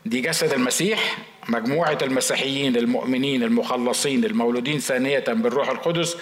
دي 0.06 0.22
جسد 0.22 0.54
المسيح 0.54 1.00
مجموعة 1.50 1.98
المسيحيين 2.02 2.76
المؤمنين 2.78 3.44
المخلصين 3.44 4.26
المولودين 4.26 4.80
ثانية 4.80 5.20
بالروح 5.28 5.70
القدس 5.70 6.18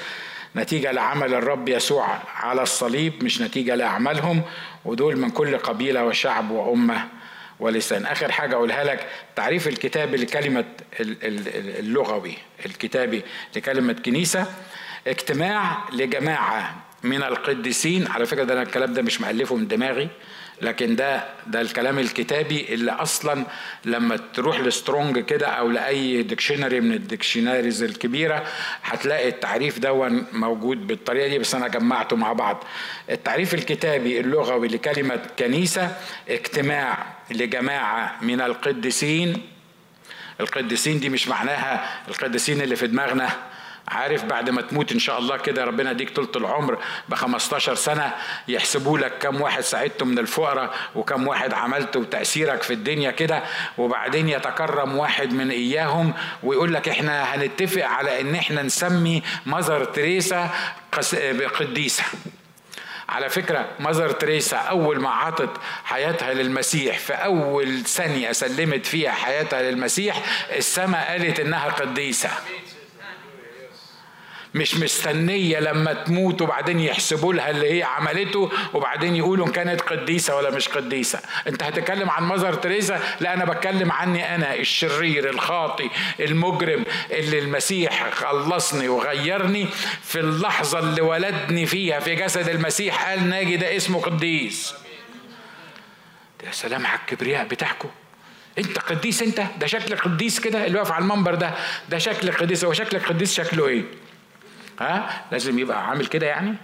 نتيجة 0.55 0.91
لعمل 0.91 1.33
الرب 1.33 1.69
يسوع 1.69 2.07
على 2.35 2.61
الصليب 2.63 3.23
مش 3.23 3.41
نتيجة 3.41 3.75
لأعمالهم 3.75 4.41
ودول 4.85 5.17
من 5.17 5.29
كل 5.29 5.57
قبيلة 5.57 6.05
وشعب 6.05 6.51
وأمة 6.51 7.07
ولسان. 7.59 8.05
آخر 8.05 8.31
حاجة 8.31 8.55
أقولها 8.55 8.83
لك 8.83 9.07
تعريف 9.35 9.67
الكتاب 9.67 10.15
لكلمة 10.15 10.65
اللغوي 10.99 12.37
الكتابي 12.65 13.21
لكلمة 13.55 13.93
كنيسة 13.93 14.45
اجتماع 15.07 15.89
لجماعة 15.93 16.75
من 17.03 17.23
القديسين. 17.23 18.07
على 18.07 18.25
فكرة 18.25 18.43
ده 18.43 18.53
أنا 18.53 18.61
الكلام 18.61 18.93
ده 18.93 19.01
مش 19.01 19.21
مألفه 19.21 19.55
من 19.55 19.67
دماغي 19.67 20.09
لكن 20.61 20.95
ده 20.95 21.23
ده 21.47 21.61
الكلام 21.61 21.99
الكتابي 21.99 22.73
اللي 22.73 22.91
أصلا 22.91 23.45
لما 23.85 24.17
تروح 24.33 24.59
ل 24.59 24.68
Strong 24.68 25.19
كده 25.19 25.47
أو 25.47 25.69
لأي 25.69 26.23
dictionary 26.23 26.79
من 26.81 26.93
ال 26.93 27.00
dictionaries 27.00 27.83
الكبيرة 27.83 28.43
هتلاقي 28.83 29.27
التعريف 29.29 29.79
ده 29.79 29.93
موجود 30.33 30.87
بالطريقة 30.87 31.27
دي 31.27 31.39
بس 31.39 31.55
أنا 31.55 31.67
جمعته 31.67 32.15
مع 32.15 32.33
بعض. 32.33 32.63
التعريف 33.09 33.53
الكتابي 33.53 34.19
اللغوي 34.19 34.67
لكلمة 34.67 35.19
كنيسة 35.39 35.95
اجتماع 36.29 37.05
لجماعة 37.31 38.15
من 38.21 38.41
القديسين. 38.41 39.41
القديسين 40.39 40.99
دي 40.99 41.09
مش 41.09 41.27
معناها 41.27 41.89
القديسين 42.07 42.61
اللي 42.61 42.75
في 42.75 42.87
دماغنا. 42.87 43.29
عارف 43.87 44.23
بعد 44.23 44.49
ما 44.49 44.61
تموت 44.61 44.91
إن 44.91 44.99
شاء 44.99 45.19
الله 45.19 45.37
كده 45.37 45.65
ربنا 45.65 45.91
يديك 45.91 46.09
طولة 46.15 46.29
العمر 46.35 46.77
ب 47.09 47.13
15 47.15 47.75
سنة 47.75 48.13
يحسبوا 48.47 48.97
لك 48.97 49.17
كم 49.17 49.41
واحد 49.41 49.61
ساعدته 49.61 50.05
من 50.05 50.19
الفقراء 50.19 50.73
وكم 50.95 51.27
واحد 51.27 51.53
عملته 51.53 51.99
وتأثيرك 51.99 52.63
في 52.63 52.73
الدنيا 52.73 53.11
كده 53.11 53.43
وبعدين 53.77 54.29
يتكرم 54.29 54.97
واحد 54.97 55.33
من 55.33 55.51
إياهم 55.51 56.13
ويقول 56.43 56.73
لك 56.73 56.89
إحنا 56.89 57.35
هنتفق 57.35 57.85
على 57.85 58.21
إن 58.21 58.35
إحنا 58.35 58.61
نسمي 58.61 59.23
مزر 59.45 59.85
تريسا 59.85 60.49
قديسة 61.59 62.03
على 63.09 63.29
فكرة 63.29 63.65
مزر 63.79 64.09
تريسا 64.11 64.57
أول 64.57 64.99
ما 64.99 65.09
عطت 65.09 65.49
حياتها 65.85 66.33
للمسيح 66.33 66.99
في 66.99 67.13
أول 67.13 67.83
ثانية 67.83 68.31
سلمت 68.31 68.85
فيها 68.85 69.11
حياتها 69.11 69.61
للمسيح 69.61 70.21
السماء 70.55 71.11
قالت 71.11 71.39
إنها 71.39 71.69
قديسة. 71.69 72.29
مش 74.55 74.75
مستنية 74.75 75.59
لما 75.59 75.93
تموت 75.93 76.41
وبعدين 76.41 76.79
يحسبوا 76.79 77.33
لها 77.33 77.49
اللي 77.49 77.77
هي 77.77 77.83
عملته 77.83 78.51
وبعدين 78.73 79.15
يقولوا 79.15 79.47
كانت 79.47 79.81
قديسة 79.81 80.35
ولا 80.35 80.49
مش 80.49 80.69
قديسة. 80.69 81.19
أنت 81.47 81.63
هتتكلم 81.63 82.09
عن 82.09 82.23
مزر 82.23 82.53
تريزا؟ 82.53 82.99
لا 83.19 83.33
أنا 83.33 83.45
بتكلم 83.45 83.91
عني 83.91 84.35
أنا 84.35 84.55
الشرير 84.55 85.29
الخاطي 85.29 85.89
المجرم 86.19 86.85
اللي 87.11 87.39
المسيح 87.39 88.09
خلصني 88.09 88.87
وغيرني 88.87 89.67
في 90.03 90.19
اللحظة 90.19 90.79
اللي 90.79 91.01
ولدني 91.01 91.65
فيها 91.65 91.99
في 91.99 92.15
جسد 92.15 92.49
المسيح. 92.49 93.09
قال 93.09 93.29
ناجي 93.29 93.57
ده 93.57 93.75
اسمه 93.75 94.01
قديس. 94.01 94.73
يا 96.45 96.51
سلام 96.51 96.87
على 96.87 96.99
الكبرياء 96.99 97.47
بتاعكم 97.47 97.89
أنت 98.57 98.79
قديس 98.79 99.21
أنت؟ 99.21 99.43
ده 99.59 99.67
شكل 99.67 99.95
قديس 99.95 100.39
كده 100.39 100.65
اللي 100.65 100.77
واقف 100.77 100.91
على 100.91 101.01
المنبر 101.01 101.35
ده. 101.35 101.53
ده 101.89 101.97
شكل 101.97 102.31
قديس. 102.31 102.65
هو 102.65 102.73
شكل 102.73 102.99
قديس 102.99 103.33
شكله 103.33 103.67
إيه؟ 103.67 103.83
ها 104.79 105.23
لازم 105.31 105.59
يبقى 105.59 105.87
عامل 105.89 106.05
كده 106.05 106.27
يعني؟ 106.27 106.55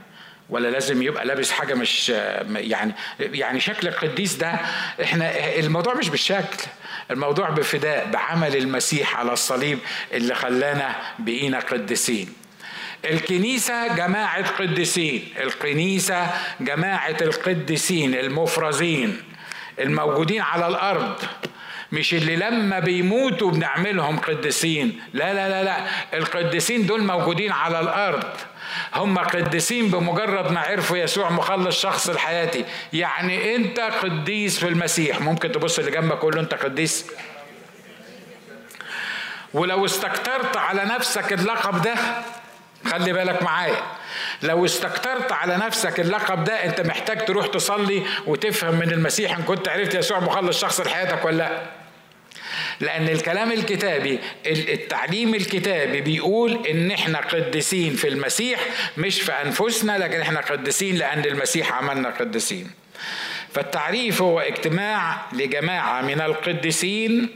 ولا 0.49 0.67
لازم 0.67 1.01
يبقى 1.01 1.25
لابس 1.25 1.51
حاجة 1.51 1.73
مش 1.73 2.09
يعني 2.49 2.93
يعني 3.19 3.59
شكل 3.59 3.87
القديس 3.87 4.35
ده؟ 4.35 4.59
إحنا 5.03 5.55
الموضوع 5.59 5.93
مش 5.93 6.09
بالشكل 6.09 6.63
الموضوع 7.11 7.49
بفداء 7.49 8.07
بعمل 8.11 8.55
المسيح 8.55 9.17
على 9.19 9.33
الصليب 9.33 9.79
اللي 10.13 10.35
خلانا 10.35 10.95
بقينا 11.19 11.59
قديسين. 11.59 12.33
الكنيسة 13.05 13.95
جماعة 13.95 14.51
قديسين 14.57 15.33
الكنيسة 15.39 16.27
جماعة 16.59 17.17
القديسين 17.21 18.15
المفرزين 18.15 19.23
الموجودين 19.79 20.41
على 20.41 20.67
الأرض. 20.67 21.15
مش 21.91 22.13
اللي 22.13 22.35
لما 22.35 22.79
بيموتوا 22.79 23.51
بنعملهم 23.51 24.19
قديسين. 24.19 25.01
لا 25.13 25.33
لا 25.33 25.49
لا 25.49 25.63
لا. 25.63 25.77
القديسين 26.13 26.85
دول 26.85 27.03
موجودين 27.03 27.51
على 27.51 27.79
الأرض. 27.79 28.23
هم 28.95 29.17
قديسين 29.17 29.87
بمجرد 29.91 30.51
ما 30.51 30.59
عرفوا 30.59 30.97
يسوع 30.97 31.29
مخلص 31.29 31.81
شخص 31.81 32.09
الحياتي 32.09 32.65
يعني 32.93 33.55
أنت 33.55 33.79
قديس 33.79 34.59
في 34.59 34.67
المسيح. 34.67 35.21
ممكن 35.21 35.51
تبص 35.51 35.79
اللي 35.79 35.91
جنبك 35.91 36.17
قول 36.17 36.35
له 36.35 36.41
أنت 36.41 36.53
قديس. 36.53 37.05
ولو 39.53 39.85
استكترت 39.85 40.57
على 40.57 40.85
نفسك 40.85 41.33
اللقب 41.33 41.81
ده 41.81 41.95
خلي 42.85 43.13
بالك 43.13 43.43
معايا. 43.43 43.81
لو 44.43 44.65
استكترت 44.65 45.31
على 45.31 45.57
نفسك 45.57 45.99
اللقب 45.99 46.43
ده 46.43 46.65
أنت 46.65 46.81
محتاج 46.81 47.25
تروح 47.25 47.47
تصلي 47.47 48.03
وتفهم 48.27 48.75
من 48.75 48.91
المسيح 48.91 49.37
إن 49.37 49.43
كنت 49.43 49.67
عرفت 49.67 49.95
يسوع 49.95 50.19
مخلص 50.19 50.61
شخص 50.61 50.81
لحياتك 50.81 51.25
ولا 51.25 51.37
لأ. 51.37 51.78
لأن 52.79 53.09
الكلام 53.09 53.51
الكتابي 53.51 54.19
التعليم 54.45 55.35
الكتابي 55.35 56.01
بيقول 56.01 56.67
إن 56.67 56.91
إحنا 56.91 57.19
قديسين 57.19 57.93
في 57.95 58.07
المسيح 58.07 58.59
مش 58.97 59.21
في 59.21 59.31
أنفسنا 59.31 59.97
لكن 59.97 60.21
إحنا 60.21 60.39
قديسين 60.41 60.95
لأن 60.95 61.25
المسيح 61.25 61.73
عملنا 61.73 62.09
قديسين. 62.09 62.71
فالتعريف 63.53 64.21
هو 64.21 64.39
اجتماع 64.39 65.17
لجماعة 65.33 66.01
من 66.01 66.21
القديسين 66.21 67.29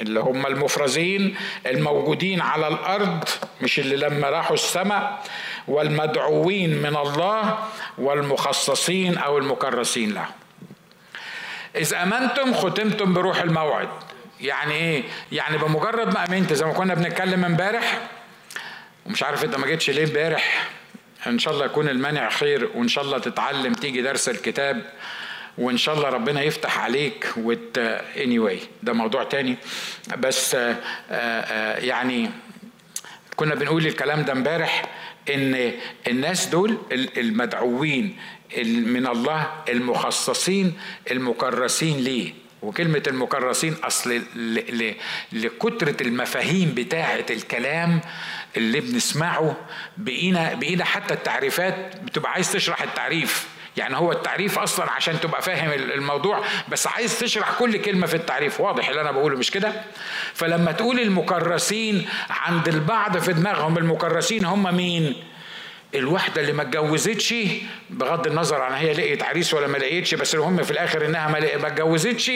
اللي 0.00 0.20
هم 0.20 0.46
المفرزين 0.46 1.34
الموجودين 1.66 2.40
على 2.40 2.68
الأرض 2.68 3.24
مش 3.62 3.78
اللي 3.78 3.96
لما 3.96 4.30
راحوا 4.30 4.54
السماء 4.54 5.22
والمدعوين 5.68 6.82
من 6.82 6.96
الله 6.96 7.58
والمخصصين 7.98 9.18
أو 9.18 9.38
المكرسين 9.38 10.14
له. 10.14 10.26
إذ 11.76 11.94
أمنتم 11.94 12.54
ختمتم 12.54 13.12
بروح 13.14 13.40
الموعد. 13.42 13.88
يعني 14.42 14.74
إيه؟ 14.74 15.02
يعني 15.32 15.58
بمجرد 15.58 16.14
ما 16.14 16.24
آمنت 16.28 16.52
زي 16.52 16.64
ما 16.64 16.72
كنا 16.72 16.94
بنتكلم 16.94 17.44
امبارح 17.44 18.08
ومش 19.06 19.22
عارف 19.22 19.44
انت 19.44 19.56
ما 19.56 19.66
جيتش 19.66 19.90
ليه 19.90 20.04
امبارح 20.04 20.68
إن 21.26 21.38
شاء 21.38 21.54
الله 21.54 21.64
يكون 21.64 21.88
المانع 21.88 22.30
خير 22.30 22.70
وإن 22.74 22.88
شاء 22.88 23.04
الله 23.04 23.18
تتعلم 23.18 23.72
تيجي 23.72 24.02
درس 24.02 24.28
الكتاب 24.28 24.82
وإن 25.58 25.76
شاء 25.76 25.94
الله 25.94 26.08
ربنا 26.08 26.42
يفتح 26.42 26.78
عليك 26.78 27.26
وت 27.36 27.98
anyway. 28.16 28.64
ده 28.82 28.92
موضوع 28.92 29.24
تاني. 29.24 29.56
بس 30.18 30.54
آه، 30.54 30.76
آه، 31.10 31.78
يعني 31.78 32.30
كنا 33.36 33.54
بنقول 33.54 33.86
الكلام 33.86 34.22
ده 34.22 34.32
امبارح 34.32 34.82
إن 35.34 35.72
الناس 36.06 36.46
دول 36.46 36.78
المدعوين 36.92 38.16
من 38.66 39.06
الله 39.06 39.52
المخصصين 39.68 40.78
المكرسين 41.10 41.96
ليه؟ 41.96 42.32
وكلمة 42.62 43.02
المكرسين 43.06 43.74
أصل 43.84 44.22
لكترة 45.32 45.96
المفاهيم 46.00 46.74
بتاعة 46.76 47.24
الكلام 47.30 48.00
اللي 48.56 48.80
بنسمعه 48.80 49.56
بقينا 49.96 50.54
بقينا 50.54 50.84
حتى 50.84 51.14
التعريفات 51.14 51.96
بتبقى 52.02 52.32
عايز 52.32 52.52
تشرح 52.52 52.82
التعريف. 52.82 53.48
يعني 53.76 53.96
هو 53.96 54.12
التعريف 54.12 54.58
أصلا 54.58 54.90
عشان 54.90 55.20
تبقى 55.20 55.42
فاهم 55.42 55.70
الموضوع 55.72 56.44
بس 56.68 56.86
عايز 56.86 57.18
تشرح 57.18 57.52
كل 57.58 57.76
كلمة 57.76 58.06
في 58.06 58.14
التعريف. 58.14 58.60
واضح 58.60 58.88
اللي 58.88 59.00
أنا 59.00 59.10
بقوله 59.10 59.38
مش 59.38 59.50
كده؟ 59.50 59.72
فلما 60.34 60.72
تقول 60.72 61.00
المكرسين 61.00 62.08
عند 62.30 62.68
البعض 62.68 63.18
في 63.18 63.32
دماغهم 63.32 63.78
المكرسين 63.78 64.44
هم 64.44 64.74
مين؟ 64.76 65.14
الواحدة 65.94 66.40
اللي 66.40 66.52
ما 66.52 66.62
اتجوزتش 66.62 67.34
بغض 67.90 68.26
النظر 68.26 68.60
عن 68.60 68.72
هي 68.72 68.92
لقيت 68.92 69.22
عريس 69.22 69.54
ولا 69.54 69.66
ما 69.66 69.78
لقيتش 69.78 70.14
بس 70.14 70.34
المهم 70.34 70.62
في 70.62 70.70
الآخر 70.70 71.06
إنها 71.06 71.28
ما 71.28 71.66
اتجوزتش 71.66 72.32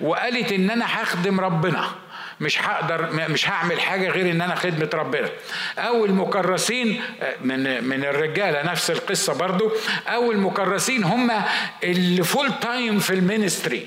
وقالت 0.00 0.52
إن 0.52 0.70
أنا 0.70 0.84
هخدم 1.02 1.40
ربنا. 1.40 1.84
مش 2.40 2.62
هقدر 2.62 3.08
مش 3.28 3.48
هعمل 3.48 3.80
حاجة 3.80 4.08
غير 4.08 4.30
إن 4.30 4.40
أنا 4.40 4.54
خدمة 4.54 4.90
ربنا. 4.94 5.28
أو 5.78 6.04
المكرسين 6.04 7.00
من 7.42 7.84
من 7.84 8.04
الرجالة 8.04 8.62
نفس 8.62 8.90
القصة 8.90 9.34
برضو 9.34 9.72
أو 10.06 10.32
المكرسين 10.32 11.04
هم 11.04 11.30
اللي 11.84 12.24
full 12.24 12.52
time 12.60 12.98
في 12.98 13.10
ال 13.10 13.18
ministry. 13.18 13.86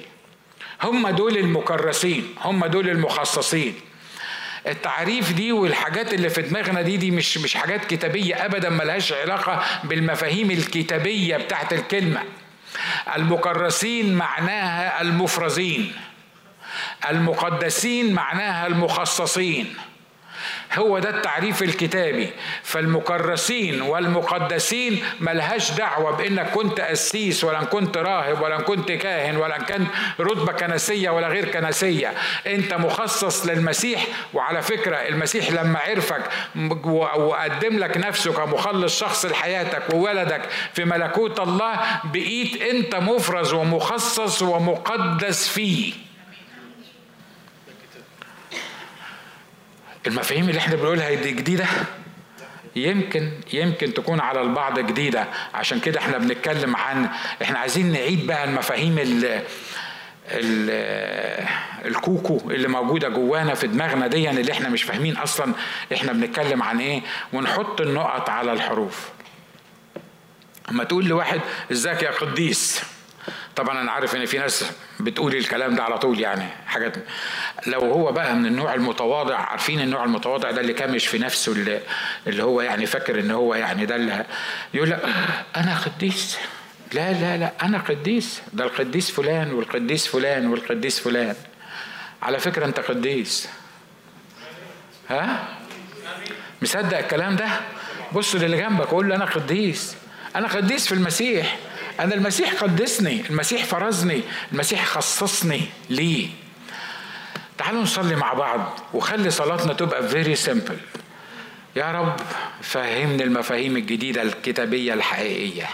هم 0.84 1.10
دول 1.10 1.38
المكرسين 1.38 2.36
هم 2.42 2.66
دول 2.66 2.90
المخصصين. 2.90 3.74
التعريف 4.68 5.34
دي 5.34 5.52
والحاجات 5.52 6.14
اللي 6.14 6.30
في 6.30 6.42
دماغنا 6.42 6.82
دي 6.82 6.98
دي 6.98 7.12
مش 7.12 7.38
مش 7.38 7.56
حاجات 7.56 7.86
كتابية 7.86 8.46
ابدا 8.46 8.70
ملهاش 8.70 9.14
علاقة 9.14 9.64
بالمفاهيم 9.84 10.52
الكتابية 10.52 11.38
بتاعت 11.38 11.74
الكلمة. 11.74 12.24
المكرسين 13.16 14.14
معناها 14.14 15.02
المفرزين. 15.02 15.94
المقدسين 17.10 18.14
معناها 18.14 18.68
المخصصين. 18.68 19.74
هو 20.74 21.00
ده 21.00 21.10
التعريف 21.10 21.64
الكتابي. 21.64 22.30
فالمكرسين 22.64 23.82
والمقدسين 23.82 25.04
ملهاش 25.20 25.72
دعوة 25.72 26.12
بإنك 26.12 26.50
كنت 26.52 26.82
قسيس 26.82 27.44
ولا 27.44 27.60
كنت 27.64 27.98
راهب 27.98 28.42
ولا 28.42 28.58
كنت 28.58 28.92
كاهن 28.92 29.38
ولا 29.38 29.58
كان 29.58 29.88
رتبة 30.20 30.52
كنسية 30.54 31.10
ولا 31.10 31.28
غير 31.28 31.52
كنسية. 31.52 32.14
أنت 32.48 32.74
مخصص 32.74 33.46
للمسيح 33.46 34.08
وعلى 34.34 34.62
فكرة 34.62 34.96
المسيح 34.96 35.52
لما 35.52 35.80
عرفك 35.80 36.22
وقدم 37.16 37.78
لك 37.80 37.98
نفسه 37.98 38.34
كمخلص 38.34 39.00
شخص 39.00 39.26
لحياتك 39.26 39.94
وولدك 39.94 40.42
في 40.74 40.86
ملكوت 40.86 41.40
الله 41.40 41.80
بقيت 42.04 42.62
أنت 42.62 42.96
مفرز 42.96 43.54
ومخصص 43.54 44.42
ومقدس 44.42 45.48
فيه. 45.48 45.94
المفاهيم 50.08 50.50
اللي 50.50 50.60
إحنا 50.60 50.76
بنقولها 50.76 51.14
دي 51.14 51.32
جديدة؟ 51.32 51.66
يمكن 52.76 53.32
يمكن 53.54 53.94
تكون 53.94 54.20
على 54.20 54.42
البعض 54.42 54.80
جديدة. 54.80 55.28
عشان 55.54 55.80
كده 55.80 56.00
إحنا 56.00 56.18
بنتكلم 56.18 56.76
عن 56.76 57.10
إحنا 57.42 57.60
عايزين 57.60 57.92
نعيد 57.92 58.28
بقى 58.28 58.44
المفاهيم 58.44 58.96
ال 59.00 59.42
الكوكو 61.86 62.52
اللي 62.52 62.68
موجودة 62.68 63.10
جوانا 63.10 63.54
في 63.54 63.68
دماغنا 63.68 64.08
دي 64.08 64.30
اللي 64.30 64.52
إحنا 64.52 64.70
مش 64.70 64.84
فاهمين 64.84 65.18
أصلا 65.18 65.54
إحنا 65.94 66.14
بنتكلم 66.14 66.64
عن 66.64 66.80
إيه. 66.80 67.02
ونحط 67.34 67.82
النقط 67.82 68.30
على 68.30 68.54
الحروف. 68.54 69.10
اما 70.70 70.84
تقول 70.84 71.06
لواحد 71.06 71.42
إزيك 71.72 72.04
يا 72.04 72.12
قديس؟ 72.12 72.84
طبعا 73.62 73.82
أنا 73.82 73.92
عارف 73.92 74.16
إن 74.16 74.26
في 74.26 74.38
ناس 74.38 74.66
بتقول 75.00 75.36
الكلام 75.36 75.76
ده 75.76 75.84
على 75.84 75.98
طول 75.98 76.20
يعني 76.20 76.46
حاجات 76.68 76.96
لو 77.68 77.80
هو 77.80 78.12
بقى 78.12 78.36
من 78.36 78.46
النوع 78.46 78.74
المتواضع 78.74 79.38
عارفين 79.38 79.82
النوع 79.82 80.04
المتواضع 80.04 80.52
ده 80.52 80.62
اللي 80.62 80.74
كامش 80.74 81.08
في 81.08 81.20
نفسه 81.20 81.52
اللي, 81.52 81.80
اللي 82.28 82.44
هو 82.44 82.62
يعني 82.62 82.86
فاكر 82.86 83.20
إن 83.20 83.32
هو 83.32 83.56
يعني 83.56 83.86
ده 83.86 83.96
اللي 83.96 84.26
يقول 84.74 84.90
لك 84.90 85.04
أنا 85.56 85.78
قديس. 85.78 86.38
لا 86.94 87.12
لا 87.12 87.38
لا 87.38 87.52
أنا 87.62 87.78
قديس. 87.78 88.42
ده 88.54 88.64
القديس 88.64 89.12
فلان 89.12 89.54
والقديس 89.54 90.08
فلان 90.08 90.48
والقديس 90.48 91.00
فلان. 91.00 91.36
على 92.22 92.40
فكرة 92.40 92.66
أنت 92.66 92.80
قديس. 92.80 93.50
ها؟ 95.10 95.48
مصدق 96.62 96.98
الكلام 96.98 97.36
ده؟ 97.36 97.48
بص 98.14 98.36
للي 98.36 98.58
جنبك 98.58 98.88
قول 98.88 99.10
له 99.10 99.16
أنا 99.16 99.26
قديس. 99.26 99.96
أنا 100.36 100.48
قديس 100.48 100.88
في 100.88 100.94
المسيح. 100.94 101.58
أنا 102.00 102.16
المسيح 102.16 102.54
قدسني 102.64 103.24
المسيح 103.30 103.66
فرزني 103.66 104.22
المسيح 104.52 104.86
خصصني 104.86 105.62
ليه. 105.90 106.28
تعالوا 107.58 107.82
نصلي 107.82 108.16
مع 108.16 108.34
بعض 108.34 108.80
وخلي 108.94 109.30
صلاتنا 109.30 109.74
تبقى 109.74 110.08
very 110.10 110.36
simple 110.36 110.78
يا 111.76 111.92
رب 111.92 112.16
فهمني 112.62 113.24
المفاهيم 113.24 113.78
الجديدة 113.78 114.22
الكتابية 114.22 114.94
الحقيقية. 114.94 115.70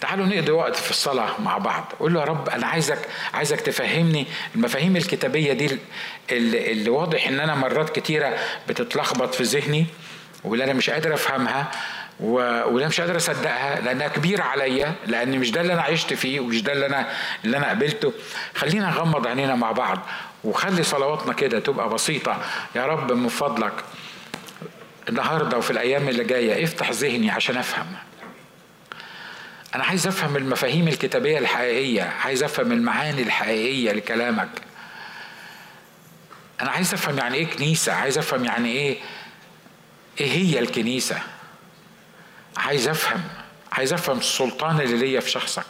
تعالوا 0.00 0.26
نقضي 0.26 0.50
وقت 0.52 0.76
في 0.76 0.90
الصلاة 0.90 1.40
مع 1.40 1.58
بعض. 1.58 1.92
قول 2.00 2.14
له 2.14 2.20
يا 2.20 2.24
رب 2.24 2.48
أنا 2.48 2.66
عايزك 2.66 3.08
عايزك 3.34 3.60
تفهمني 3.60 4.26
المفاهيم 4.54 4.96
الكتابية 4.96 5.52
دي 5.52 5.78
اللي, 6.30 6.72
اللي 6.72 6.90
واضح 6.90 7.28
إن 7.28 7.40
أنا 7.40 7.54
مرات 7.54 7.98
كتيرة 7.98 8.38
بتتلخبط 8.68 9.34
في 9.34 9.42
ذهني 9.42 9.86
واللي 10.44 10.64
أنا 10.64 10.72
مش 10.72 10.90
قادر 10.90 11.14
أفهمها. 11.14 11.70
ولا 12.20 12.88
مش 12.88 13.00
قادر 13.00 13.16
أصدقها 13.16 13.80
لأنها 13.80 14.08
كبيرة 14.08 14.42
عليا 14.42 14.94
لأن 15.06 15.38
مش 15.38 15.50
ده 15.50 15.60
اللي 15.60 15.72
أنا 15.72 15.82
عشت 15.82 16.14
فيه 16.14 16.40
ومش 16.40 16.62
ده 16.62 16.72
اللي 16.72 16.86
أنا 16.86 17.08
اللي 17.44 17.56
أنا 17.56 17.70
قبلته 17.70 18.12
خلينا 18.54 18.90
نغمض 18.90 19.26
عينينا 19.26 19.54
مع 19.54 19.72
بعض 19.72 19.98
وخلي 20.44 20.82
صلواتنا 20.82 21.32
كده 21.32 21.58
تبقى 21.60 21.88
بسيطة. 21.88 22.36
يا 22.74 22.86
رب 22.86 23.12
من 23.12 23.28
فضلك 23.28 23.72
النهارده 25.08 25.58
وفي 25.58 25.70
الأيام 25.70 26.08
اللي 26.08 26.24
جاية 26.24 26.64
افتح 26.64 26.90
ذهني 26.90 27.30
عشان 27.30 27.56
أفهم. 27.56 27.86
أنا 29.74 29.84
عايز 29.84 30.06
أفهم 30.06 30.36
المفاهيم 30.36 30.88
الكتابية 30.88 31.38
الحقيقية 31.38 32.02
عايز 32.02 32.42
أفهم 32.42 32.72
المعاني 32.72 33.22
الحقيقية 33.22 33.92
لكلامك. 33.92 34.48
أنا 36.60 36.70
عايز 36.70 36.94
أفهم 36.94 37.18
يعني 37.18 37.36
إيه 37.36 37.46
كنيسة 37.46 37.92
عايز 37.92 38.18
أفهم 38.18 38.44
يعني 38.44 38.72
إيه 38.72 38.96
إيه 40.20 40.30
هي 40.32 40.58
الكنيسة. 40.58 41.18
عايز 42.58 42.88
أفهم 42.88 43.24
عايز 43.72 43.92
أفهم 43.92 44.18
السلطان 44.18 44.80
اللي 44.80 44.96
ليا 44.96 45.20
في 45.20 45.30
شخصك. 45.30 45.66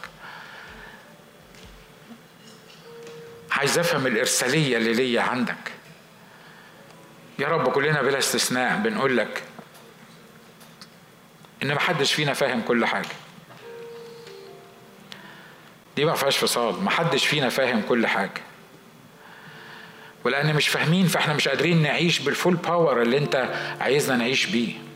عايز 3.51 3.79
أفهم 3.79 4.07
الإرسالية 4.07 4.77
اللي 4.77 4.93
ليا 4.93 5.21
عندك. 5.21 5.73
يا 7.39 7.49
رب 7.49 7.69
كلنا 7.73 8.03
بلا 8.03 8.19
استثناء 8.19 8.77
بنقول 8.77 9.17
لك 9.17 9.43
إن 11.63 11.73
ما 11.73 11.81
حدش 11.81 12.15
فينا 12.15 12.33
فاهم 12.33 12.63
كل 12.63 12.87
حاجة. 12.87 13.09
دي 15.97 16.05
ما 16.05 16.15
فيهاش 16.15 16.37
فصال 16.37 16.85
ما 16.85 16.91
حدش 16.91 17.27
فينا 17.27 17.49
فاهم 17.49 17.83
كل 17.83 18.07
حاجة. 18.07 18.43
ولأن 20.25 20.55
مش 20.55 20.69
فاهمين 20.69 21.07
فإحنا 21.07 21.35
مش 21.35 21.49
قادرين 21.49 21.83
نعيش 21.83 22.19
بال 22.19 22.31
full 22.31 22.55
power 22.55 23.03
اللي 23.03 23.19
أنت 23.19 23.37
عايزنا 23.81 24.17
نعيش 24.17 24.47
بيه. 24.47 24.88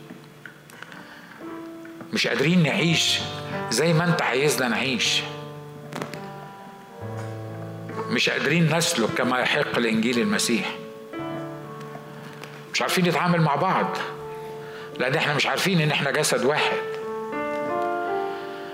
مش 2.13 2.27
قادرين 2.27 2.63
نعيش 2.63 3.19
زي 3.69 3.93
ما 3.93 4.03
انت 4.03 4.21
عايزنا 4.21 4.67
نعيش. 4.67 5.21
مش 8.09 8.29
قادرين 8.29 8.75
نسلك 8.77 9.09
كما 9.09 9.39
يحق 9.39 9.79
لانجيل 9.79 10.19
المسيح. 10.19 10.75
مش 12.73 12.81
عارفين 12.81 13.07
نتعامل 13.07 13.41
مع 13.41 13.55
بعض 13.55 13.97
لأن 14.99 15.15
إحنا 15.15 15.33
مش 15.33 15.47
عارفين 15.47 15.81
إن 15.81 15.91
إحنا 15.91 16.11
جسد 16.11 16.45
واحد. 16.45 16.77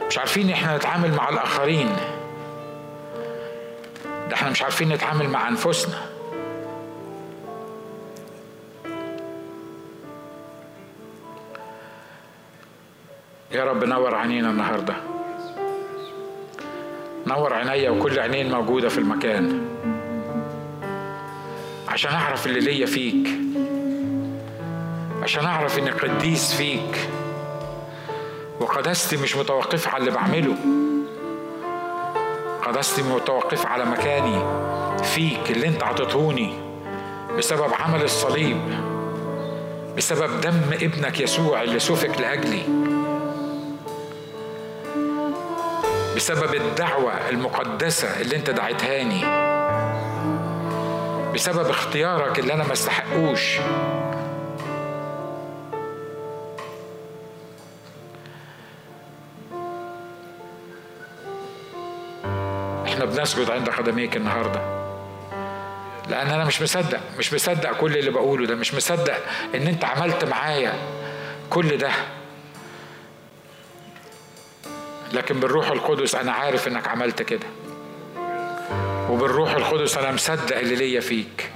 مش 0.07 0.17
عارفين 0.17 0.47
إن 0.47 0.53
إحنا 0.53 0.77
نتعامل 0.77 1.13
مع 1.13 1.29
الآخرين. 1.29 1.95
ده 4.29 4.33
إحنا 4.35 4.49
مش 4.49 4.61
عارفين 4.61 4.89
نتعامل 4.89 5.29
مع 5.29 5.47
أنفسنا. 5.47 6.09
يا 13.51 13.63
رب 13.63 13.83
نور 13.83 14.15
عينينا 14.15 14.49
النهارده. 14.49 14.93
نور 17.27 17.53
عينيا 17.53 17.89
وكل 17.89 18.19
عينين 18.19 18.51
موجودة 18.51 18.89
في 18.89 18.97
المكان. 18.97 19.65
عشان 21.87 22.11
أعرف 22.11 22.47
اللي 22.47 22.59
ليا 22.59 22.85
فيك. 22.85 23.27
عشان 25.23 25.45
أعرف 25.45 25.79
إني 25.79 25.89
قديس 25.89 26.53
فيك. 26.53 27.09
وقداستي 28.59 29.17
مش 29.17 29.35
متوقفة 29.35 29.91
على 29.91 29.99
اللي 29.99 30.11
بعمله. 30.11 30.55
قداستي 32.65 33.03
متوقفة 33.03 33.69
على 33.69 33.85
مكاني. 33.85 34.43
فيك 35.03 35.51
اللي 35.51 35.67
أنت 35.67 35.83
عطيتهوني. 35.83 36.53
بسبب 37.37 37.73
عمل 37.79 38.03
الصليب. 38.03 38.57
بسبب 39.97 40.41
دم 40.41 40.61
ابنك 40.73 41.19
يسوع 41.19 41.63
اللي 41.63 41.79
سفك 41.79 42.21
لأجلي. 42.21 42.88
بسبب 46.19 46.55
الدعوة 46.55 47.29
المقدسة 47.29 48.21
اللي 48.21 48.35
انت 48.35 48.49
دعيتهاني. 48.49 49.21
بسبب 51.33 51.69
اختيارك 51.69 52.39
اللي 52.39 52.53
أنا 52.53 52.63
ما 52.63 52.73
استحقوش. 52.73 53.57
إحنا 62.85 63.05
بنسجد 63.05 63.51
عند 63.51 63.69
قدميك 63.69 64.17
النهارده. 64.17 64.61
لأن 66.09 66.27
أنا 66.27 66.45
مش 66.45 66.61
مصدق 66.61 66.99
مش 67.17 67.33
مصدق 67.33 67.73
كل 67.73 67.97
اللي 67.97 68.11
بقوله 68.11 68.45
ده 68.47 68.55
مش 68.55 68.73
مصدق 68.73 69.17
إن 69.55 69.67
أنت 69.67 69.85
عملت 69.85 70.25
معايا 70.25 70.73
كل 71.49 71.77
ده. 71.77 71.91
لكن 75.13 75.39
بالروح 75.39 75.71
القدس 75.71 76.15
أنا 76.15 76.31
عارف 76.31 76.67
إنك 76.67 76.87
عملت 76.87 77.21
كده. 77.21 77.47
وبالروح 79.09 79.55
القدس 79.55 79.97
أنا 79.97 80.11
مصدق 80.11 80.57
اللي 80.57 80.75
ليا 80.75 80.99
فيك. 80.99 81.51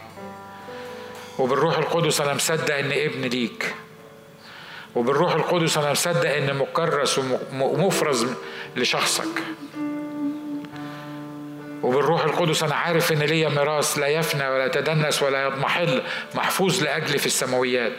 وبالروح 1.39 1.78
القدس 1.78 2.22
أنا 2.22 2.34
مصدق 2.34 2.76
ان 2.76 2.91
ابن 2.91 3.22
ليك. 3.22 3.74
وبالروح 4.95 5.34
القدس 5.34 5.78
أنا 5.78 5.91
مصدق 5.91 6.36
ان 6.36 6.56
مكرس 6.56 7.20
ومفرز 7.54 8.28
لشخصك. 8.76 9.43
وبالروح 11.84 12.24
القدس 12.24 12.64
أنا 12.64 12.76
عارف 12.76 13.12
إن 13.12 13.20
ليا 13.20 13.49
ميراث 13.49 13.97
لا 13.97 14.08
يفنى 14.08 14.47
ولا 14.49 14.66
يتدنس 14.66 15.24
ولا 15.24 15.47
يضمحل 15.47 16.04
محفوظ 16.36 16.84
لأجلي 16.84 17.18
في 17.18 17.26
السماويات. 17.26 17.93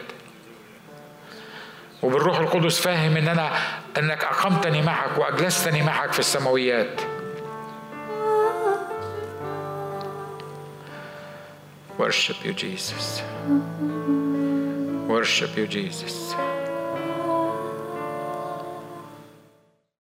وبالروح 2.03 2.39
القدس 2.39 2.79
فاهم 2.79 3.17
إن 3.17 3.27
أنا 3.27 3.51
إنك 3.97 4.23
أقمتني 4.23 4.81
معك 4.81 5.17
وأجلستني 5.17 5.81
معك 5.81 6.13
في 6.13 6.19
السماويات 6.19 7.01
Worship 11.97 12.43
you, 12.43 12.53
Jesus. 12.53 13.21
Worship 15.07 15.55
you, 15.55 15.65
Jesus. 15.65 16.35